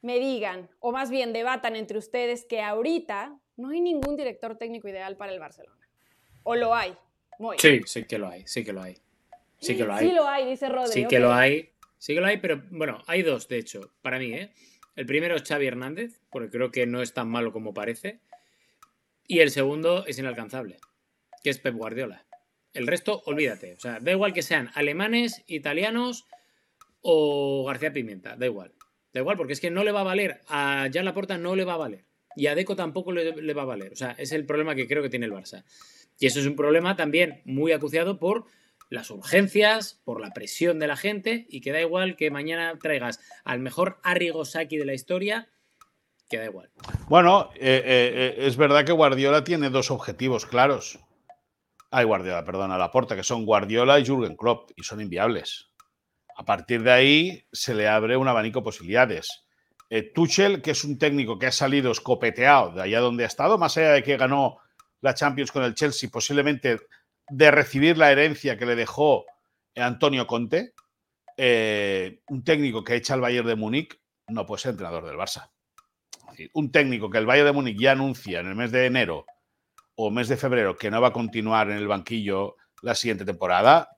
me 0.06 0.20
digan, 0.20 0.70
o 0.80 0.91
más 0.91 1.10
bien 1.10 1.34
debatan 1.34 1.76
entre 1.76 1.98
ustedes, 1.98 2.46
que 2.46 2.62
ahorita 2.62 3.39
no 3.58 3.70
hay 3.70 3.82
ningún 3.82 4.15
director 4.15 4.56
técnico 4.56 4.88
ideal 4.88 5.18
para 5.18 5.34
el 5.34 5.39
Barcelona. 5.39 5.89
¿O 6.44 6.56
lo 6.56 6.76
hay? 6.76 6.96
Sí, 7.58 7.82
sí 7.88 8.06
que 8.06 8.20
lo 8.20 8.28
hay, 8.28 8.46
sí 8.46 8.63
que 8.63 8.72
lo 8.72 8.84
hay. 8.84 8.98
Sí 9.58 9.76
que 9.76 9.84
lo 9.84 9.96
hay. 9.96 10.08
Sí 10.08 10.13
lo 10.13 10.28
hay, 10.28 10.48
dice 10.48 10.70
Rodri. 10.70 10.91
Sí 10.91 11.08
que 11.08 11.18
lo 11.18 11.34
hay, 11.34 11.72
sí 11.98 12.13
que 12.13 12.22
lo 12.22 12.28
hay, 12.28 12.38
pero 12.38 12.62
bueno, 12.70 13.02
hay 13.08 13.24
dos, 13.24 13.48
de 13.48 13.58
hecho, 13.58 13.94
para 14.04 14.20
mí, 14.20 14.32
¿eh? 14.32 14.54
El 14.96 15.08
primero 15.08 15.36
es 15.36 15.44
Xavi 15.44 15.65
Hernández, 15.65 16.22
porque 16.30 16.52
creo 16.52 16.72
que 16.72 16.86
no 16.86 17.02
es 17.02 17.15
tan 17.15 17.28
malo 17.28 17.52
como 17.52 17.74
parece. 17.74 18.20
Y 19.26 19.39
el 19.39 19.50
segundo 19.50 20.06
es 20.06 20.20
inalcanzable, 20.20 20.78
que 21.44 21.50
es 21.50 21.58
Pep 21.58 21.74
Guardiola. 21.74 22.28
El 22.74 22.86
resto, 22.86 23.24
olvídate. 23.26 23.74
O 23.74 23.80
sea, 23.80 24.00
da 24.00 24.12
igual 24.12 24.34
que 24.34 24.44
sean 24.44 24.70
alemanes, 24.76 25.44
italianos 25.48 26.26
o 27.02 27.65
García 27.65 27.91
Pimienta, 27.91 28.36
da 28.36 28.46
igual. 28.46 28.72
Da 29.15 29.21
igual, 29.21 29.38
porque 29.38 29.54
es 29.54 29.62
que 29.62 29.71
no 29.71 29.86
le 29.86 29.93
va 29.93 30.01
a 30.01 30.04
valer. 30.04 30.41
A 30.49 30.89
Jan 30.93 31.06
Laporta 31.06 31.38
no 31.38 31.56
le 31.56 31.63
va 31.63 31.75
a 31.75 31.78
valer. 31.78 32.04
Y 32.36 32.47
a 32.47 32.54
Deco 32.54 32.75
tampoco 32.75 33.13
le, 33.13 33.54
va 33.54 33.62
a 33.62 33.65
valer. 33.65 33.93
O 33.93 33.95
sea, 33.95 34.12
es 34.17 34.34
el 34.34 34.45
problema 34.45 34.75
que 34.75 34.89
creo 34.89 35.01
que 35.01 35.10
tiene 35.10 35.25
el 35.25 35.32
Barça. 35.32 35.63
Y 36.19 36.25
eso 36.25 36.41
es 36.41 36.45
un 36.45 36.58
problema 36.58 36.97
también 36.97 37.41
muy 37.45 37.71
acuciado 37.71 38.19
por 38.19 38.43
las 38.89 39.10
urgencias, 39.12 40.01
por 40.04 40.19
la 40.19 40.32
presión 40.32 40.80
de 40.80 40.88
la 40.88 40.97
gente 40.97 41.45
y 41.47 41.62
que 41.62 41.71
da 41.71 41.80
igual 41.80 42.17
que 42.17 42.30
mañana 42.30 42.78
traigas 42.78 43.21
al 43.45 43.62
mejor 43.62 43.99
Arrigo 44.04 44.43
Saki 44.43 44.75
de 44.75 44.86
la 44.86 44.93
historia, 44.93 45.47
que 46.28 46.38
da 46.38 46.45
igual. 46.47 46.69
Bueno, 47.08 47.51
eh, 47.56 47.84
eh, 47.86 48.12
eh, 48.13 48.36
es 48.39 48.58
verdad 48.58 48.84
que 48.84 48.91
Guardiola 48.91 49.45
tiene 49.45 49.69
dos 49.69 49.91
objetivos 49.91 50.45
claros. 50.45 50.99
Ay, 51.89 52.04
Guardiola, 52.04 52.43
perdona, 52.43 52.78
Laporta, 52.78 53.15
que 53.15 53.23
son 53.23 53.45
Guardiola 53.45 53.97
y 53.97 54.06
Jürgen 54.06 54.36
Klopp 54.36 54.71
y 54.75 54.84
son 54.84 54.99
inviables. 54.99 55.69
A 56.36 56.45
partir 56.45 56.84
de 56.84 56.91
ahí 56.91 57.48
se 57.52 57.74
le 57.74 57.88
abre 57.88 58.17
un 58.17 58.28
abanico 58.28 58.60
de 58.60 58.65
posibilidades. 58.65 59.45
Eh, 59.89 60.12
Tuchel, 60.13 60.62
que 60.62 60.71
es 60.71 60.84
un 60.84 60.98
técnico 60.98 61.39
que 61.39 61.48
ha 61.48 61.52
salido 61.52 61.91
escopeteado 61.91 62.74
de 62.74 62.82
allá 62.82 63.00
donde 63.00 63.24
ha 63.24 63.28
estado, 63.28 63.58
más 63.58 63.78
allá 63.78 63.91
de 63.93 64.04
que 64.04 64.17
ganó 64.17 64.58
la 65.02 65.13
Champions 65.13 65.52
con 65.52 65.63
el 65.63 65.76
Chelsea, 65.76 66.10
posiblemente 66.12 66.80
de 67.30 67.52
recibir 67.52 67.98
la 67.98 68.12
herencia 68.12 68.58
que 68.58 68.65
le 68.65 68.76
dejó 68.76 69.26
Antonio 69.76 70.28
Conte, 70.28 70.74
eh, 71.38 72.21
un 72.28 72.43
técnico 72.43 72.84
que 72.84 72.95
echa 72.95 73.13
al 73.13 73.21
Bayern 73.21 73.48
de 73.48 73.56
Múnich 73.56 74.00
no 74.28 74.45
puede 74.45 74.62
ser 74.62 74.71
entrenador 74.71 75.06
del 75.06 75.17
Barça. 75.17 75.52
un 76.54 76.71
técnico 76.71 77.10
que 77.10 77.17
el 77.17 77.26
Bayern 77.26 77.48
de 77.48 77.54
Múnich 77.54 77.80
ya 77.80 77.91
anuncia 77.91 78.39
en 78.39 78.48
el 78.48 78.56
mes 78.56 78.71
de 78.71 78.86
enero 78.86 79.26
o 79.95 80.12
mes 80.12 80.28
de 80.28 80.38
febrero 80.38 80.76
que 80.76 80.91
no 80.91 81.00
va 81.00 81.10
a 81.10 81.13
continuar 81.13 81.69
en 81.69 81.78
el 81.78 81.88
banquillo 81.88 82.56
la 82.82 82.95
siguiente 82.95 83.26
temporada, 83.26 83.95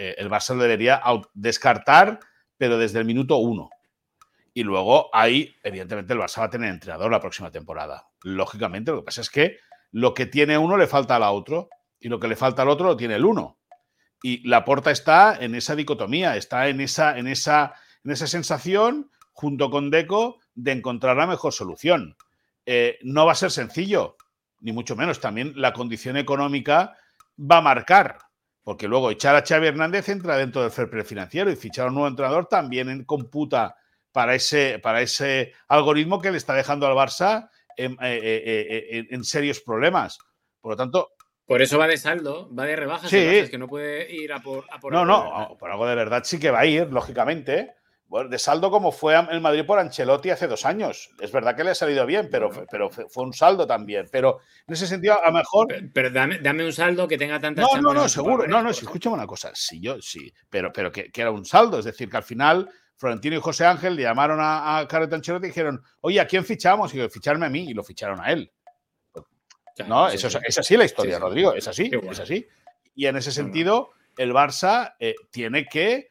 eh, 0.00 0.14
el 0.16 0.30
Barça 0.30 0.54
lo 0.54 0.62
debería 0.62 1.02
descartar, 1.34 2.20
pero 2.56 2.78
desde 2.78 2.98
el 2.98 3.04
minuto 3.04 3.36
uno. 3.36 3.68
Y 4.54 4.62
luego 4.62 5.10
ahí, 5.12 5.54
evidentemente, 5.62 6.14
el 6.14 6.18
Barça 6.18 6.38
va 6.40 6.46
a 6.46 6.50
tener 6.50 6.70
entrenador 6.70 7.10
la 7.10 7.20
próxima 7.20 7.50
temporada. 7.50 8.08
Lógicamente, 8.22 8.92
lo 8.92 9.00
que 9.00 9.04
pasa 9.04 9.20
es 9.20 9.28
que 9.28 9.58
lo 9.92 10.14
que 10.14 10.24
tiene 10.24 10.56
uno 10.56 10.78
le 10.78 10.86
falta 10.86 11.16
al 11.16 11.22
otro 11.24 11.68
y 11.98 12.08
lo 12.08 12.18
que 12.18 12.28
le 12.28 12.36
falta 12.36 12.62
al 12.62 12.70
otro 12.70 12.86
lo 12.86 12.96
tiene 12.96 13.16
el 13.16 13.26
uno. 13.26 13.58
Y 14.22 14.48
la 14.48 14.64
porta 14.64 14.90
está 14.90 15.36
en 15.38 15.54
esa 15.54 15.76
dicotomía, 15.76 16.34
está 16.34 16.68
en 16.68 16.80
esa, 16.80 17.18
en 17.18 17.26
esa, 17.26 17.74
en 18.02 18.12
esa 18.12 18.26
sensación, 18.26 19.10
junto 19.32 19.70
con 19.70 19.90
Deco, 19.90 20.40
de 20.54 20.72
encontrar 20.72 21.18
la 21.18 21.26
mejor 21.26 21.52
solución. 21.52 22.16
Eh, 22.64 22.98
no 23.02 23.26
va 23.26 23.32
a 23.32 23.34
ser 23.34 23.50
sencillo, 23.50 24.16
ni 24.60 24.72
mucho 24.72 24.96
menos. 24.96 25.20
También 25.20 25.52
la 25.56 25.74
condición 25.74 26.16
económica 26.16 26.96
va 27.38 27.58
a 27.58 27.62
marcar 27.62 28.29
porque 28.70 28.86
luego 28.86 29.10
echar 29.10 29.34
a 29.34 29.42
Xavi 29.44 29.66
Hernández 29.66 30.08
entra 30.10 30.36
dentro 30.36 30.62
del 30.62 30.70
fair 30.70 30.88
play 30.88 31.02
financiero 31.02 31.50
y 31.50 31.56
fichar 31.56 31.86
a 31.86 31.88
un 31.88 31.94
nuevo 31.94 32.06
entrenador 32.06 32.46
también 32.46 33.02
computa 33.02 33.74
para 34.12 34.36
ese, 34.36 34.78
para 34.78 35.02
ese 35.02 35.54
algoritmo 35.66 36.20
que 36.20 36.30
le 36.30 36.36
está 36.36 36.54
dejando 36.54 36.86
al 36.86 36.94
Barça 36.94 37.50
en, 37.76 37.94
eh, 37.94 38.20
eh, 38.22 39.06
eh, 39.10 39.18
serios 39.24 39.58
problemas. 39.58 40.18
Por 40.60 40.70
lo 40.70 40.76
tanto. 40.76 41.14
Por 41.44 41.60
eso 41.60 41.78
va 41.78 41.88
de 41.88 41.96
saldo, 41.96 42.48
va 42.54 42.64
de 42.64 42.76
rebajas. 42.76 43.10
Sí. 43.10 43.16
Es 43.18 43.50
que 43.50 43.58
no 43.58 43.66
puede 43.66 44.08
ir 44.08 44.32
a 44.32 44.38
por, 44.38 44.64
a 44.70 44.78
por 44.78 44.92
No, 44.92 45.04
no, 45.04 45.56
por 45.58 45.68
algo 45.68 45.88
de 45.88 45.96
verdad 45.96 46.22
sí 46.22 46.38
que 46.38 46.52
va 46.52 46.60
a 46.60 46.66
ir, 46.66 46.92
lógicamente 46.92 47.74
de 48.28 48.38
saldo 48.40 48.72
como 48.72 48.90
fue 48.90 49.14
el 49.30 49.40
Madrid 49.40 49.64
por 49.64 49.78
Ancelotti 49.78 50.30
hace 50.30 50.48
dos 50.48 50.66
años. 50.66 51.10
Es 51.20 51.30
verdad 51.30 51.54
que 51.54 51.62
le 51.62 51.70
ha 51.70 51.74
salido 51.76 52.04
bien, 52.06 52.28
pero, 52.30 52.50
pero 52.68 52.90
fue 52.90 53.22
un 53.22 53.32
saldo 53.32 53.68
también. 53.68 54.08
Pero 54.10 54.40
en 54.66 54.74
ese 54.74 54.88
sentido, 54.88 55.22
a 55.22 55.26
lo 55.26 55.32
mejor. 55.32 55.68
Pero, 55.94 56.10
dame, 56.10 56.64
un 56.64 56.72
saldo 56.72 57.06
que 57.06 57.16
tenga 57.16 57.38
tantas. 57.38 57.64
No, 57.72 57.80
no, 57.80 57.94
no, 57.94 58.08
seguro. 58.08 58.48
No, 58.48 58.62
no, 58.62 58.72
si 58.72 58.84
escúchame 58.84 59.14
una 59.14 59.28
cosa. 59.28 59.52
Sí, 59.54 59.80
yo 59.80 60.02
sí. 60.02 60.32
Pero, 60.48 60.72
pero 60.72 60.90
que, 60.90 61.10
era 61.14 61.30
un 61.30 61.44
saldo. 61.44 61.78
Es 61.78 61.84
decir, 61.84 62.10
que 62.10 62.16
al 62.16 62.24
final 62.24 62.68
Florentino 62.96 63.36
y 63.36 63.40
José 63.40 63.64
Ángel 63.64 63.94
le 63.94 64.02
llamaron 64.02 64.40
a, 64.40 64.78
a 64.78 64.88
Carlos 64.88 65.12
Ancelotti 65.12 65.46
y 65.46 65.50
dijeron, 65.50 65.80
oye, 66.00 66.18
¿a 66.18 66.26
quién 66.26 66.44
fichamos? 66.44 66.92
Y 66.92 66.98
yo, 66.98 67.08
ficharme 67.08 67.46
a 67.46 67.50
mí. 67.50 67.70
Y 67.70 67.74
lo 67.74 67.84
ficharon 67.84 68.20
a 68.20 68.32
él. 68.32 68.50
no, 69.86 70.08
eso 70.08 70.26
es, 70.26 70.58
así 70.58 70.76
la 70.76 70.84
historia, 70.84 71.20
Rodrigo. 71.20 71.54
Es 71.54 71.68
así, 71.68 71.88
es 72.10 72.18
así. 72.18 72.44
Y 72.96 73.06
en 73.06 73.16
ese 73.16 73.30
sentido, 73.30 73.90
el 74.16 74.32
Barça 74.32 74.94
eh, 74.98 75.14
tiene 75.30 75.66
que 75.66 76.09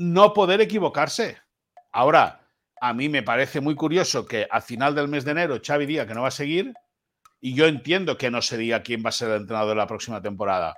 no 0.00 0.32
poder 0.32 0.62
equivocarse. 0.62 1.36
Ahora, 1.92 2.48
a 2.80 2.94
mí 2.94 3.10
me 3.10 3.22
parece 3.22 3.60
muy 3.60 3.74
curioso 3.74 4.24
que 4.24 4.46
al 4.50 4.62
final 4.62 4.94
del 4.94 5.08
mes 5.08 5.26
de 5.26 5.32
enero 5.32 5.60
Xavi 5.62 5.84
diga 5.84 6.06
que 6.06 6.14
no 6.14 6.22
va 6.22 6.28
a 6.28 6.30
seguir 6.30 6.72
y 7.38 7.54
yo 7.54 7.66
entiendo 7.66 8.16
que 8.16 8.30
no 8.30 8.40
se 8.40 8.56
diga 8.56 8.82
quién 8.82 9.04
va 9.04 9.10
a 9.10 9.12
ser 9.12 9.28
el 9.28 9.42
entrenador 9.42 9.68
de 9.68 9.74
la 9.74 9.86
próxima 9.86 10.22
temporada, 10.22 10.74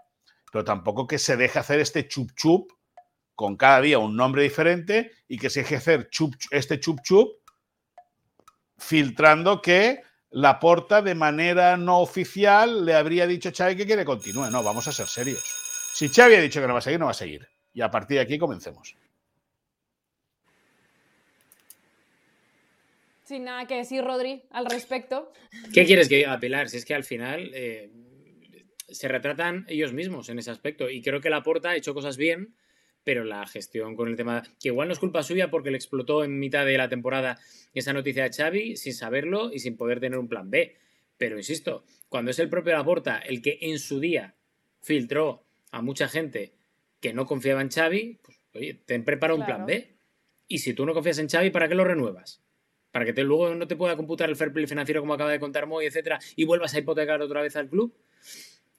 pero 0.50 0.64
tampoco 0.64 1.06
que 1.06 1.20
se 1.20 1.36
deje 1.36 1.60
hacer 1.60 1.78
este 1.78 2.08
chup 2.08 2.32
chup 2.34 2.72
con 3.36 3.56
cada 3.56 3.80
día 3.80 4.00
un 4.00 4.16
nombre 4.16 4.42
diferente 4.42 5.12
y 5.28 5.38
que 5.38 5.50
se 5.50 5.60
deje 5.60 5.76
hacer 5.76 6.10
este 6.50 6.80
chup 6.80 7.00
chup 7.04 7.28
filtrando 8.76 9.62
que 9.62 10.02
la 10.30 10.58
porta 10.58 11.00
de 11.00 11.14
manera 11.14 11.76
no 11.76 12.00
oficial 12.00 12.84
le 12.84 12.96
habría 12.96 13.28
dicho 13.28 13.50
a 13.50 13.52
Xavi 13.52 13.76
que 13.76 13.86
quiere 13.86 14.04
continúe. 14.04 14.50
No, 14.50 14.64
vamos 14.64 14.88
a 14.88 14.92
ser 14.92 15.06
serios. 15.06 15.44
Si 15.94 16.08
Xavi 16.08 16.34
ha 16.34 16.40
dicho 16.40 16.60
que 16.60 16.66
no 16.66 16.72
va 16.72 16.80
a 16.80 16.82
seguir, 16.82 16.98
no 16.98 17.06
va 17.06 17.12
a 17.12 17.14
seguir. 17.14 17.48
Y 17.72 17.82
a 17.82 17.90
partir 17.90 18.16
de 18.16 18.22
aquí 18.22 18.36
comencemos. 18.36 18.96
Sin 23.32 23.44
nada 23.44 23.66
que 23.66 23.76
decir, 23.76 24.04
Rodri, 24.04 24.42
al 24.50 24.66
respecto. 24.66 25.32
¿Qué 25.72 25.86
quieres 25.86 26.10
que 26.10 26.16
diga, 26.16 26.38
Pilar? 26.38 26.68
Si 26.68 26.76
es 26.76 26.84
que 26.84 26.92
al 26.92 27.02
final 27.02 27.50
eh, 27.54 27.90
se 28.88 29.08
retratan 29.08 29.64
ellos 29.70 29.94
mismos 29.94 30.28
en 30.28 30.38
ese 30.38 30.50
aspecto. 30.50 30.90
Y 30.90 31.00
creo 31.00 31.22
que 31.22 31.30
Laporta 31.30 31.70
ha 31.70 31.76
hecho 31.76 31.94
cosas 31.94 32.18
bien, 32.18 32.54
pero 33.04 33.24
la 33.24 33.46
gestión 33.46 33.96
con 33.96 34.10
el 34.10 34.16
tema, 34.16 34.42
que 34.60 34.68
igual 34.68 34.88
no 34.88 34.92
es 34.92 34.98
culpa 34.98 35.22
suya 35.22 35.50
porque 35.50 35.70
le 35.70 35.78
explotó 35.78 36.24
en 36.24 36.38
mitad 36.38 36.66
de 36.66 36.76
la 36.76 36.90
temporada 36.90 37.38
esa 37.72 37.94
noticia 37.94 38.24
de 38.24 38.36
Xavi 38.36 38.76
sin 38.76 38.92
saberlo 38.92 39.50
y 39.50 39.60
sin 39.60 39.78
poder 39.78 39.98
tener 39.98 40.18
un 40.18 40.28
plan 40.28 40.50
B. 40.50 40.76
Pero 41.16 41.38
insisto, 41.38 41.86
cuando 42.10 42.32
es 42.32 42.38
el 42.38 42.50
propio 42.50 42.74
Laporta 42.74 43.16
el 43.16 43.40
que 43.40 43.60
en 43.62 43.78
su 43.78 43.98
día 43.98 44.34
filtró 44.82 45.46
a 45.70 45.80
mucha 45.80 46.06
gente 46.06 46.52
que 47.00 47.14
no 47.14 47.24
confiaba 47.24 47.62
en 47.62 47.70
Xavi, 47.70 48.18
pues 48.22 48.42
oye, 48.52 48.74
ten 48.84 49.04
preparado 49.06 49.38
un 49.38 49.46
plan 49.46 49.64
B. 49.64 49.96
Y 50.48 50.58
si 50.58 50.74
tú 50.74 50.84
no 50.84 50.92
confías 50.92 51.16
en 51.16 51.30
Xavi, 51.30 51.48
¿para 51.48 51.66
qué 51.66 51.74
lo 51.74 51.84
renuevas? 51.84 52.41
Para 52.92 53.04
que 53.04 53.12
te, 53.12 53.24
luego 53.24 53.54
no 53.54 53.66
te 53.66 53.74
pueda 53.74 53.96
computar 53.96 54.28
el 54.28 54.36
fair 54.36 54.52
play 54.52 54.66
financiero 54.66 55.00
como 55.00 55.14
acaba 55.14 55.30
de 55.30 55.40
contar 55.40 55.66
Moy, 55.66 55.86
etcétera, 55.86 56.20
y 56.36 56.44
vuelvas 56.44 56.74
a 56.74 56.78
hipotecar 56.78 57.20
otra 57.20 57.42
vez 57.42 57.56
al 57.56 57.68
club. 57.68 57.92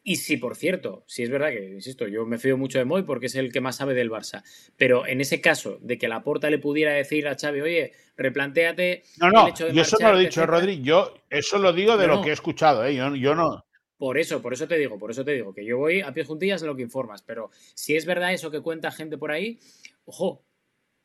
Y 0.06 0.17
si, 0.17 0.36
por 0.36 0.56
cierto, 0.56 1.06
si 1.08 1.23
es 1.23 1.30
verdad 1.30 1.49
que, 1.49 1.63
insisto, 1.65 2.08
yo 2.08 2.26
me 2.26 2.38
fío 2.38 2.58
mucho 2.58 2.78
de 2.78 2.86
Moy 2.86 3.04
porque 3.04 3.28
es 3.28 3.36
el 3.36 3.52
que 3.54 3.62
más 3.62 3.78
sabe 3.78 3.93
del 3.93 4.12
Barça, 4.12 4.43
pero 4.78 5.08
en 5.08 5.21
ese 5.21 5.39
caso 5.39 5.80
de 5.82 5.97
que 5.97 6.10
la 6.10 6.23
porta 6.23 6.49
le 6.49 6.60
pudiera 6.60 6.91
decir 6.91 7.28
a 7.28 7.38
Xavi, 7.38 7.62
oye, 7.62 7.93
replantéate. 8.17 9.04
No, 9.17 9.32
no, 9.32 9.54
yo 9.56 9.82
eso 9.82 9.97
no 9.99 10.12
lo 10.12 10.19
he 10.19 10.26
dicho, 10.26 10.45
Rodri, 10.45 10.82
yo 10.82 11.13
eso 11.30 11.58
lo 11.58 11.71
digo 11.71 11.95
de 11.97 12.08
lo 12.08 12.21
que 12.21 12.30
he 12.30 12.34
escuchado, 12.34 12.86
¿eh? 12.86 12.95
yo, 12.95 13.15
yo 13.15 13.34
no. 13.34 13.65
Por 13.97 14.17
eso, 14.17 14.41
por 14.41 14.52
eso 14.52 14.67
te 14.67 14.78
digo, 14.78 14.99
por 14.99 15.12
eso 15.12 15.23
te 15.23 15.32
digo, 15.32 15.54
que 15.54 15.63
yo 15.63 15.78
voy 15.78 16.02
a 16.02 16.12
pie 16.13 16.26
juntillas 16.26 16.62
en 16.62 16.67
lo 16.67 16.76
que 16.76 16.82
informas, 16.82 17.21
pero 17.21 17.52
si 17.73 17.95
es 17.95 18.06
verdad 18.06 18.34
eso 18.34 18.52
que 18.52 18.60
cuenta 18.60 18.91
gente 18.91 19.17
por 19.17 19.32
ahí, 19.32 19.60
ojo, 20.04 20.43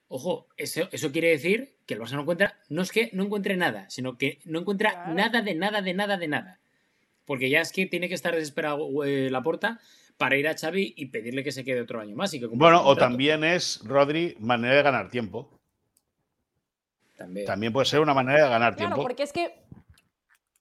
Ojo, 0.08 0.48
eso, 0.56 0.88
eso, 0.90 1.12
quiere 1.12 1.28
decir 1.28 1.76
que 1.86 1.94
el 1.94 2.00
Barça 2.00 2.12
no 2.12 2.22
encuentra, 2.22 2.56
no 2.70 2.80
es 2.80 2.90
que 2.90 3.10
no 3.12 3.24
encuentre 3.24 3.56
nada, 3.56 3.88
sino 3.90 4.16
que 4.16 4.38
no 4.44 4.60
encuentra 4.60 5.12
nada 5.12 5.42
de 5.42 5.54
nada, 5.54 5.82
de 5.82 5.92
nada, 5.92 6.16
de 6.16 6.28
nada. 6.28 6.60
Porque 7.26 7.50
ya 7.50 7.60
es 7.60 7.72
que 7.72 7.84
tiene 7.84 8.08
que 8.08 8.14
estar 8.14 8.34
desesperado 8.34 9.04
eh, 9.04 9.28
la 9.30 9.42
porta 9.42 9.80
para 10.16 10.36
ir 10.36 10.48
a 10.48 10.56
Xavi 10.56 10.94
y 10.96 11.06
pedirle 11.06 11.44
que 11.44 11.52
se 11.52 11.62
quede 11.62 11.82
otro 11.82 12.00
año 12.00 12.16
más. 12.16 12.32
Y 12.32 12.40
que 12.40 12.46
bueno, 12.46 12.82
o 12.84 12.96
también 12.96 13.44
es, 13.44 13.80
Rodri, 13.84 14.34
manera 14.38 14.76
de 14.76 14.82
ganar 14.82 15.10
tiempo. 15.10 15.58
También. 17.16 17.72
puede 17.72 17.86
ser 17.86 18.00
una 18.00 18.14
manera 18.14 18.44
de 18.44 18.50
ganar 18.50 18.76
claro, 18.76 18.94
tiempo. 18.94 19.02
Porque 19.02 19.24
es 19.24 19.32
que 19.32 19.52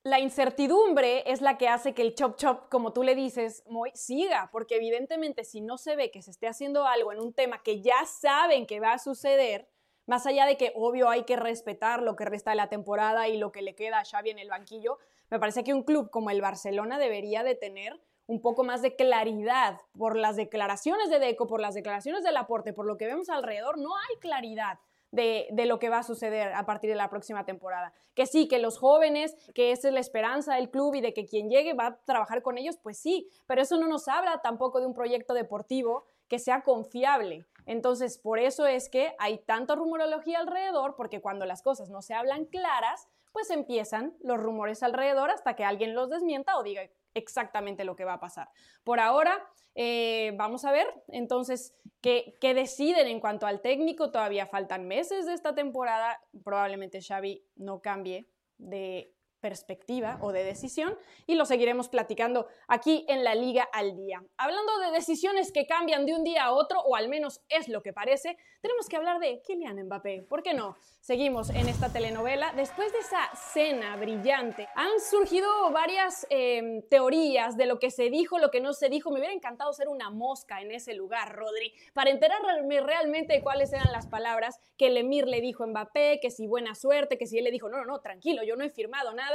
la 0.08 0.22
incertidumbre 0.22 1.30
es 1.30 1.42
la 1.42 1.58
que 1.58 1.68
hace 1.68 1.94
que 1.94 2.02
el 2.02 2.16
chop 2.16 2.38
chop, 2.38 2.70
como 2.70 2.94
tú 2.94 3.04
le 3.04 3.14
dices, 3.14 3.64
siga, 3.94 4.50
porque 4.54 4.78
evidentemente 4.78 5.44
si 5.44 5.60
no 5.60 5.78
se 5.78 5.98
ve 5.98 6.12
que 6.12 6.22
se 6.22 6.32
esté 6.32 6.48
haciendo 6.48 6.86
algo 6.86 7.12
en 7.12 7.20
un 7.20 7.34
tema 7.34 7.62
que 7.62 7.82
ya 7.82 8.06
saben 8.06 8.66
que 8.66 8.80
va 8.80 8.94
a 8.94 9.00
suceder, 9.00 9.68
más 10.06 10.26
allá 10.26 10.46
de 10.46 10.56
que 10.56 10.72
obvio 10.76 11.10
hay 11.10 11.24
que 11.24 11.36
respetar 11.36 12.02
lo 12.02 12.16
que 12.16 12.24
resta 12.24 12.52
de 12.52 12.56
la 12.56 12.70
temporada 12.70 13.28
y 13.28 13.38
lo 13.38 13.52
que 13.52 13.62
le 13.62 13.76
queda 13.76 14.00
a 14.00 14.06
Xavi 14.06 14.30
en 14.30 14.40
el 14.40 14.50
banquillo, 14.50 14.98
me 15.30 15.40
parece 15.40 15.66
que 15.66 15.74
un 15.74 15.84
club 15.84 16.10
como 16.10 16.30
el 16.30 16.42
Barcelona 16.42 16.98
debería 16.98 17.44
de 17.44 17.56
tener 17.56 18.02
un 18.28 18.42
poco 18.42 18.64
más 18.64 18.82
de 18.82 18.96
claridad 18.96 19.82
por 19.98 20.16
las 20.16 20.38
declaraciones 20.38 21.10
de 21.10 21.20
Deco, 21.20 21.48
por 21.48 21.60
las 21.60 21.76
declaraciones 21.76 22.24
del 22.24 22.38
aporte, 22.38 22.72
por 22.72 22.86
lo 22.86 22.98
que 22.98 23.08
vemos 23.08 23.28
alrededor, 23.30 23.78
no 23.78 23.90
hay 23.98 24.20
claridad 24.20 24.80
de, 25.12 25.48
lo 25.66 25.80
que 25.80 25.90
va 25.90 26.00
a 26.00 26.04
suceder 26.04 26.54
a 26.54 26.66
partir 26.66 26.90
de 26.90 26.96
la 26.96 27.10
próxima 27.10 27.46
temporada. 27.46 27.94
Que 28.14 28.26
sí, 28.26 28.48
que 28.48 28.60
los 28.60 28.78
jóvenes, 28.78 29.36
que 29.54 29.72
esa 29.72 29.88
es 29.88 29.94
la 29.94 30.00
esperanza 30.00 30.56
del 30.56 30.70
club 30.70 30.96
y 30.96 31.02
de 31.02 31.14
que 31.14 31.26
quien 31.26 31.50
llegue 31.50 31.74
va 31.74 31.88
a 31.88 31.98
trabajar 32.06 32.42
con 32.42 32.58
ellos, 32.58 32.78
pues 32.82 32.98
sí, 32.98 33.30
pero 33.46 33.62
eso 33.62 33.78
no 33.78 33.88
nos 33.88 34.08
habla 34.08 34.42
tampoco 34.42 34.80
de 34.80 34.88
un 34.88 34.94
proyecto 34.94 35.34
deportivo 35.34 36.06
que 36.28 36.40
sea 36.40 36.64
confiable. 36.64 37.46
Entonces, 37.66 38.18
por 38.18 38.40
eso 38.40 38.66
es 38.66 38.90
que 38.90 39.14
hay 39.20 39.40
tanta 39.40 39.76
rumorología 39.76 40.40
alrededor, 40.40 40.96
porque 40.96 41.22
cuando 41.22 41.46
las 41.46 41.62
cosas 41.62 41.90
no 41.90 42.02
se 42.02 42.14
hablan 42.14 42.46
claras, 42.46 43.08
pues 43.34 43.50
empiezan 43.50 44.16
los 44.22 44.40
rumores 44.40 44.84
alrededor 44.84 45.30
hasta 45.30 45.56
que 45.56 45.64
alguien 45.64 45.94
los 45.94 46.10
desmienta 46.10 46.58
o 46.58 46.64
diga 46.64 46.82
exactamente 47.14 47.86
lo 47.86 47.96
que 47.96 48.06
va 48.06 48.14
a 48.14 48.20
pasar. 48.20 48.50
Por 48.84 49.00
ahora, 49.00 49.48
eh, 49.76 50.34
vamos 50.38 50.66
a 50.66 50.72
ver 50.72 50.88
entonces 51.10 51.76
¿qué, 52.02 52.38
qué 52.42 52.54
deciden 52.54 53.08
en 53.08 53.20
cuanto 53.20 53.46
al 53.46 53.62
técnico. 53.62 54.12
Todavía 54.12 54.46
faltan 54.46 54.88
meses 54.88 55.26
de 55.26 55.34
esta 55.34 55.54
temporada. 55.54 56.20
Probablemente 56.44 57.02
Xavi 57.02 57.44
no 57.56 57.82
cambie 57.82 58.28
de 58.58 59.14
perspectiva 59.40 60.18
o 60.22 60.32
de 60.32 60.44
decisión 60.44 60.98
y 61.26 61.36
lo 61.36 61.46
seguiremos 61.46 61.90
platicando 61.90 62.48
aquí 62.68 63.06
en 63.08 63.24
la 63.24 63.36
Liga 63.36 63.68
al 63.72 63.96
Día. 63.96 64.24
Hablando 64.38 64.80
de 64.80 64.92
decisiones 64.92 65.52
que 65.52 65.68
cambian 65.68 66.06
de 66.06 66.16
un 66.16 66.24
día 66.24 66.46
a 66.46 66.52
otro, 66.52 66.82
o 66.82 66.96
al 66.96 67.10
menos 67.10 67.42
es 67.50 67.68
lo 67.68 67.82
que 67.82 67.94
parece, 67.94 68.38
tenemos 68.62 68.88
que 68.88 68.96
hablar 68.96 69.20
de 69.20 69.42
Kylian 69.42 69.84
Mbappé. 69.86 70.24
¿Por 70.24 70.44
qué 70.44 70.54
no? 70.54 70.76
Seguimos 71.02 71.50
en 71.52 71.70
esta 71.70 71.92
telenovela. 71.92 72.52
Después 72.54 72.92
de 72.92 73.00
esa 73.00 73.30
cena 73.36 73.96
brillante, 73.96 74.68
han 74.76 75.00
surgido 75.00 75.48
varias 75.72 76.26
em, 76.30 76.82
teorías 76.90 77.56
de 77.56 77.66
lo 77.66 77.80
que 77.80 77.92
se 77.92 78.10
dijo, 78.10 78.40
lo 78.40 78.52
que 78.52 78.60
no 78.60 78.74
se 78.74 78.90
dijo. 78.90 79.12
Me 79.12 79.20
hubiera 79.20 79.34
encantado 79.34 79.72
ser 79.74 79.88
una 79.88 80.10
mosca 80.10 80.62
en 80.62 80.72
ese 80.72 80.94
lugar, 80.94 81.34
Rodri, 81.36 81.74
para 81.94 82.10
enterarme 82.10 82.82
realmente 82.82 83.34
de 83.34 83.42
cuáles 83.42 83.72
eran 83.72 83.92
las 83.92 84.08
palabras 84.08 84.60
que 84.78 84.88
el 84.88 84.98
Emir 84.98 85.28
le 85.28 85.42
dijo 85.42 85.64
a 85.64 85.68
Mbappé, 85.68 86.20
que 86.22 86.32
si 86.32 86.48
buena 86.48 86.76
suerte, 86.76 87.18
que 87.18 87.28
si 87.28 87.38
él 87.38 87.44
le 87.44 87.52
dijo, 87.52 87.70
no, 87.70 87.78
no, 87.78 87.86
no, 87.86 88.02
tranquilo, 88.02 88.44
yo 88.44 88.56
no 88.56 88.64
he 88.64 88.70
firmado 88.70 89.14
nada. 89.14 89.27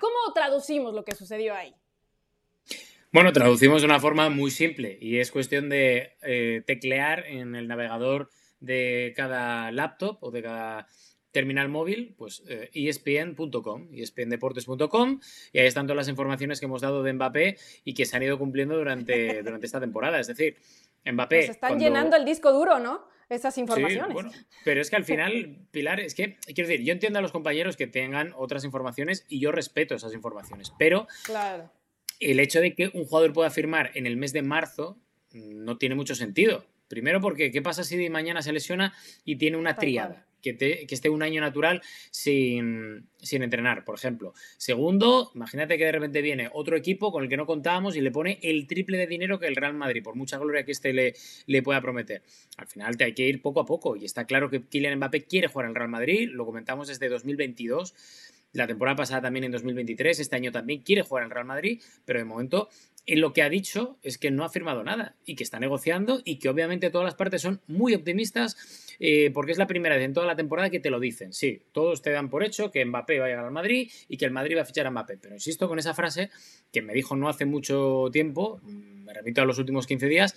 ¿Cómo 0.00 0.32
traducimos 0.34 0.94
lo 0.94 1.04
que 1.04 1.14
sucedió 1.14 1.54
ahí? 1.54 1.74
Bueno, 3.12 3.32
traducimos 3.32 3.82
de 3.82 3.86
una 3.86 4.00
forma 4.00 4.30
muy 4.30 4.50
simple 4.50 4.98
y 5.00 5.18
es 5.18 5.30
cuestión 5.30 5.68
de 5.68 6.16
eh, 6.22 6.62
teclear 6.66 7.26
en 7.26 7.54
el 7.54 7.68
navegador 7.68 8.30
de 8.58 9.12
cada 9.14 9.70
laptop 9.70 10.16
o 10.22 10.30
de 10.30 10.42
cada 10.42 10.86
terminal 11.30 11.68
móvil, 11.68 12.14
pues 12.16 12.42
eh, 12.46 12.70
espn.com, 12.72 13.88
espndeportes.com, 13.92 15.20
y 15.52 15.58
ahí 15.58 15.66
están 15.66 15.86
todas 15.86 15.96
las 15.96 16.08
informaciones 16.08 16.60
que 16.60 16.66
hemos 16.66 16.82
dado 16.82 17.02
de 17.02 17.12
Mbappé 17.12 17.58
y 17.84 17.94
que 17.94 18.06
se 18.06 18.16
han 18.16 18.22
ido 18.22 18.38
cumpliendo 18.38 18.76
durante, 18.76 19.42
durante 19.42 19.66
esta 19.66 19.80
temporada. 19.80 20.20
Es 20.20 20.26
decir, 20.26 20.56
Mbappé... 21.04 21.40
Nos 21.40 21.50
están 21.50 21.78
llenando 21.78 22.16
el 22.16 22.24
disco 22.24 22.52
duro, 22.52 22.78
¿no? 22.78 23.06
Esas 23.32 23.56
informaciones. 23.56 24.12
bueno, 24.12 24.30
pero 24.64 24.80
es 24.80 24.90
que 24.90 24.96
al 24.96 25.04
final, 25.06 25.56
Pilar, 25.70 26.00
es 26.00 26.14
que, 26.14 26.36
quiero 26.54 26.68
decir, 26.68 26.84
yo 26.84 26.92
entiendo 26.92 27.18
a 27.18 27.22
los 27.22 27.32
compañeros 27.32 27.76
que 27.76 27.86
tengan 27.86 28.32
otras 28.36 28.64
informaciones 28.64 29.24
y 29.28 29.40
yo 29.40 29.52
respeto 29.52 29.94
esas 29.94 30.12
informaciones, 30.12 30.72
pero 30.78 31.06
claro. 31.24 31.70
el 32.20 32.40
hecho 32.40 32.60
de 32.60 32.74
que 32.74 32.90
un 32.92 33.06
jugador 33.06 33.32
pueda 33.32 33.50
firmar 33.50 33.90
en 33.94 34.06
el 34.06 34.16
mes 34.16 34.32
de 34.32 34.42
marzo 34.42 34.98
no 35.32 35.78
tiene 35.78 35.94
mucho 35.94 36.14
sentido. 36.14 36.66
Primero 36.88 37.22
porque, 37.22 37.50
¿qué 37.50 37.62
pasa 37.62 37.84
si 37.84 38.10
mañana 38.10 38.42
se 38.42 38.52
lesiona 38.52 38.92
y 39.24 39.36
tiene 39.36 39.56
una 39.56 39.76
triada? 39.76 40.26
Que, 40.42 40.86
esté 40.90 41.08
un 41.08 41.22
año 41.22 41.40
natural 41.40 41.82
sin, 42.10 43.08
sin, 43.20 43.42
entrenar, 43.42 43.84
por 43.84 43.94
ejemplo. 43.94 44.34
Segundo, 44.58 45.30
imagínate 45.34 45.78
que 45.78 45.84
de 45.84 45.92
repente 45.92 46.20
viene 46.20 46.50
otro 46.52 46.76
equipo 46.76 47.12
con 47.12 47.22
el 47.22 47.28
que 47.28 47.36
no 47.36 47.46
contábamos 47.46 47.96
y 47.96 48.00
le 48.00 48.10
pone 48.10 48.38
el 48.42 48.66
triple 48.66 48.98
de 48.98 49.06
dinero 49.06 49.38
que 49.38 49.46
el 49.46 49.56
Real 49.56 49.74
Madrid, 49.74 50.02
por 50.02 50.16
mucha 50.16 50.38
gloria 50.38 50.64
que 50.64 50.72
este 50.72 50.92
le, 50.92 51.14
le 51.46 51.62
pueda 51.62 51.80
prometer. 51.80 52.22
Al 52.56 52.66
final 52.66 52.96
te 52.96 53.04
hay 53.04 53.14
que 53.14 53.26
ir 53.26 53.40
poco 53.40 53.60
a 53.60 53.66
poco 53.66 53.96
y 53.96 54.04
está 54.04 54.24
claro 54.26 54.50
que 54.50 54.62
Kylian 54.62 54.96
Mbappé 54.96 55.24
quiere 55.24 55.48
jugar 55.48 55.66
al 55.66 55.74
Real 55.74 55.88
Madrid, 55.88 56.28
lo 56.32 56.44
comentamos 56.44 56.88
desde 56.88 57.08
2022. 57.08 57.94
La 58.52 58.66
temporada 58.66 58.96
pasada 58.96 59.22
también 59.22 59.44
en 59.44 59.52
2023, 59.52 60.20
este 60.20 60.36
año 60.36 60.52
también 60.52 60.82
quiere 60.82 61.02
jugar 61.02 61.24
al 61.24 61.30
Real 61.30 61.46
Madrid, 61.46 61.80
pero 62.04 62.18
de 62.18 62.26
momento 62.26 62.68
en 63.06 63.20
lo 63.20 63.32
que 63.32 63.42
ha 63.42 63.48
dicho 63.48 63.98
es 64.02 64.16
que 64.16 64.30
no 64.30 64.44
ha 64.44 64.48
firmado 64.48 64.84
nada 64.84 65.16
y 65.24 65.34
que 65.34 65.42
está 65.42 65.58
negociando 65.58 66.20
y 66.24 66.38
que 66.38 66.48
obviamente 66.48 66.90
todas 66.90 67.04
las 67.04 67.14
partes 67.14 67.42
son 67.42 67.60
muy 67.66 67.94
optimistas 67.94 68.56
eh, 69.00 69.30
porque 69.34 69.50
es 69.52 69.58
la 69.58 69.66
primera 69.66 69.96
vez 69.96 70.04
en 70.04 70.14
toda 70.14 70.26
la 70.26 70.36
temporada 70.36 70.70
que 70.70 70.78
te 70.78 70.90
lo 70.90 71.00
dicen. 71.00 71.32
Sí, 71.32 71.62
todos 71.72 72.02
te 72.02 72.10
dan 72.10 72.30
por 72.30 72.44
hecho 72.44 72.70
que 72.70 72.84
Mbappé 72.84 73.18
va 73.18 73.26
a 73.26 73.28
llegar 73.28 73.44
al 73.44 73.50
Madrid 73.50 73.90
y 74.08 74.16
que 74.16 74.24
el 74.24 74.30
Madrid 74.30 74.56
va 74.56 74.62
a 74.62 74.64
fichar 74.64 74.86
a 74.86 74.90
Mbappé. 74.90 75.16
Pero 75.16 75.34
insisto 75.34 75.68
con 75.68 75.78
esa 75.78 75.94
frase 75.94 76.30
que 76.72 76.82
me 76.82 76.92
dijo 76.94 77.16
no 77.16 77.28
hace 77.28 77.44
mucho 77.44 78.08
tiempo, 78.12 78.60
mm, 78.62 79.04
me 79.04 79.12
repito 79.12 79.42
a 79.42 79.44
los 79.44 79.58
últimos 79.58 79.86
15 79.86 80.06
días, 80.06 80.36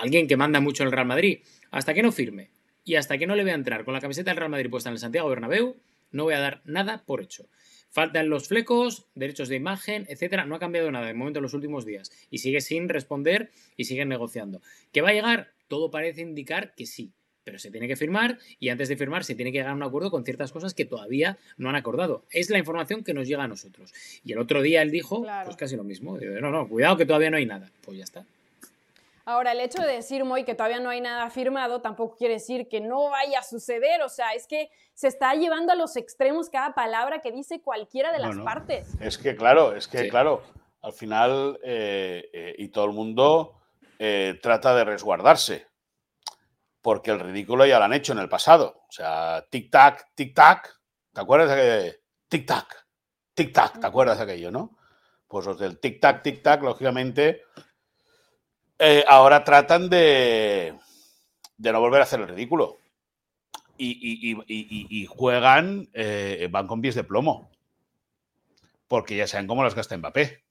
alguien 0.00 0.26
que 0.26 0.36
manda 0.36 0.60
mucho 0.60 0.82
en 0.82 0.86
el 0.86 0.92
Real 0.92 1.06
Madrid. 1.06 1.40
Hasta 1.70 1.92
que 1.92 2.02
no 2.02 2.12
firme 2.12 2.50
y 2.84 2.94
hasta 2.94 3.18
que 3.18 3.26
no 3.26 3.36
le 3.36 3.44
vea 3.44 3.54
entrar 3.54 3.84
con 3.84 3.92
la 3.92 4.00
camiseta 4.00 4.30
del 4.30 4.38
Real 4.38 4.50
Madrid 4.50 4.70
puesta 4.70 4.88
en 4.88 4.94
el 4.94 4.98
Santiago 4.98 5.28
Bernabéu, 5.28 5.76
no 6.10 6.24
voy 6.24 6.34
a 6.34 6.40
dar 6.40 6.62
nada 6.64 7.02
por 7.04 7.20
hecho. 7.20 7.46
Faltan 7.92 8.30
los 8.30 8.48
flecos, 8.48 9.04
derechos 9.14 9.50
de 9.50 9.56
imagen, 9.56 10.06
etcétera. 10.08 10.46
No 10.46 10.54
ha 10.54 10.58
cambiado 10.58 10.90
nada 10.90 11.06
de 11.06 11.12
momento 11.12 11.40
en 11.40 11.42
los 11.42 11.52
últimos 11.52 11.84
días. 11.84 12.10
Y 12.30 12.38
sigue 12.38 12.62
sin 12.62 12.88
responder 12.88 13.50
y 13.76 13.84
siguen 13.84 14.08
negociando. 14.08 14.62
¿Que 14.92 15.02
va 15.02 15.10
a 15.10 15.12
llegar? 15.12 15.52
Todo 15.68 15.90
parece 15.90 16.22
indicar 16.22 16.74
que 16.74 16.86
sí. 16.86 17.12
Pero 17.44 17.58
se 17.58 17.70
tiene 17.70 17.88
que 17.88 17.96
firmar 17.96 18.38
y 18.58 18.70
antes 18.70 18.88
de 18.88 18.96
firmar 18.96 19.24
se 19.24 19.34
tiene 19.34 19.52
que 19.52 19.58
llegar 19.58 19.72
a 19.72 19.74
un 19.74 19.82
acuerdo 19.82 20.10
con 20.10 20.24
ciertas 20.24 20.52
cosas 20.52 20.72
que 20.72 20.86
todavía 20.86 21.36
no 21.58 21.68
han 21.68 21.74
acordado. 21.74 22.24
Es 22.30 22.48
la 22.48 22.58
información 22.58 23.04
que 23.04 23.12
nos 23.12 23.28
llega 23.28 23.44
a 23.44 23.48
nosotros. 23.48 23.92
Y 24.24 24.32
el 24.32 24.38
otro 24.38 24.62
día 24.62 24.80
él 24.80 24.90
dijo, 24.90 25.26
pues 25.44 25.56
casi 25.56 25.76
lo 25.76 25.84
mismo. 25.84 26.16
No, 26.18 26.50
no, 26.50 26.68
cuidado 26.68 26.96
que 26.96 27.04
todavía 27.04 27.30
no 27.30 27.36
hay 27.36 27.46
nada. 27.46 27.70
Pues 27.84 27.98
ya 27.98 28.04
está. 28.04 28.24
Ahora, 29.24 29.52
el 29.52 29.60
hecho 29.60 29.82
de 29.82 29.92
decir, 29.92 30.24
Moy, 30.24 30.44
que 30.44 30.54
todavía 30.54 30.80
no 30.80 30.90
hay 30.90 31.00
nada 31.00 31.30
firmado, 31.30 31.80
tampoco 31.80 32.16
quiere 32.16 32.34
decir 32.34 32.68
que 32.68 32.80
no 32.80 33.10
vaya 33.10 33.38
a 33.38 33.42
suceder. 33.42 34.02
O 34.02 34.08
sea, 34.08 34.32
es 34.34 34.46
que 34.46 34.70
se 34.94 35.08
está 35.08 35.34
llevando 35.34 35.72
a 35.72 35.76
los 35.76 35.96
extremos 35.96 36.50
cada 36.50 36.74
palabra 36.74 37.20
que 37.20 37.30
dice 37.30 37.62
cualquiera 37.62 38.12
de 38.12 38.18
las 38.18 38.36
partes. 38.38 38.88
Es 39.00 39.18
que, 39.18 39.36
claro, 39.36 39.76
es 39.76 39.86
que, 39.86 40.08
claro, 40.08 40.42
al 40.82 40.92
final, 40.92 41.58
eh, 41.62 42.28
eh, 42.32 42.54
y 42.58 42.68
todo 42.68 42.86
el 42.86 42.92
mundo 42.92 43.60
eh, 43.98 44.38
trata 44.42 44.74
de 44.74 44.84
resguardarse, 44.84 45.68
porque 46.80 47.12
el 47.12 47.20
ridículo 47.20 47.64
ya 47.64 47.78
lo 47.78 47.84
han 47.84 47.92
hecho 47.92 48.12
en 48.12 48.18
el 48.18 48.28
pasado. 48.28 48.82
O 48.88 48.92
sea, 48.92 49.46
tic-tac, 49.48 50.06
tic-tac, 50.16 50.80
¿te 51.12 51.20
acuerdas 51.20 51.56
de 51.56 52.02
tic-tac, 52.28 52.86
tic-tac, 53.36 53.80
¿te 53.80 53.86
acuerdas 53.86 54.18
de 54.18 54.24
aquello, 54.24 54.50
no? 54.50 54.76
Pues 55.28 55.46
los 55.46 55.58
del 55.58 55.80
tic-tac, 55.80 56.22
tic-tac, 56.22 56.62
lógicamente 56.62 57.42
eh, 58.84 59.04
ahora 59.06 59.44
tratan 59.44 59.88
de, 59.88 60.74
de 61.56 61.72
no 61.72 61.78
volver 61.78 62.00
a 62.00 62.02
hacer 62.02 62.18
el 62.20 62.26
ridículo. 62.26 62.80
Y, 63.78 65.06
juegan, 65.08 65.88
eh, 65.92 66.48
van 66.50 66.66
con 66.66 66.80
pies 66.80 66.96
de 66.96 67.04
plomo. 67.04 67.48
Porque 68.88 69.16
ya 69.16 69.28
saben 69.28 69.46
cómo 69.46 69.62
las 69.62 69.76
gasta 69.76 69.96
Mbappé. 69.96 70.42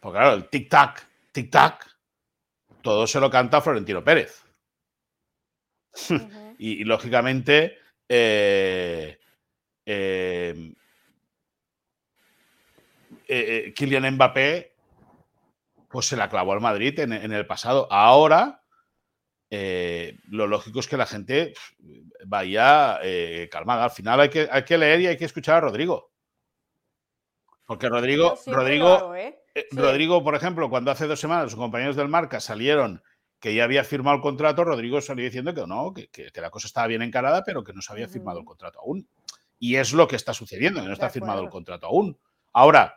Porque 0.00 0.18
claro, 0.18 0.34
el 0.34 0.50
tic-tac, 0.50 1.02
tic-tac, 1.32 1.96
todo 2.82 3.06
se 3.06 3.20
lo 3.20 3.30
canta 3.30 3.62
Florentino 3.62 4.04
Pérez. 4.04 4.42
y, 6.58 6.84
lógicamente, 6.84 7.78
eh, 8.06 9.18
Kylian 13.74 14.14
Mbappé 14.14 14.69
pues 15.90 16.06
se 16.06 16.16
la 16.16 16.30
clavó 16.30 16.52
al 16.52 16.60
Madrid 16.60 16.98
en, 17.00 17.12
el 17.12 17.46
pasado. 17.46 17.88
Ahora, 17.90 18.62
eh, 19.50 20.16
lo 20.28 20.46
lógico 20.46 20.78
es 20.78 20.86
que 20.86 20.96
la 20.96 21.06
gente 21.06 21.52
vaya 22.24 23.00
eh, 23.02 23.48
calmada. 23.50 23.84
Al 23.84 23.90
final 23.90 24.20
hay 24.20 24.30
que, 24.30 24.48
hay 24.50 24.64
que 24.64 24.78
leer 24.78 25.00
y 25.00 25.06
hay 25.08 25.16
que 25.16 25.24
escuchar 25.24 25.56
a 25.56 25.60
Rodrigo. 25.62 26.12
Porque 27.66 27.88
Rodrigo, 27.88 28.38
Rodrigo, 28.46 29.14
¿eh? 29.16 29.40
Rodrigo, 29.72 30.22
por 30.22 30.36
ejemplo, 30.36 30.70
cuando 30.70 30.92
hace 30.92 31.08
dos 31.08 31.18
semanas 31.18 31.50
sus 31.50 31.58
compañeros 31.58 31.96
del 31.96 32.08
Marca 32.08 32.38
salieron 32.38 33.02
que 33.40 33.54
ya 33.54 33.64
había 33.64 33.82
firmado 33.82 34.16
el 34.16 34.22
contrato, 34.22 34.64
Rodrigo 34.64 35.00
salió 35.00 35.24
diciendo 35.24 35.54
que 35.54 35.66
no, 35.66 35.92
que, 35.92 36.30
la 36.34 36.50
cosa 36.50 36.66
estaba 36.66 36.86
bien 36.86 37.02
encarada, 37.02 37.42
pero 37.44 37.64
que 37.64 37.72
no 37.72 37.82
se 37.82 37.92
había 37.92 38.06
firmado 38.06 38.38
el 38.38 38.44
contrato 38.44 38.78
aún. 38.80 39.08
Y 39.58 39.76
es 39.76 39.92
lo 39.92 40.06
que 40.06 40.16
está 40.16 40.34
sucediendo, 40.34 40.80
que 40.80 40.86
no 40.86 40.92
está 40.92 41.10
firmado 41.10 41.42
el 41.42 41.48
contrato 41.48 41.86
aún. 41.86 42.18
Ahora, 42.52 42.94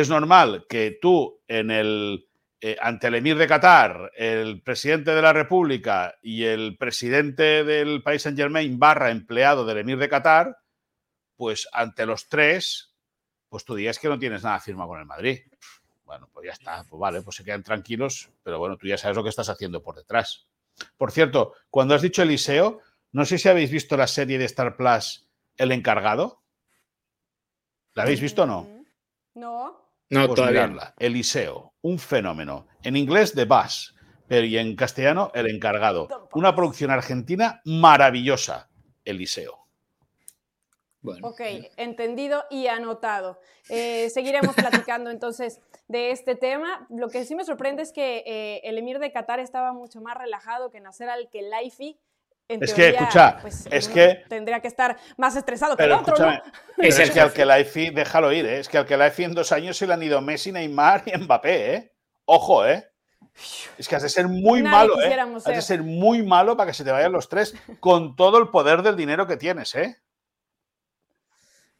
es 0.00 0.08
normal 0.08 0.66
que 0.68 0.98
tú 1.00 1.40
eh, 1.46 2.76
ante 2.80 3.06
el 3.06 3.14
emir 3.14 3.36
de 3.36 3.46
Qatar, 3.46 4.10
el 4.16 4.62
presidente 4.62 5.14
de 5.14 5.22
la 5.22 5.32
República 5.32 6.16
y 6.22 6.44
el 6.44 6.76
presidente 6.76 7.62
del 7.62 8.02
país 8.02 8.22
Saint 8.22 8.38
Germain 8.38 8.78
barra 8.78 9.10
empleado 9.10 9.64
del 9.64 9.78
emir 9.78 9.98
de 9.98 10.08
Qatar, 10.08 10.58
pues 11.36 11.68
ante 11.72 12.06
los 12.06 12.28
tres, 12.28 12.94
pues 13.48 13.64
tú 13.64 13.74
dirías 13.74 13.98
que 13.98 14.08
no 14.08 14.18
tienes 14.18 14.42
nada 14.42 14.60
firma 14.60 14.86
con 14.86 14.98
el 14.98 15.06
Madrid. 15.06 15.40
Bueno, 16.04 16.28
pues 16.32 16.46
ya 16.46 16.52
está, 16.52 16.84
pues 16.88 16.98
vale, 16.98 17.22
pues 17.22 17.36
se 17.36 17.44
quedan 17.44 17.62
tranquilos, 17.62 18.30
pero 18.42 18.58
bueno, 18.58 18.76
tú 18.76 18.86
ya 18.86 18.98
sabes 18.98 19.16
lo 19.16 19.22
que 19.22 19.30
estás 19.30 19.48
haciendo 19.48 19.82
por 19.82 19.94
detrás. 19.96 20.46
Por 20.96 21.12
cierto, 21.12 21.54
cuando 21.70 21.94
has 21.94 22.02
dicho 22.02 22.22
Eliseo, 22.22 22.80
no 23.12 23.24
sé 23.24 23.38
si 23.38 23.48
habéis 23.48 23.70
visto 23.70 23.96
la 23.96 24.06
serie 24.06 24.38
de 24.38 24.44
Star 24.46 24.76
Plus 24.76 25.28
El 25.56 25.70
Encargado. 25.70 26.42
¿La 27.94 28.02
habéis 28.02 28.20
visto 28.20 28.42
o 28.42 28.46
no? 28.46 28.62
Mm, 28.62 28.84
No. 29.40 29.83
No, 30.10 30.26
Pues 30.26 30.36
todavía. 30.36 30.94
Eliseo, 30.98 31.74
un 31.82 31.98
fenómeno. 31.98 32.66
En 32.82 32.96
inglés, 32.96 33.32
The 33.34 33.46
Bus, 33.46 33.94
pero 34.28 34.46
y 34.46 34.58
en 34.58 34.76
castellano, 34.76 35.30
El 35.34 35.48
Encargado. 35.48 36.28
Una 36.34 36.54
producción 36.54 36.90
argentina 36.90 37.60
maravillosa, 37.64 38.68
Eliseo. 39.04 39.64
Bueno, 41.00 41.28
Ok, 41.28 41.40
entendido 41.76 42.44
y 42.48 42.66
anotado. 42.66 43.38
Eh, 43.68 44.08
seguiremos 44.08 44.54
platicando 44.54 45.10
entonces 45.10 45.60
de 45.86 46.10
este 46.10 46.34
tema. 46.34 46.86
Lo 46.88 47.10
que 47.10 47.26
sí 47.26 47.34
me 47.34 47.44
sorprende 47.44 47.82
es 47.82 47.92
que 47.92 48.24
eh, 48.26 48.62
el 48.64 48.78
emir 48.78 48.98
de 48.98 49.12
Qatar 49.12 49.38
estaba 49.38 49.74
mucho 49.74 50.00
más 50.00 50.16
relajado 50.16 50.70
que 50.70 50.80
Nasser 50.80 51.10
al-Khelaifi. 51.10 51.98
En 52.46 52.62
Es 52.62 52.74
que, 52.74 52.90
escucha, 52.90 53.38
pues, 53.40 53.66
es 53.70 53.88
que- 53.88 54.22
tendría 54.28 54.60
que 54.60 54.68
estar 54.68 54.98
más 55.16 55.34
estresado 55.34 55.76
que 55.76 55.82
Pero 55.84 55.94
el 55.94 56.00
otro, 56.00 56.14
¿no? 56.30 56.42
pero 56.76 56.88
Es 56.88 56.98
el 56.98 57.10
que 57.10 57.20
al. 57.20 57.32
Kelaifi, 57.32 57.88
déjalo 57.90 58.32
ir, 58.32 58.44
¿eh? 58.44 58.58
es 58.58 58.68
que 58.68 58.76
al 58.76 58.84
Kelaifi 58.86 59.24
en 59.24 59.34
dos 59.34 59.50
años 59.50 59.76
se 59.78 59.86
le 59.86 59.94
han 59.94 60.02
ido 60.02 60.20
Messi, 60.20 60.52
Neymar 60.52 61.04
y 61.06 61.16
Mbappé, 61.16 61.74
¿eh? 61.74 61.92
Ojo, 62.26 62.66
¿eh? 62.66 62.90
Es 63.78 63.88
que 63.88 63.96
has 63.96 64.02
de 64.02 64.10
ser 64.10 64.28
muy 64.28 64.60
Nadie 64.62 64.76
malo, 64.76 65.00
¿eh? 65.00 65.20
Has 65.36 65.44
de 65.44 65.52
ser. 65.54 65.62
ser 65.62 65.82
muy 65.82 66.22
malo 66.22 66.56
para 66.56 66.70
que 66.70 66.74
se 66.74 66.84
te 66.84 66.92
vayan 66.92 67.12
los 67.12 67.28
tres 67.30 67.54
con 67.80 68.14
todo 68.14 68.38
el 68.38 68.48
poder 68.50 68.82
del 68.82 68.96
dinero 68.96 69.26
que 69.26 69.36
tienes, 69.38 69.74
¿eh? 69.74 69.96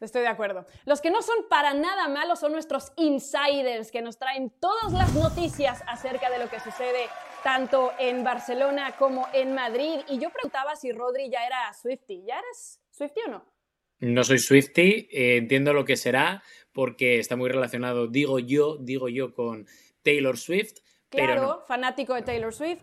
Estoy 0.01 0.23
de 0.23 0.29
acuerdo. 0.29 0.67
Los 0.85 1.01
que 1.01 1.11
no 1.11 1.23
son 1.23 1.37
para 1.49 1.73
nada 1.73 2.09
malos 2.09 2.41
son 2.41 2.53
nuestros 2.53 2.93
insiders 2.97 3.91
que 3.91 4.03
nos 4.03 4.19
traen 4.19 4.51
todas 4.61 4.93
las 4.93 5.13
noticias 5.15 5.83
acerca 5.87 6.29
de 6.31 6.39
lo 6.39 6.51
que 6.51 6.59
sucede 6.61 7.07
tanto 7.45 7.93
en 8.01 8.25
Barcelona 8.25 8.97
como 8.99 9.29
en 9.33 9.55
Madrid. 9.55 10.01
Y 10.09 10.19
yo 10.19 10.31
preguntaba 10.31 10.75
si 10.75 10.91
Rodri 10.91 11.31
ya 11.31 11.47
era 11.47 11.73
Swifty. 11.75 12.25
¿Ya 12.27 12.39
eres 12.41 12.81
Swifty 12.91 13.21
o 13.27 13.31
no? 13.31 13.55
no 14.01 14.25
soy 14.25 14.39
Swifty, 14.39 15.09
eh, 15.13 15.37
entiendo 15.37 15.73
lo 15.73 15.85
que 15.85 15.97
será 15.97 16.43
porque 16.73 17.21
está 17.21 17.37
muy 17.37 17.49
relacionado, 17.49 18.07
digo 18.09 18.39
yo, 18.39 18.77
digo 18.79 19.09
yo, 19.09 19.33
con 19.33 19.67
Taylor 20.03 20.37
Swift, 20.37 20.81
pero 21.09 21.27
Claro, 21.27 21.43
no. 21.43 21.61
fanático 21.67 22.13
de 22.15 22.23
Taylor 22.23 22.53
Swift. 22.53 22.83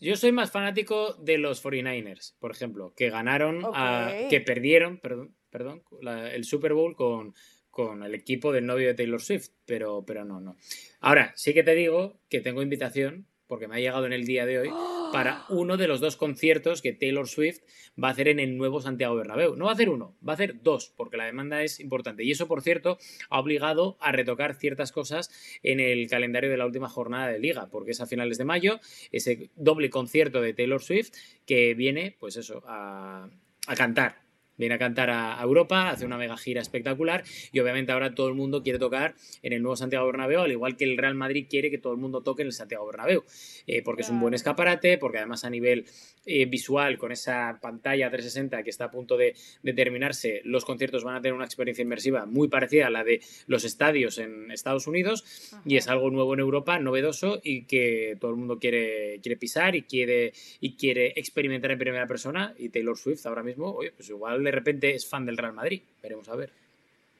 Yo 0.00 0.16
soy 0.16 0.32
más 0.32 0.50
fanático 0.50 1.12
de 1.14 1.38
los 1.38 1.62
49ers, 1.62 2.34
por 2.40 2.50
ejemplo, 2.50 2.92
que 2.96 3.08
ganaron, 3.10 3.62
a- 3.72 4.10
que 4.28 4.40
perdieron, 4.40 4.98
perdón, 4.98 5.36
perdón 5.50 5.84
la- 6.00 6.32
el 6.32 6.44
Super 6.44 6.72
Bowl 6.72 6.96
con, 6.96 7.34
con 7.70 8.02
el 8.02 8.14
equipo 8.14 8.50
del 8.52 8.66
novio 8.66 8.88
de 8.88 8.94
Taylor 8.94 9.20
Swift, 9.20 9.50
pero, 9.64 10.04
pero 10.04 10.24
no, 10.24 10.40
no. 10.40 10.56
Ahora, 11.00 11.32
sí 11.36 11.54
que 11.54 11.62
te 11.62 11.74
digo 11.74 12.18
que 12.28 12.40
tengo 12.40 12.62
invitación, 12.62 13.28
porque 13.46 13.68
me 13.68 13.76
ha 13.76 13.80
llegado 13.80 14.06
en 14.06 14.12
el 14.12 14.26
día 14.26 14.46
de 14.46 14.58
hoy, 14.58 14.70
para 15.12 15.44
uno 15.48 15.76
de 15.76 15.88
los 15.88 16.00
dos 16.00 16.16
conciertos 16.16 16.82
que 16.82 16.92
Taylor 16.92 17.28
Swift 17.28 17.60
va 18.02 18.08
a 18.08 18.10
hacer 18.10 18.28
en 18.28 18.40
el 18.40 18.56
nuevo 18.56 18.80
Santiago 18.80 19.14
Bernabéu. 19.14 19.56
No 19.56 19.66
va 19.66 19.70
a 19.70 19.74
hacer 19.74 19.88
uno, 19.88 20.16
va 20.26 20.32
a 20.32 20.34
hacer 20.34 20.62
dos, 20.62 20.92
porque 20.96 21.16
la 21.16 21.24
demanda 21.24 21.62
es 21.62 21.80
importante. 21.80 22.24
Y 22.24 22.30
eso, 22.30 22.48
por 22.48 22.62
cierto, 22.62 22.98
ha 23.30 23.40
obligado 23.40 23.96
a 24.00 24.12
retocar 24.12 24.54
ciertas 24.54 24.92
cosas 24.92 25.30
en 25.62 25.80
el 25.80 26.08
calendario 26.08 26.50
de 26.50 26.56
la 26.56 26.66
última 26.66 26.88
jornada 26.88 27.28
de 27.28 27.38
liga, 27.38 27.68
porque 27.70 27.92
es 27.92 28.00
a 28.00 28.06
finales 28.06 28.38
de 28.38 28.44
mayo, 28.44 28.80
ese 29.12 29.50
doble 29.56 29.90
concierto 29.90 30.40
de 30.40 30.54
Taylor 30.54 30.82
Swift 30.82 31.12
que 31.46 31.74
viene, 31.74 32.16
pues 32.18 32.36
eso, 32.36 32.62
a, 32.66 33.28
a 33.66 33.74
cantar. 33.74 34.25
Viene 34.56 34.74
a 34.74 34.78
cantar 34.78 35.10
a 35.10 35.38
Europa, 35.42 35.90
hace 35.90 36.04
una 36.04 36.18
mega 36.18 36.36
gira 36.36 36.60
espectacular 36.60 37.24
y 37.52 37.60
obviamente 37.60 37.92
ahora 37.92 38.14
todo 38.14 38.28
el 38.28 38.34
mundo 38.34 38.62
quiere 38.62 38.78
tocar 38.78 39.14
en 39.42 39.52
el 39.52 39.62
nuevo 39.62 39.76
Santiago 39.76 40.06
Bernabéu, 40.06 40.40
al 40.40 40.52
igual 40.52 40.76
que 40.76 40.84
el 40.84 40.96
Real 40.96 41.14
Madrid 41.14 41.46
quiere 41.48 41.70
que 41.70 41.78
todo 41.78 41.92
el 41.92 41.98
mundo 41.98 42.22
toque 42.22 42.42
en 42.42 42.48
el 42.48 42.52
Santiago 42.52 42.86
Bernabéu, 42.86 43.24
eh, 43.66 43.82
porque 43.82 44.02
es 44.02 44.10
un 44.10 44.20
buen 44.20 44.34
escaparate, 44.34 44.98
porque 44.98 45.18
además 45.18 45.44
a 45.44 45.50
nivel 45.50 45.86
eh, 46.24 46.46
visual, 46.46 46.98
con 46.98 47.12
esa 47.12 47.58
pantalla 47.60 48.10
360 48.10 48.62
que 48.62 48.70
está 48.70 48.86
a 48.86 48.90
punto 48.90 49.16
de, 49.16 49.34
de 49.62 49.72
terminarse, 49.72 50.40
los 50.44 50.64
conciertos 50.64 51.04
van 51.04 51.16
a 51.16 51.20
tener 51.20 51.34
una 51.34 51.44
experiencia 51.44 51.82
inmersiva 51.82 52.26
muy 52.26 52.48
parecida 52.48 52.86
a 52.88 52.90
la 52.90 53.04
de 53.04 53.20
los 53.46 53.64
estadios 53.64 54.18
en 54.18 54.50
Estados 54.50 54.86
Unidos 54.86 55.24
y 55.64 55.76
es 55.76 55.88
algo 55.88 56.10
nuevo 56.10 56.34
en 56.34 56.40
Europa, 56.40 56.78
novedoso 56.78 57.40
y 57.42 57.64
que 57.64 58.16
todo 58.20 58.30
el 58.30 58.36
mundo 58.36 58.58
quiere, 58.58 59.20
quiere 59.22 59.36
pisar 59.36 59.76
y 59.76 59.82
quiere, 59.82 60.32
y 60.60 60.76
quiere 60.76 61.12
experimentar 61.16 61.70
en 61.70 61.78
primera 61.78 62.06
persona. 62.06 62.54
Y 62.58 62.68
Taylor 62.70 62.96
Swift 62.96 63.26
ahora 63.26 63.42
mismo, 63.42 63.72
oye, 63.72 63.92
pues 63.92 64.08
igual 64.08 64.45
de 64.46 64.52
repente 64.52 64.94
es 64.94 65.06
fan 65.06 65.26
del 65.26 65.36
Real 65.36 65.52
Madrid. 65.52 65.82
Veremos 66.02 66.28
a 66.28 66.36
ver. 66.36 66.52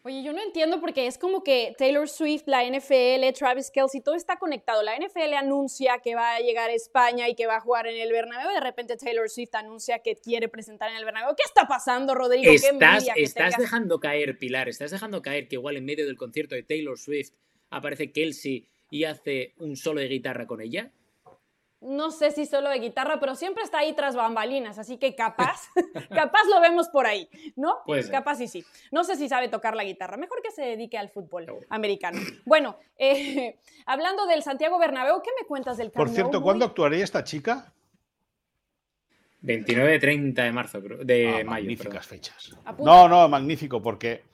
Oye, 0.06 0.22
yo 0.22 0.32
no 0.32 0.40
entiendo 0.40 0.80
porque 0.80 1.08
es 1.08 1.18
como 1.18 1.42
que 1.42 1.74
Taylor 1.76 2.08
Swift, 2.08 2.44
la 2.46 2.62
NFL, 2.64 3.36
Travis 3.36 3.72
Kelsey, 3.72 4.00
todo 4.00 4.14
está 4.14 4.38
conectado. 4.38 4.84
La 4.84 4.96
NFL 4.96 5.34
anuncia 5.34 5.98
que 5.98 6.14
va 6.14 6.36
a 6.36 6.40
llegar 6.40 6.70
a 6.70 6.74
España 6.74 7.28
y 7.28 7.34
que 7.34 7.48
va 7.48 7.56
a 7.56 7.60
jugar 7.60 7.88
en 7.88 7.96
el 8.00 8.12
Bernabéu 8.12 8.52
de 8.52 8.60
repente 8.60 8.96
Taylor 8.96 9.28
Swift 9.28 9.52
anuncia 9.56 9.98
que 9.98 10.14
quiere 10.14 10.48
presentar 10.48 10.92
en 10.92 10.98
el 10.98 11.04
Bernabéu. 11.04 11.34
¿Qué 11.36 11.42
está 11.44 11.66
pasando, 11.66 12.14
Rodrigo? 12.14 12.44
Qué 12.44 12.54
Estás, 12.54 13.08
estás 13.16 13.34
tengas. 13.34 13.58
dejando 13.58 13.98
caer, 13.98 14.38
Pilar, 14.38 14.68
estás 14.68 14.92
dejando 14.92 15.22
caer 15.22 15.48
que 15.48 15.56
igual 15.56 15.76
en 15.76 15.84
medio 15.84 16.06
del 16.06 16.16
concierto 16.16 16.54
de 16.54 16.62
Taylor 16.62 16.96
Swift 16.96 17.32
aparece 17.70 18.12
Kelsey 18.12 18.68
y 18.90 19.04
hace 19.04 19.54
un 19.58 19.74
solo 19.74 20.00
de 20.00 20.06
guitarra 20.06 20.46
con 20.46 20.60
ella. 20.60 20.92
No 21.80 22.10
sé 22.10 22.30
si 22.30 22.46
solo 22.46 22.70
de 22.70 22.78
guitarra, 22.80 23.20
pero 23.20 23.34
siempre 23.34 23.62
está 23.62 23.78
ahí 23.78 23.92
tras 23.94 24.16
bambalinas, 24.16 24.78
así 24.78 24.96
que 24.96 25.14
capaz, 25.14 25.68
capaz 26.14 26.44
lo 26.50 26.60
vemos 26.60 26.88
por 26.88 27.06
ahí, 27.06 27.28
¿no? 27.54 27.78
Puede 27.84 28.02
ser. 28.02 28.12
Capaz 28.12 28.40
y 28.40 28.48
sí. 28.48 28.64
No 28.90 29.04
sé 29.04 29.14
si 29.16 29.28
sabe 29.28 29.48
tocar 29.48 29.76
la 29.76 29.84
guitarra, 29.84 30.16
mejor 30.16 30.40
que 30.42 30.50
se 30.50 30.62
dedique 30.62 30.96
al 30.96 31.10
fútbol 31.10 31.46
americano. 31.68 32.18
Bueno, 32.46 32.78
eh, 32.98 33.58
hablando 33.86 34.26
del 34.26 34.42
Santiago 34.42 34.78
Bernabéu, 34.78 35.20
¿qué 35.22 35.30
me 35.40 35.46
cuentas 35.46 35.76
del 35.76 35.90
Por 35.90 36.06
Camp 36.06 36.14
cierto, 36.14 36.38
Muy- 36.40 36.44
¿cuándo 36.44 36.64
actuaría 36.64 37.04
esta 37.04 37.22
chica? 37.22 37.72
29-30 39.42 40.34
de 40.42 40.52
marzo, 40.52 40.82
creo, 40.82 41.04
de 41.04 41.28
Ah, 41.28 41.30
mayo. 41.32 41.44
magníficas 41.50 42.06
perdón. 42.06 42.08
fechas. 42.08 42.56
No, 42.78 43.06
no, 43.08 43.28
magnífico, 43.28 43.80
porque 43.82 44.24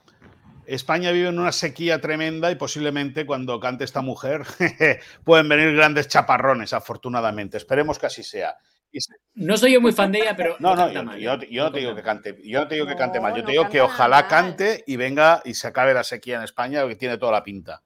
España 0.67 1.11
vive 1.11 1.29
en 1.29 1.39
una 1.39 1.51
sequía 1.51 1.99
tremenda 2.01 2.51
y 2.51 2.55
posiblemente 2.55 3.25
cuando 3.25 3.59
cante 3.59 3.83
esta 3.83 4.01
mujer 4.01 4.43
pueden 5.23 5.49
venir 5.49 5.75
grandes 5.75 6.07
chaparrones, 6.07 6.73
afortunadamente. 6.73 7.57
Esperemos 7.57 7.99
que 7.99 8.05
así 8.07 8.23
sea. 8.23 8.55
Se- 8.95 9.15
No 9.33 9.57
soy 9.57 9.73
yo 9.73 9.81
muy 9.81 9.91
fan 9.91 10.11
de 10.11 10.19
ella, 10.19 10.35
pero 10.35 10.55
No, 10.59 10.75
no, 10.75 10.83
canta 10.85 10.93
yo, 10.93 11.03
mal, 11.03 11.19
yo- 11.19 11.33
¿eh? 11.33 11.47
yo 11.51 11.63
no 11.63 11.71
te 11.71 11.79
digo 11.79 11.95
que 11.95 12.03
cante, 12.03 12.37
yo 12.43 12.59
no 12.61 12.67
te 12.67 12.75
digo 12.75 12.85
que 12.85 12.95
cante 12.95 13.19
mal, 13.19 13.33
yo 13.33 13.39
No, 13.41 13.45
te 13.45 13.51
digo 13.53 13.63
no 13.63 13.69
que 13.71 13.79
canta 13.79 13.93
ojalá 13.93 14.19
mal. 14.21 14.27
cante 14.27 14.83
y 14.85 14.95
venga 14.97 15.41
y 15.45 15.55
se 15.55 15.67
acabe 15.67 15.93
la 15.95 16.03
sequía 16.03 16.37
en 16.37 16.43
España, 16.43 16.87
que 16.87 16.95
tiene 16.95 17.17
toda 17.17 17.31
la 17.31 17.43
pinta. 17.43 17.81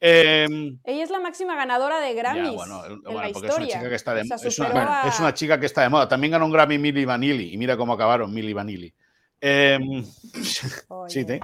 Em, 0.00 0.78
Ella 0.84 1.04
es 1.04 1.10
la 1.10 1.20
máxima 1.20 1.56
ganadora 1.56 2.00
de 2.00 2.12
Grammys 2.14 2.44
ya, 2.44 2.50
bueno, 2.52 2.84
el- 2.86 2.92
en 2.92 3.02
bueno, 3.02 3.20
la 3.22 3.28
porque 3.32 3.48
es 3.48 3.54
una 3.54 3.64
historia. 3.64 3.76
chica 3.78 3.88
que 3.90 3.94
está 3.96 4.14
de 4.14 4.20
O 4.22 4.24
sea, 4.24 4.36
es 4.36 4.42
una, 4.44 4.50
superó 4.68 4.72
bueno, 4.72 4.90
a- 4.92 5.08
es 5.08 5.20
una 5.20 5.34
chica 5.34 5.60
que 5.60 5.66
está 5.66 5.82
de 5.82 5.88
moda. 5.90 6.08
También 6.08 6.30
ganó 6.32 6.46
un 6.46 6.52
Grammy 6.52 6.78
Milli 6.78 7.04
Vanilli 7.04 7.52
y 7.52 7.56
mira 7.58 7.76
cómo 7.76 7.92
acabaron 7.94 8.32
Milli 8.32 8.52
Vanilli. 8.54 8.94
Oye. 9.42 10.04
sí, 11.08 11.24
te- 11.24 11.40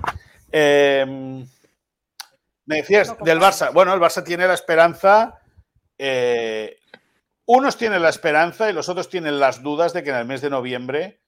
em, 0.53 1.47
me 2.67 2.77
decías 2.77 3.17
del. 3.25 3.41
Barça. 3.41 3.73
Bueno, 3.73 3.93
el 3.95 4.01
Barça 4.01 4.23
tiene 4.23 4.47
la 4.47 4.55
esperanza. 4.55 5.41
eh, 5.99 6.79
unos 7.47 7.77
tienen 7.77 8.03
la 8.03 8.09
esperanza 8.09 8.71
y 8.71 8.73
los 8.73 8.89
otros 8.89 9.09
tienen 9.09 9.41
las 9.41 9.63
dudas 9.63 9.93
de 9.93 10.03
que 10.03 10.11
en 10.11 10.17
el 10.17 10.25
mes 10.25 10.41
de 10.41 10.51
noviembre 10.51 11.21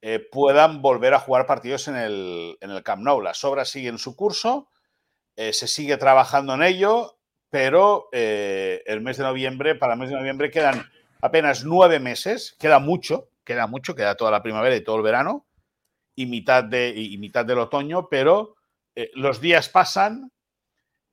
eh, 0.00 0.20
puedan 0.20 0.80
volver 0.82 1.14
a 1.14 1.18
jugar 1.18 1.46
partidos 1.46 1.88
en 1.88 1.96
el, 1.96 2.56
en 2.60 2.70
el 2.70 2.82
Camp 2.82 3.02
Nou. 3.02 3.20
Las 3.20 3.44
obras 3.44 3.68
siguen 3.68 3.98
su 3.98 4.16
curso, 4.16 4.68
eh, 5.36 5.52
se 5.52 5.66
sigue 5.66 5.96
trabajando 5.96 6.54
en 6.54 6.62
ello, 6.62 7.18
pero 7.50 8.08
el 8.12 9.00
mes 9.00 9.16
de 9.16 9.24
noviembre, 9.24 9.74
para 9.74 9.94
el 9.94 9.98
mes 9.98 10.10
de 10.10 10.16
noviembre 10.16 10.50
quedan 10.50 10.90
apenas 11.20 11.64
nueve 11.64 12.00
meses, 12.00 12.56
queda 12.58 12.78
mucho, 12.78 13.30
queda 13.44 13.66
mucho, 13.66 13.94
queda 13.94 14.16
toda 14.16 14.30
la 14.30 14.42
primavera 14.42 14.76
y 14.76 14.82
todo 14.82 14.96
el 14.96 15.02
verano 15.02 15.46
y 16.14 16.26
mitad, 16.26 16.64
de, 16.64 16.92
y 16.96 17.16
mitad 17.18 17.44
del 17.44 17.58
otoño, 17.58 18.08
pero 18.08 18.55
eh, 18.96 19.10
los 19.14 19.40
días 19.40 19.68
pasan 19.68 20.32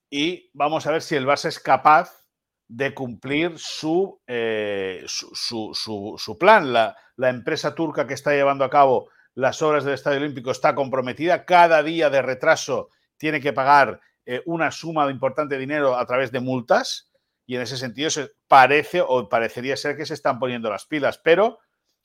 y 0.10 0.50
vamos 0.54 0.88
a 0.88 0.92
ver 0.92 1.02
si 1.02 1.16
el 1.16 1.28
Barça 1.28 1.48
es 1.50 1.60
capaz 1.60 2.24
de 2.68 2.94
cumplir 2.94 3.54
su, 3.58 4.22
eh, 4.26 5.04
su, 5.06 5.32
su- 5.74 6.38
plan. 6.40 6.72
La, 6.72 6.96
empresa 7.18 7.76
turca 7.76 8.08
que 8.08 8.14
está 8.14 8.32
llevando 8.32 8.64
a 8.64 8.70
cabo 8.70 9.10
las 9.36 9.62
obras 9.62 9.84
del 9.84 9.96
Estadio 9.96 10.20
Olímpico 10.20 10.52
está 10.52 10.74
comprometida. 10.76 11.46
Cada 11.46 11.84
día 11.84 12.10
de 12.10 12.22
retraso 12.22 12.90
tiene 13.18 13.42
que 13.42 13.54
pagar 13.54 14.00
eh, 14.26 14.42
una 14.46 14.72
suma 14.72 15.06
de 15.06 15.12
importante 15.12 15.58
dinero 15.58 15.98
a 15.98 16.06
través 16.06 16.32
de 16.32 16.40
multas 16.40 17.12
y 17.46 17.56
en 17.56 17.62
ese 17.64 17.78
sentido 17.78 18.10
se 18.10 18.32
parece 18.48 19.02
o 19.06 19.28
parecería 19.28 19.76
ser 19.76 19.98
que 19.98 20.06
se 20.06 20.14
están 20.14 20.40
poniendo 20.40 20.70
las 20.70 20.86
pilas. 20.86 21.20
Pero 21.24 21.60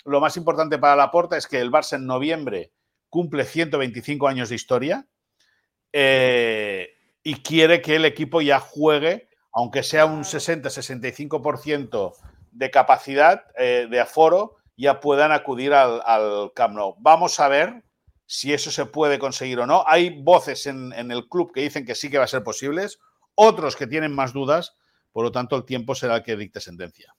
lo 0.04 0.20
más 0.20 0.36
importante 0.36 0.78
para 0.78 0.96
la 0.96 1.10
porta 1.10 1.36
es 1.36 1.46
que 1.46 1.60
el 1.60 1.70
Barça 1.70 1.96
en 1.96 2.06
noviembre 2.06 2.72
cumple 3.08 3.44
125 3.44 4.26
años 4.26 4.48
de 4.48 4.56
historia 4.56 5.06
eh, 5.92 6.88
y 7.22 7.42
quiere 7.42 7.82
que 7.82 7.96
el 7.96 8.04
equipo 8.04 8.40
ya 8.40 8.60
juegue 8.60 9.28
aunque 9.58 9.82
sea 9.82 10.06
un 10.06 10.22
60-65% 10.22 12.12
de 12.52 12.70
capacidad 12.70 13.42
eh, 13.56 13.88
de 13.90 13.98
aforo, 13.98 14.58
ya 14.76 15.00
puedan 15.00 15.32
acudir 15.32 15.74
al, 15.74 16.00
al, 16.06 16.52
Camp 16.54 16.76
Nou. 16.76 16.94
Vamos 17.00 17.40
a 17.40 17.48
ver 17.48 17.82
si 18.24 18.52
eso 18.52 18.70
se 18.70 18.86
puede 18.86 19.18
conseguir 19.18 19.58
o 19.58 19.66
no. 19.66 19.82
Hay 19.88 20.22
voces 20.22 20.66
en, 20.66 20.92
en 20.92 21.10
el 21.10 21.28
club 21.28 21.50
que 21.52 21.62
dicen 21.62 21.84
que 21.84 21.96
sí 21.96 22.08
que 22.08 22.18
va 22.18 22.24
a 22.24 22.28
ser 22.28 22.44
posible, 22.44 22.86
otros 23.34 23.74
que 23.74 23.88
tienen 23.88 24.14
más 24.14 24.32
dudas, 24.32 24.76
por 25.10 25.24
lo 25.24 25.32
tanto 25.32 25.56
el 25.56 25.64
tiempo 25.64 25.96
será 25.96 26.14
el 26.16 26.22
que 26.22 26.36
dicte 26.36 26.60
sentencia. 26.60 27.14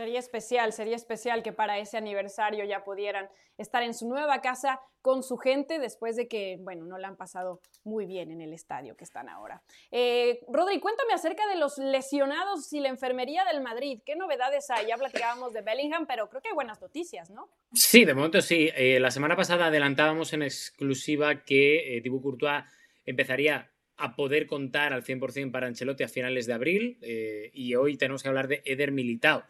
Sería 0.00 0.18
especial, 0.18 0.72
sería 0.72 0.96
especial 0.96 1.42
que 1.42 1.52
para 1.52 1.78
ese 1.78 1.98
aniversario 1.98 2.64
ya 2.64 2.84
pudieran 2.84 3.28
estar 3.58 3.82
en 3.82 3.92
su 3.92 4.08
nueva 4.08 4.40
casa 4.40 4.80
con 5.02 5.22
su 5.22 5.36
gente 5.36 5.78
después 5.78 6.16
de 6.16 6.26
que, 6.26 6.56
bueno, 6.58 6.86
no 6.86 6.96
la 6.96 7.08
han 7.08 7.18
pasado 7.18 7.60
muy 7.84 8.06
bien 8.06 8.30
en 8.30 8.40
el 8.40 8.54
estadio 8.54 8.96
que 8.96 9.04
están 9.04 9.28
ahora. 9.28 9.62
Eh, 9.90 10.40
Rodri, 10.48 10.80
cuéntame 10.80 11.12
acerca 11.12 11.46
de 11.48 11.56
los 11.56 11.76
lesionados 11.76 12.72
y 12.72 12.80
la 12.80 12.88
enfermería 12.88 13.44
del 13.44 13.60
Madrid. 13.60 14.00
¿Qué 14.06 14.16
novedades 14.16 14.70
hay? 14.70 14.86
Ya 14.86 14.96
platicábamos 14.96 15.52
de 15.52 15.60
Bellingham, 15.60 16.06
pero 16.06 16.30
creo 16.30 16.40
que 16.40 16.48
hay 16.48 16.54
buenas 16.54 16.80
noticias, 16.80 17.28
¿no? 17.28 17.50
Sí, 17.74 18.06
de 18.06 18.14
momento 18.14 18.40
sí. 18.40 18.70
Eh, 18.74 19.00
la 19.00 19.10
semana 19.10 19.36
pasada 19.36 19.66
adelantábamos 19.66 20.32
en 20.32 20.44
exclusiva 20.44 21.42
que 21.44 21.98
eh, 21.98 22.02
empezaría 23.04 23.70
a 23.98 24.16
poder 24.16 24.46
contar 24.46 24.94
al 24.94 25.04
100% 25.04 25.50
para 25.50 25.66
Ancelotti 25.66 26.04
a 26.04 26.08
finales 26.08 26.46
de 26.46 26.54
abril 26.54 26.98
eh, 27.02 27.50
y 27.52 27.74
hoy 27.74 27.98
tenemos 27.98 28.22
que 28.22 28.30
hablar 28.30 28.48
de 28.48 28.62
Eder 28.64 28.92
Militao 28.92 29.44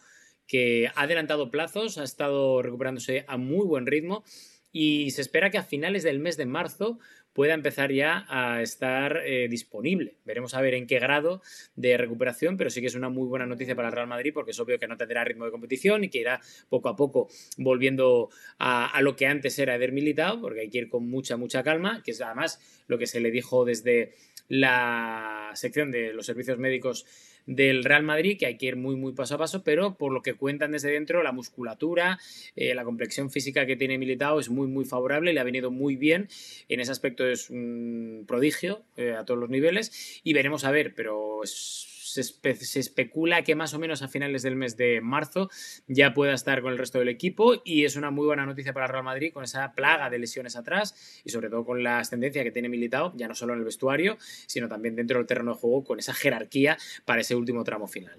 que 0.51 0.91
ha 0.97 1.03
adelantado 1.03 1.49
plazos, 1.49 1.97
ha 1.97 2.03
estado 2.03 2.61
recuperándose 2.61 3.25
a 3.29 3.37
muy 3.37 3.65
buen 3.65 3.87
ritmo 3.87 4.25
y 4.73 5.13
se 5.13 5.21
espera 5.21 5.51
que 5.51 5.59
a 5.59 5.63
finales 5.63 6.03
del 6.03 6.19
mes 6.19 6.37
de 6.37 6.45
marzo 6.45 6.99
pueda 7.33 7.55
empezar 7.55 7.93
ya 7.93 8.27
a 8.29 8.61
estar 8.61 9.19
eh, 9.25 9.47
disponible. 9.49 10.17
Veremos 10.25 10.55
a 10.55 10.61
ver 10.61 10.75
en 10.75 10.89
qué 10.89 10.99
grado 10.99 11.41
de 11.77 11.97
recuperación, 11.97 12.57
pero 12.57 12.69
sí 12.69 12.81
que 12.81 12.89
es 12.89 12.97
una 12.97 13.09
muy 13.09 13.29
buena 13.29 13.47
noticia 13.47 13.77
para 13.77 13.89
el 13.89 13.95
Real 13.95 14.09
Madrid 14.09 14.33
porque 14.35 14.51
es 14.51 14.59
obvio 14.59 14.81
que 14.81 14.89
no 14.89 14.97
tendrá 14.97 15.23
ritmo 15.23 15.45
de 15.45 15.53
competición 15.53 16.03
y 16.03 16.09
que 16.09 16.19
irá 16.19 16.41
poco 16.69 16.89
a 16.89 16.97
poco 16.97 17.29
volviendo 17.57 18.31
a, 18.59 19.01
lo 19.03 19.15
que 19.15 19.29
antes 19.29 19.57
era 19.57 19.77
Eder 19.77 19.93
Militao, 19.93 20.41
porque 20.41 20.63
hay 20.63 20.71
que 20.71 20.79
ir 20.79 20.89
con 20.89 21.09
mucha, 21.09 21.37
mucha 21.37 21.63
calma, 21.63 22.03
que 22.05 22.11
es 22.11 22.21
además 22.21 22.59
lo 22.89 22.99
que 22.99 23.07
se 23.07 23.21
le 23.21 23.31
dijo 23.31 23.65
desde 23.65 24.15
la 24.51 25.53
sección 25.55 25.93
de 25.93 26.13
los 26.13 26.27
servicios 26.27 26.59
médicos 26.59 27.07
del 27.47 27.85
Real 27.85 28.03
Madrid, 28.03 28.37
que 28.39 28.47
hay 28.47 28.57
que 28.57 28.67
ir 28.67 28.77
muy, 28.77 28.97
muy 28.97 29.13
paso 29.13 29.37
a 29.37 29.39
paso, 29.39 29.63
pero 29.63 29.97
por 29.97 30.13
lo 30.13 30.23
que 30.23 30.35
cuentan 30.35 30.73
desde 30.73 30.91
dentro, 30.91 31.23
la 31.23 31.33
musculatura, 31.33 32.19
eh, 32.57 32.75
la 32.75 32.85
complexión 32.85 33.31
física 33.31 33.65
que 33.65 33.77
tiene 33.77 33.97
Militao 33.97 34.41
es 34.41 34.51
muy, 34.51 34.67
muy 34.67 34.85
favorable, 34.85 35.33
le 35.33 35.41
ha 35.41 35.45
venido 35.45 35.71
muy 35.71 35.97
bien. 35.97 36.29
En 36.69 36.81
ese 36.81 36.93
aspecto 36.93 37.27
es 37.27 37.49
un 37.49 38.25
prodigio 38.27 38.83
eh, 38.97 39.13
a 39.13 39.25
todos 39.25 39.39
los 39.39 39.51
niveles 39.51 40.21
y 40.25 40.33
veremos 40.33 40.65
a 40.65 40.73
ver, 40.73 40.95
pero 40.95 41.43
es 41.45 41.90
se, 42.13 42.81
especula 42.81 43.43
que 43.43 43.55
más 43.55 43.75
o 43.75 43.79
menos 43.79 44.03
a 44.03 44.09
finales 44.09 44.43
del 44.43 44.57
mes 44.57 44.77
de 44.77 45.01
marzo 45.01 45.49
ya 45.87 46.13
pueda 46.13 46.35
estar 46.35 46.63
con 46.63 46.73
el 46.73 46.79
resto 46.79 46.99
del 46.99 47.09
equipo 47.09 47.55
y 47.65 47.85
es 47.85 47.97
una 47.97 48.11
muy 48.11 48.27
buena 48.27 48.47
noticia 48.47 48.73
para 48.73 48.87
Real 48.87 49.05
Madrid 49.05 49.33
con 49.33 49.45
esa 49.45 49.73
plaga 49.73 50.11
de 50.11 50.19
lesiones 50.19 50.57
atrás 50.57 51.23
y 51.25 51.31
sobre 51.31 51.49
todo 51.49 51.65
con 51.65 51.83
la 51.83 51.99
ascendencia 51.99 52.43
que 52.43 52.51
tiene 52.51 52.69
Militao, 52.69 53.13
ya 53.17 53.29
no 53.29 53.35
solo 53.35 53.53
en 53.53 53.61
el 53.61 53.65
vestuario, 53.65 54.17
sino 54.47 54.69
también 54.69 54.97
dentro 54.97 55.19
del 55.19 55.27
terreno 55.27 55.55
de 55.55 55.61
juego 55.61 55.85
con 55.85 55.99
esa 55.99 56.15
jerarquía 56.15 56.77
para 57.05 57.21
ese 57.21 57.35
último 57.35 57.65
tramo 57.65 57.87
final. 57.87 58.19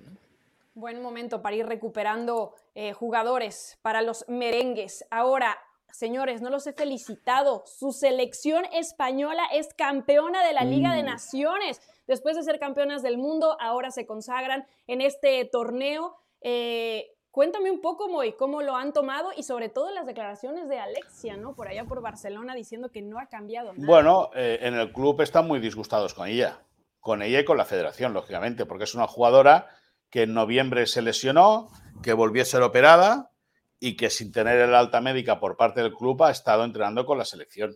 Buen 0.73 1.01
momento 1.01 1.41
para 1.41 1.55
ir 1.55 1.65
recuperando 1.65 2.55
eh, 2.75 2.93
jugadores 2.93 3.77
para 3.81 4.01
los 4.01 4.23
merengues. 4.29 5.05
Ahora, 5.11 5.57
señores, 5.91 6.41
no 6.41 6.49
los 6.49 6.65
he 6.65 6.73
felicitado. 6.73 7.63
Su 7.65 7.91
selección 7.91 8.63
española 8.71 9.43
es 9.51 9.73
campeona 9.73 10.45
de 10.45 10.53
la 10.53 10.63
Liga 10.63 10.93
de 10.93 11.03
mm. 11.03 11.05
Naciones. 11.05 11.81
Después 12.11 12.35
de 12.35 12.43
ser 12.43 12.59
campeonas 12.59 13.01
del 13.03 13.17
mundo, 13.17 13.55
ahora 13.61 13.89
se 13.89 14.05
consagran 14.05 14.67
en 14.85 14.99
este 14.99 15.45
torneo. 15.45 16.17
Eh, 16.41 17.07
cuéntame 17.29 17.71
un 17.71 17.79
poco, 17.79 18.09
Moy, 18.09 18.33
cómo 18.33 18.61
lo 18.61 18.75
han 18.75 18.91
tomado 18.91 19.29
y 19.33 19.43
sobre 19.43 19.69
todo 19.69 19.91
las 19.91 20.05
declaraciones 20.05 20.67
de 20.67 20.77
Alexia, 20.77 21.37
¿no? 21.37 21.55
Por 21.55 21.69
allá 21.69 21.85
por 21.85 22.01
Barcelona 22.01 22.53
diciendo 22.53 22.91
que 22.91 23.01
no 23.01 23.17
ha 23.17 23.27
cambiado 23.27 23.71
nada. 23.71 23.87
Bueno, 23.87 24.29
eh, 24.35 24.59
en 24.61 24.73
el 24.73 24.91
club 24.91 25.21
están 25.21 25.47
muy 25.47 25.61
disgustados 25.61 26.13
con 26.13 26.27
ella, 26.27 26.59
con 26.99 27.21
ella 27.21 27.39
y 27.39 27.45
con 27.45 27.55
la 27.55 27.63
federación, 27.63 28.11
lógicamente, 28.11 28.65
porque 28.65 28.83
es 28.83 28.93
una 28.93 29.07
jugadora 29.07 29.69
que 30.09 30.23
en 30.23 30.33
noviembre 30.33 30.87
se 30.87 31.01
lesionó, 31.01 31.69
que 32.03 32.11
volvió 32.11 32.41
a 32.41 32.45
ser 32.45 32.61
operada 32.61 33.31
y 33.79 33.95
que 33.95 34.09
sin 34.09 34.33
tener 34.33 34.59
el 34.59 34.75
alta 34.75 34.99
médica 34.99 35.39
por 35.39 35.55
parte 35.55 35.81
del 35.81 35.93
club 35.93 36.21
ha 36.23 36.31
estado 36.31 36.65
entrenando 36.65 37.05
con 37.05 37.17
la 37.17 37.23
selección. 37.23 37.73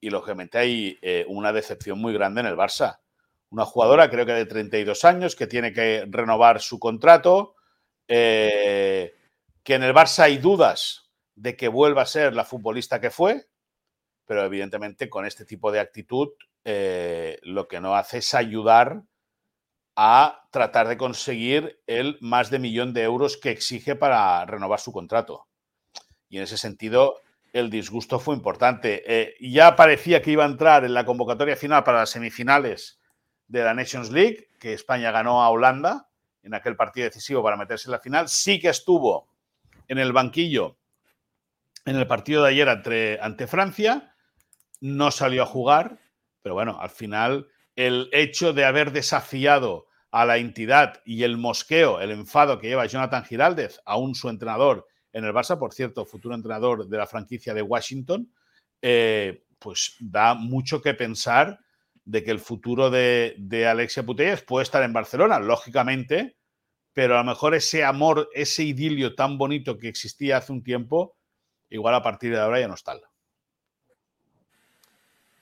Y 0.00 0.10
lógicamente 0.10 0.58
hay 0.58 0.98
eh, 1.00 1.24
una 1.28 1.52
decepción 1.52 2.00
muy 2.00 2.12
grande 2.12 2.40
en 2.40 2.48
el 2.48 2.56
Barça 2.56 2.98
una 3.50 3.64
jugadora 3.64 4.10
creo 4.10 4.26
que 4.26 4.32
de 4.32 4.46
32 4.46 5.04
años 5.04 5.36
que 5.36 5.46
tiene 5.46 5.72
que 5.72 6.04
renovar 6.08 6.60
su 6.60 6.78
contrato, 6.78 7.54
eh, 8.08 9.14
que 9.62 9.74
en 9.74 9.82
el 9.82 9.94
Barça 9.94 10.24
hay 10.24 10.38
dudas 10.38 11.10
de 11.34 11.56
que 11.56 11.68
vuelva 11.68 12.02
a 12.02 12.06
ser 12.06 12.34
la 12.34 12.44
futbolista 12.44 13.00
que 13.00 13.10
fue, 13.10 13.48
pero 14.24 14.44
evidentemente 14.44 15.08
con 15.08 15.26
este 15.26 15.44
tipo 15.44 15.70
de 15.70 15.80
actitud 15.80 16.30
eh, 16.64 17.38
lo 17.42 17.68
que 17.68 17.80
no 17.80 17.94
hace 17.94 18.18
es 18.18 18.34
ayudar 18.34 19.02
a 19.94 20.46
tratar 20.50 20.88
de 20.88 20.96
conseguir 20.96 21.80
el 21.86 22.18
más 22.20 22.50
de 22.50 22.58
millón 22.58 22.92
de 22.92 23.02
euros 23.02 23.36
que 23.36 23.50
exige 23.50 23.94
para 23.94 24.44
renovar 24.44 24.80
su 24.80 24.92
contrato. 24.92 25.46
Y 26.28 26.36
en 26.36 26.42
ese 26.42 26.58
sentido, 26.58 27.22
el 27.52 27.70
disgusto 27.70 28.18
fue 28.18 28.34
importante. 28.34 29.02
Eh, 29.06 29.36
ya 29.40 29.76
parecía 29.76 30.20
que 30.20 30.32
iba 30.32 30.44
a 30.44 30.48
entrar 30.48 30.84
en 30.84 30.92
la 30.92 31.06
convocatoria 31.06 31.56
final 31.56 31.84
para 31.84 32.00
las 32.00 32.10
semifinales 32.10 32.98
de 33.48 33.64
la 33.64 33.74
Nations 33.74 34.10
League, 34.10 34.50
que 34.58 34.72
España 34.72 35.10
ganó 35.10 35.42
a 35.42 35.50
Holanda 35.50 36.08
en 36.42 36.54
aquel 36.54 36.76
partido 36.76 37.06
decisivo 37.06 37.42
para 37.42 37.56
meterse 37.56 37.88
en 37.88 37.92
la 37.92 37.98
final. 37.98 38.28
Sí 38.28 38.60
que 38.60 38.68
estuvo 38.68 39.28
en 39.88 39.98
el 39.98 40.12
banquillo 40.12 40.76
en 41.86 41.96
el 41.96 42.06
partido 42.06 42.42
de 42.42 42.50
ayer 42.50 42.68
ante, 42.68 43.46
Francia, 43.46 44.12
no 44.80 45.10
salió 45.10 45.44
a 45.44 45.46
jugar, 45.46 46.00
pero 46.42 46.54
bueno, 46.54 46.78
al 46.80 46.90
final 46.90 47.46
el 47.76 48.08
hecho 48.12 48.52
de 48.52 48.64
haber 48.64 48.90
desafiado 48.90 49.86
a 50.10 50.24
la 50.26 50.38
entidad 50.38 51.00
y 51.04 51.22
el 51.22 51.36
mosqueo, 51.36 52.00
el 52.00 52.10
enfado 52.10 52.58
que 52.58 52.68
lleva 52.68 52.86
Jonathan 52.86 53.24
Giraldez, 53.24 53.80
aún 53.84 54.14
su 54.14 54.28
entrenador 54.28 54.86
en 55.12 55.24
el 55.24 55.32
Barça, 55.32 55.58
por 55.58 55.72
cierto, 55.72 56.04
futuro 56.04 56.34
entrenador 56.34 56.88
de 56.88 56.98
la 56.98 57.06
franquicia 57.06 57.54
de 57.54 57.62
Washington, 57.62 58.32
eh, 58.82 59.44
pues 59.58 59.96
da 60.00 60.34
mucho 60.34 60.82
que 60.82 60.94
pensar 60.94 61.60
de 62.06 62.22
que 62.22 62.30
el 62.30 62.38
futuro 62.38 62.88
de, 62.88 63.66
Alexia 63.68 64.04
Putellas 64.04 64.42
puede 64.42 64.62
estar 64.62 64.82
en 64.82 64.92
Barcelona, 64.92 65.40
lógicamente, 65.40 66.36
pero 66.92 67.16
a 67.16 67.18
lo 67.18 67.24
mejor 67.24 67.54
ese 67.54 67.84
amor, 67.84 68.30
ese 68.32 68.62
idilio 68.62 69.14
tan 69.14 69.36
bonito 69.36 69.76
que 69.76 69.88
existía 69.88 70.38
hace 70.38 70.52
un 70.52 70.62
tiempo, 70.62 71.16
igual 71.68 71.94
a 71.94 72.02
partir 72.02 72.32
de 72.32 72.40
ahora 72.40 72.60
ya 72.60 72.68
no 72.68 72.74
está. 72.74 72.94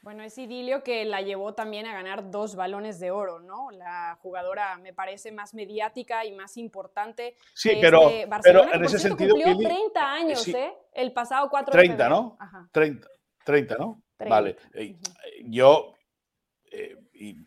Bueno, 0.00 0.22
ese 0.22 0.42
idilio 0.42 0.82
que 0.82 1.04
la 1.04 1.20
llevó 1.20 1.54
también 1.54 1.86
a 1.86 1.92
ganar 1.92 2.30
dos 2.30 2.56
balones 2.56 2.98
de 2.98 3.10
oro, 3.10 3.40
¿no? 3.40 3.70
La 3.70 4.18
jugadora 4.20 4.76
me 4.78 4.92
parece 4.92 5.32
más 5.32 5.54
mediática 5.54 6.24
y 6.24 6.32
más 6.32 6.56
importante. 6.56 7.36
Sí, 7.54 7.72
pero, 7.80 8.10
pero 8.42 8.72
en 8.72 8.84
ese 8.84 8.98
sentido. 8.98 9.34
Cumplió 9.34 9.56
30 9.56 10.12
años, 10.12 10.48
¿eh? 10.48 10.74
El 10.92 11.12
pasado 11.12 11.48
4 11.48 11.72
30, 11.72 12.04
de 12.04 12.10
¿no? 12.10 12.36
Ajá. 12.38 12.68
30, 12.72 13.08
30, 13.44 13.76
¿no? 13.78 14.02
Vale. 14.18 14.56
Yo 15.44 15.93
eh, 16.74 16.96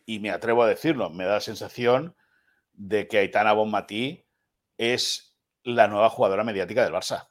y, 0.05 0.19
me 0.19 0.31
atrevo 0.31 0.63
a 0.63 0.67
decirlo, 0.67 1.09
me 1.09 1.25
da 1.25 1.35
la 1.35 1.39
sensación 1.41 2.15
de 2.73 3.07
que 3.07 3.17
Aitana 3.17 3.51
Bonmatí 3.51 4.25
es 4.77 5.37
la 5.63 5.87
nueva 5.87 6.09
jugadora 6.09 6.45
mediática 6.45 6.83
del 6.83 6.93
Barça. 6.93 7.27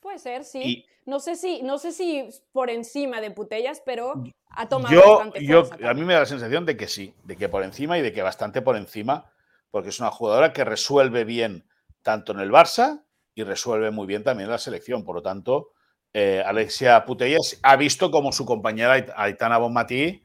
Puede 0.00 0.18
ser, 0.18 0.44
sí. 0.44 0.84
no, 1.06 1.20
sé 1.20 1.36
si, 1.36 1.62
no 1.62 1.78
sé 1.78 1.92
si 1.92 2.28
por 2.52 2.70
encima 2.70 3.20
de 3.20 3.30
Putellas, 3.30 3.80
pero 3.84 4.24
ha 4.50 4.68
tomado 4.68 4.94
yo, 4.94 5.18
bastante 5.18 5.46
fuerza 5.46 5.88
A 5.88 5.94
mí 5.94 6.02
me 6.02 6.14
da 6.14 6.20
la 6.20 6.26
sensación 6.26 6.66
de 6.66 6.76
que 6.76 6.88
sí, 6.88 7.14
de 7.24 7.36
que 7.36 7.48
por 7.48 7.62
encima 7.62 7.98
y 7.98 8.02
de 8.02 8.12
que 8.12 8.22
bastante 8.22 8.62
por 8.62 8.76
encima, 8.76 9.30
porque 9.70 9.90
es 9.90 10.00
una 10.00 10.10
jugadora 10.10 10.52
que 10.52 10.64
resuelve 10.64 11.24
bien 11.24 11.68
tanto 12.02 12.32
en 12.32 12.40
el 12.40 12.50
Barça 12.50 13.04
y 13.34 13.44
resuelve 13.44 13.92
muy 13.92 14.06
bien 14.06 14.24
también 14.24 14.46
en 14.46 14.52
la 14.52 14.58
selección. 14.58 15.04
Por 15.04 15.14
lo 15.14 15.22
tanto, 15.22 15.72
eh, 16.12 16.42
Alexia 16.44 17.04
Putellas 17.04 17.58
ha 17.62 17.76
visto 17.76 18.10
como 18.10 18.32
su 18.32 18.44
compañera 18.46 19.06
Aitana 19.16 19.58
Bonmatí 19.58 20.24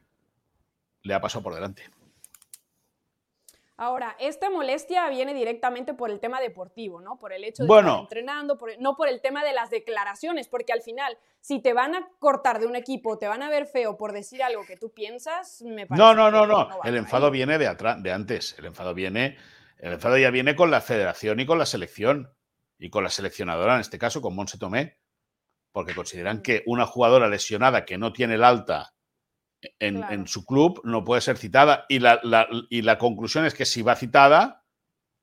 le 1.02 1.14
ha 1.14 1.20
pasado 1.20 1.42
por 1.42 1.54
delante. 1.54 1.82
Ahora, 3.76 4.16
esta 4.20 4.50
molestia 4.50 5.08
viene 5.08 5.34
directamente 5.34 5.94
por 5.94 6.10
el 6.10 6.20
tema 6.20 6.40
deportivo, 6.40 7.00
¿no? 7.00 7.18
Por 7.18 7.32
el 7.32 7.42
hecho 7.42 7.64
de 7.64 7.68
estar 7.68 8.00
entrenando, 8.00 8.56
no 8.78 8.96
por 8.96 9.08
el 9.08 9.20
tema 9.20 9.44
de 9.44 9.52
las 9.52 9.68
declaraciones, 9.68 10.46
porque 10.46 10.72
al 10.72 10.80
final, 10.80 11.18
si 11.40 11.60
te 11.60 11.72
van 11.72 11.96
a 11.96 12.08
cortar 12.20 12.60
de 12.60 12.66
un 12.66 12.76
equipo, 12.76 13.18
te 13.18 13.26
van 13.26 13.42
a 13.42 13.50
ver 13.50 13.66
feo 13.66 13.96
por 13.96 14.12
decir 14.12 14.44
algo 14.44 14.64
que 14.64 14.76
tú 14.76 14.92
piensas, 14.92 15.60
me 15.62 15.86
parece. 15.86 16.02
No, 16.02 16.14
no, 16.14 16.30
no, 16.30 16.46
no. 16.46 16.68
el 16.84 16.96
enfado 16.96 17.32
viene 17.32 17.58
de 17.58 17.66
atrás, 17.66 18.00
de 18.00 18.12
antes. 18.12 18.56
El 18.58 18.66
enfado 18.66 18.94
viene, 18.94 19.36
el 19.78 19.94
enfado 19.94 20.18
ya 20.18 20.30
viene 20.30 20.54
con 20.54 20.70
la 20.70 20.80
federación 20.80 21.40
y 21.40 21.46
con 21.46 21.58
la 21.58 21.66
selección 21.66 22.32
y 22.78 22.90
con 22.90 23.02
la 23.02 23.10
seleccionadora, 23.10 23.74
en 23.74 23.80
este 23.80 23.98
caso 23.98 24.22
con 24.22 24.36
Monse 24.36 24.56
Tomé 24.56 25.03
porque 25.74 25.92
consideran 25.92 26.40
que 26.40 26.62
una 26.66 26.86
jugadora 26.86 27.28
lesionada 27.28 27.84
que 27.84 27.98
no 27.98 28.12
tiene 28.12 28.34
el 28.34 28.44
alta 28.44 28.94
en, 29.80 30.28
su 30.28 30.46
club 30.46 30.80
no 30.84 31.02
puede 31.02 31.20
ser 31.20 31.36
citada. 31.36 31.84
Y 31.88 31.98
la, 31.98 32.20
y 32.70 32.82
la 32.82 32.96
conclusión 32.96 33.44
es 33.44 33.54
que 33.54 33.64
si 33.64 33.82
va 33.82 33.96
citada 33.96 34.64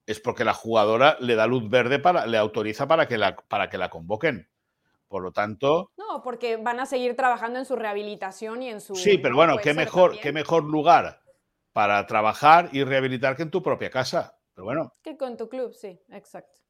es 0.05 0.19
porque 0.19 0.43
la 0.43 0.53
jugadora 0.53 1.15
le 1.21 1.35
da 1.35 1.47
luz 1.47 1.69
verde 1.69 1.99
para, 1.99 2.25
le 2.25 2.37
autoriza 2.37 2.85
para 2.85 3.07
que 3.07 3.17
la, 3.17 3.37
para 3.37 3.69
que 3.69 3.77
la 3.77 3.89
convoquen. 3.89 4.49
Por 5.07 5.23
lo 5.23 5.31
tanto. 5.31 5.93
No, 5.95 6.21
porque 6.21 6.57
van 6.57 6.81
a 6.81 6.85
seguir 6.85 7.15
trabajando 7.15 7.57
en 7.57 7.65
su 7.65 7.77
rehabilitación 7.77 8.61
y 8.61 8.71
en 8.71 8.81
su. 8.81 8.95
Sí, 8.95 9.19
pero 9.19 9.37
bueno, 9.37 9.55
qué 9.57 9.73
mejor, 9.73 10.19
qué 10.19 10.33
mejor 10.33 10.65
lugar 10.65 11.21
para 11.71 12.05
trabajar 12.07 12.67
y 12.73 12.83
rehabilitar 12.83 13.37
que 13.37 13.43
en 13.43 13.51
tu 13.51 13.63
propia 13.63 13.89
casa. 13.89 14.37
Pero 14.53 14.65
bueno. 14.65 14.93
Que 15.01 15.15
con 15.15 15.37
tu 15.37 15.47
club, 15.47 15.73
sí, 15.73 15.97
exacto. 16.09 16.60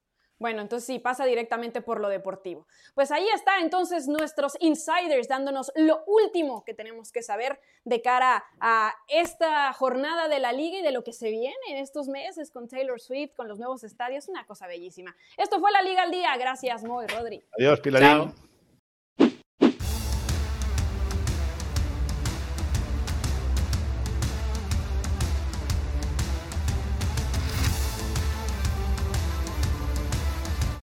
Bueno, 0.41 0.63
entonces 0.63 0.87
sí, 0.87 0.97
pasa 0.97 1.23
directamente 1.25 1.83
por 1.83 1.99
lo 1.99 2.09
deportivo. 2.09 2.65
Pues 2.95 3.11
ahí 3.11 3.27
está 3.35 3.59
entonces 3.59 4.07
nuestros 4.07 4.57
insiders 4.59 5.27
dándonos 5.27 5.71
lo 5.75 6.03
último 6.07 6.63
que 6.65 6.73
tenemos 6.73 7.11
que 7.11 7.21
saber 7.21 7.59
de 7.85 8.01
cara 8.01 8.43
a 8.59 8.95
esta 9.07 9.71
jornada 9.73 10.27
de 10.29 10.39
la 10.39 10.51
liga 10.51 10.79
y 10.79 10.81
de 10.81 10.91
lo 10.91 11.03
que 11.03 11.13
se 11.13 11.29
viene 11.29 11.55
en 11.69 11.77
estos 11.77 12.07
meses 12.07 12.49
con 12.49 12.67
Taylor 12.67 12.99
Swift, 12.99 13.35
con 13.35 13.47
los 13.47 13.59
nuevos 13.59 13.83
estadios, 13.83 14.29
una 14.29 14.47
cosa 14.47 14.65
bellísima. 14.65 15.15
Esto 15.37 15.59
fue 15.59 15.71
la 15.71 15.83
Liga 15.83 16.01
al 16.01 16.09
Día. 16.09 16.35
Gracias, 16.37 16.83
Moy, 16.83 17.05
Rodri. 17.05 17.43
Adiós, 17.59 17.79
Pilarín. 17.79 18.50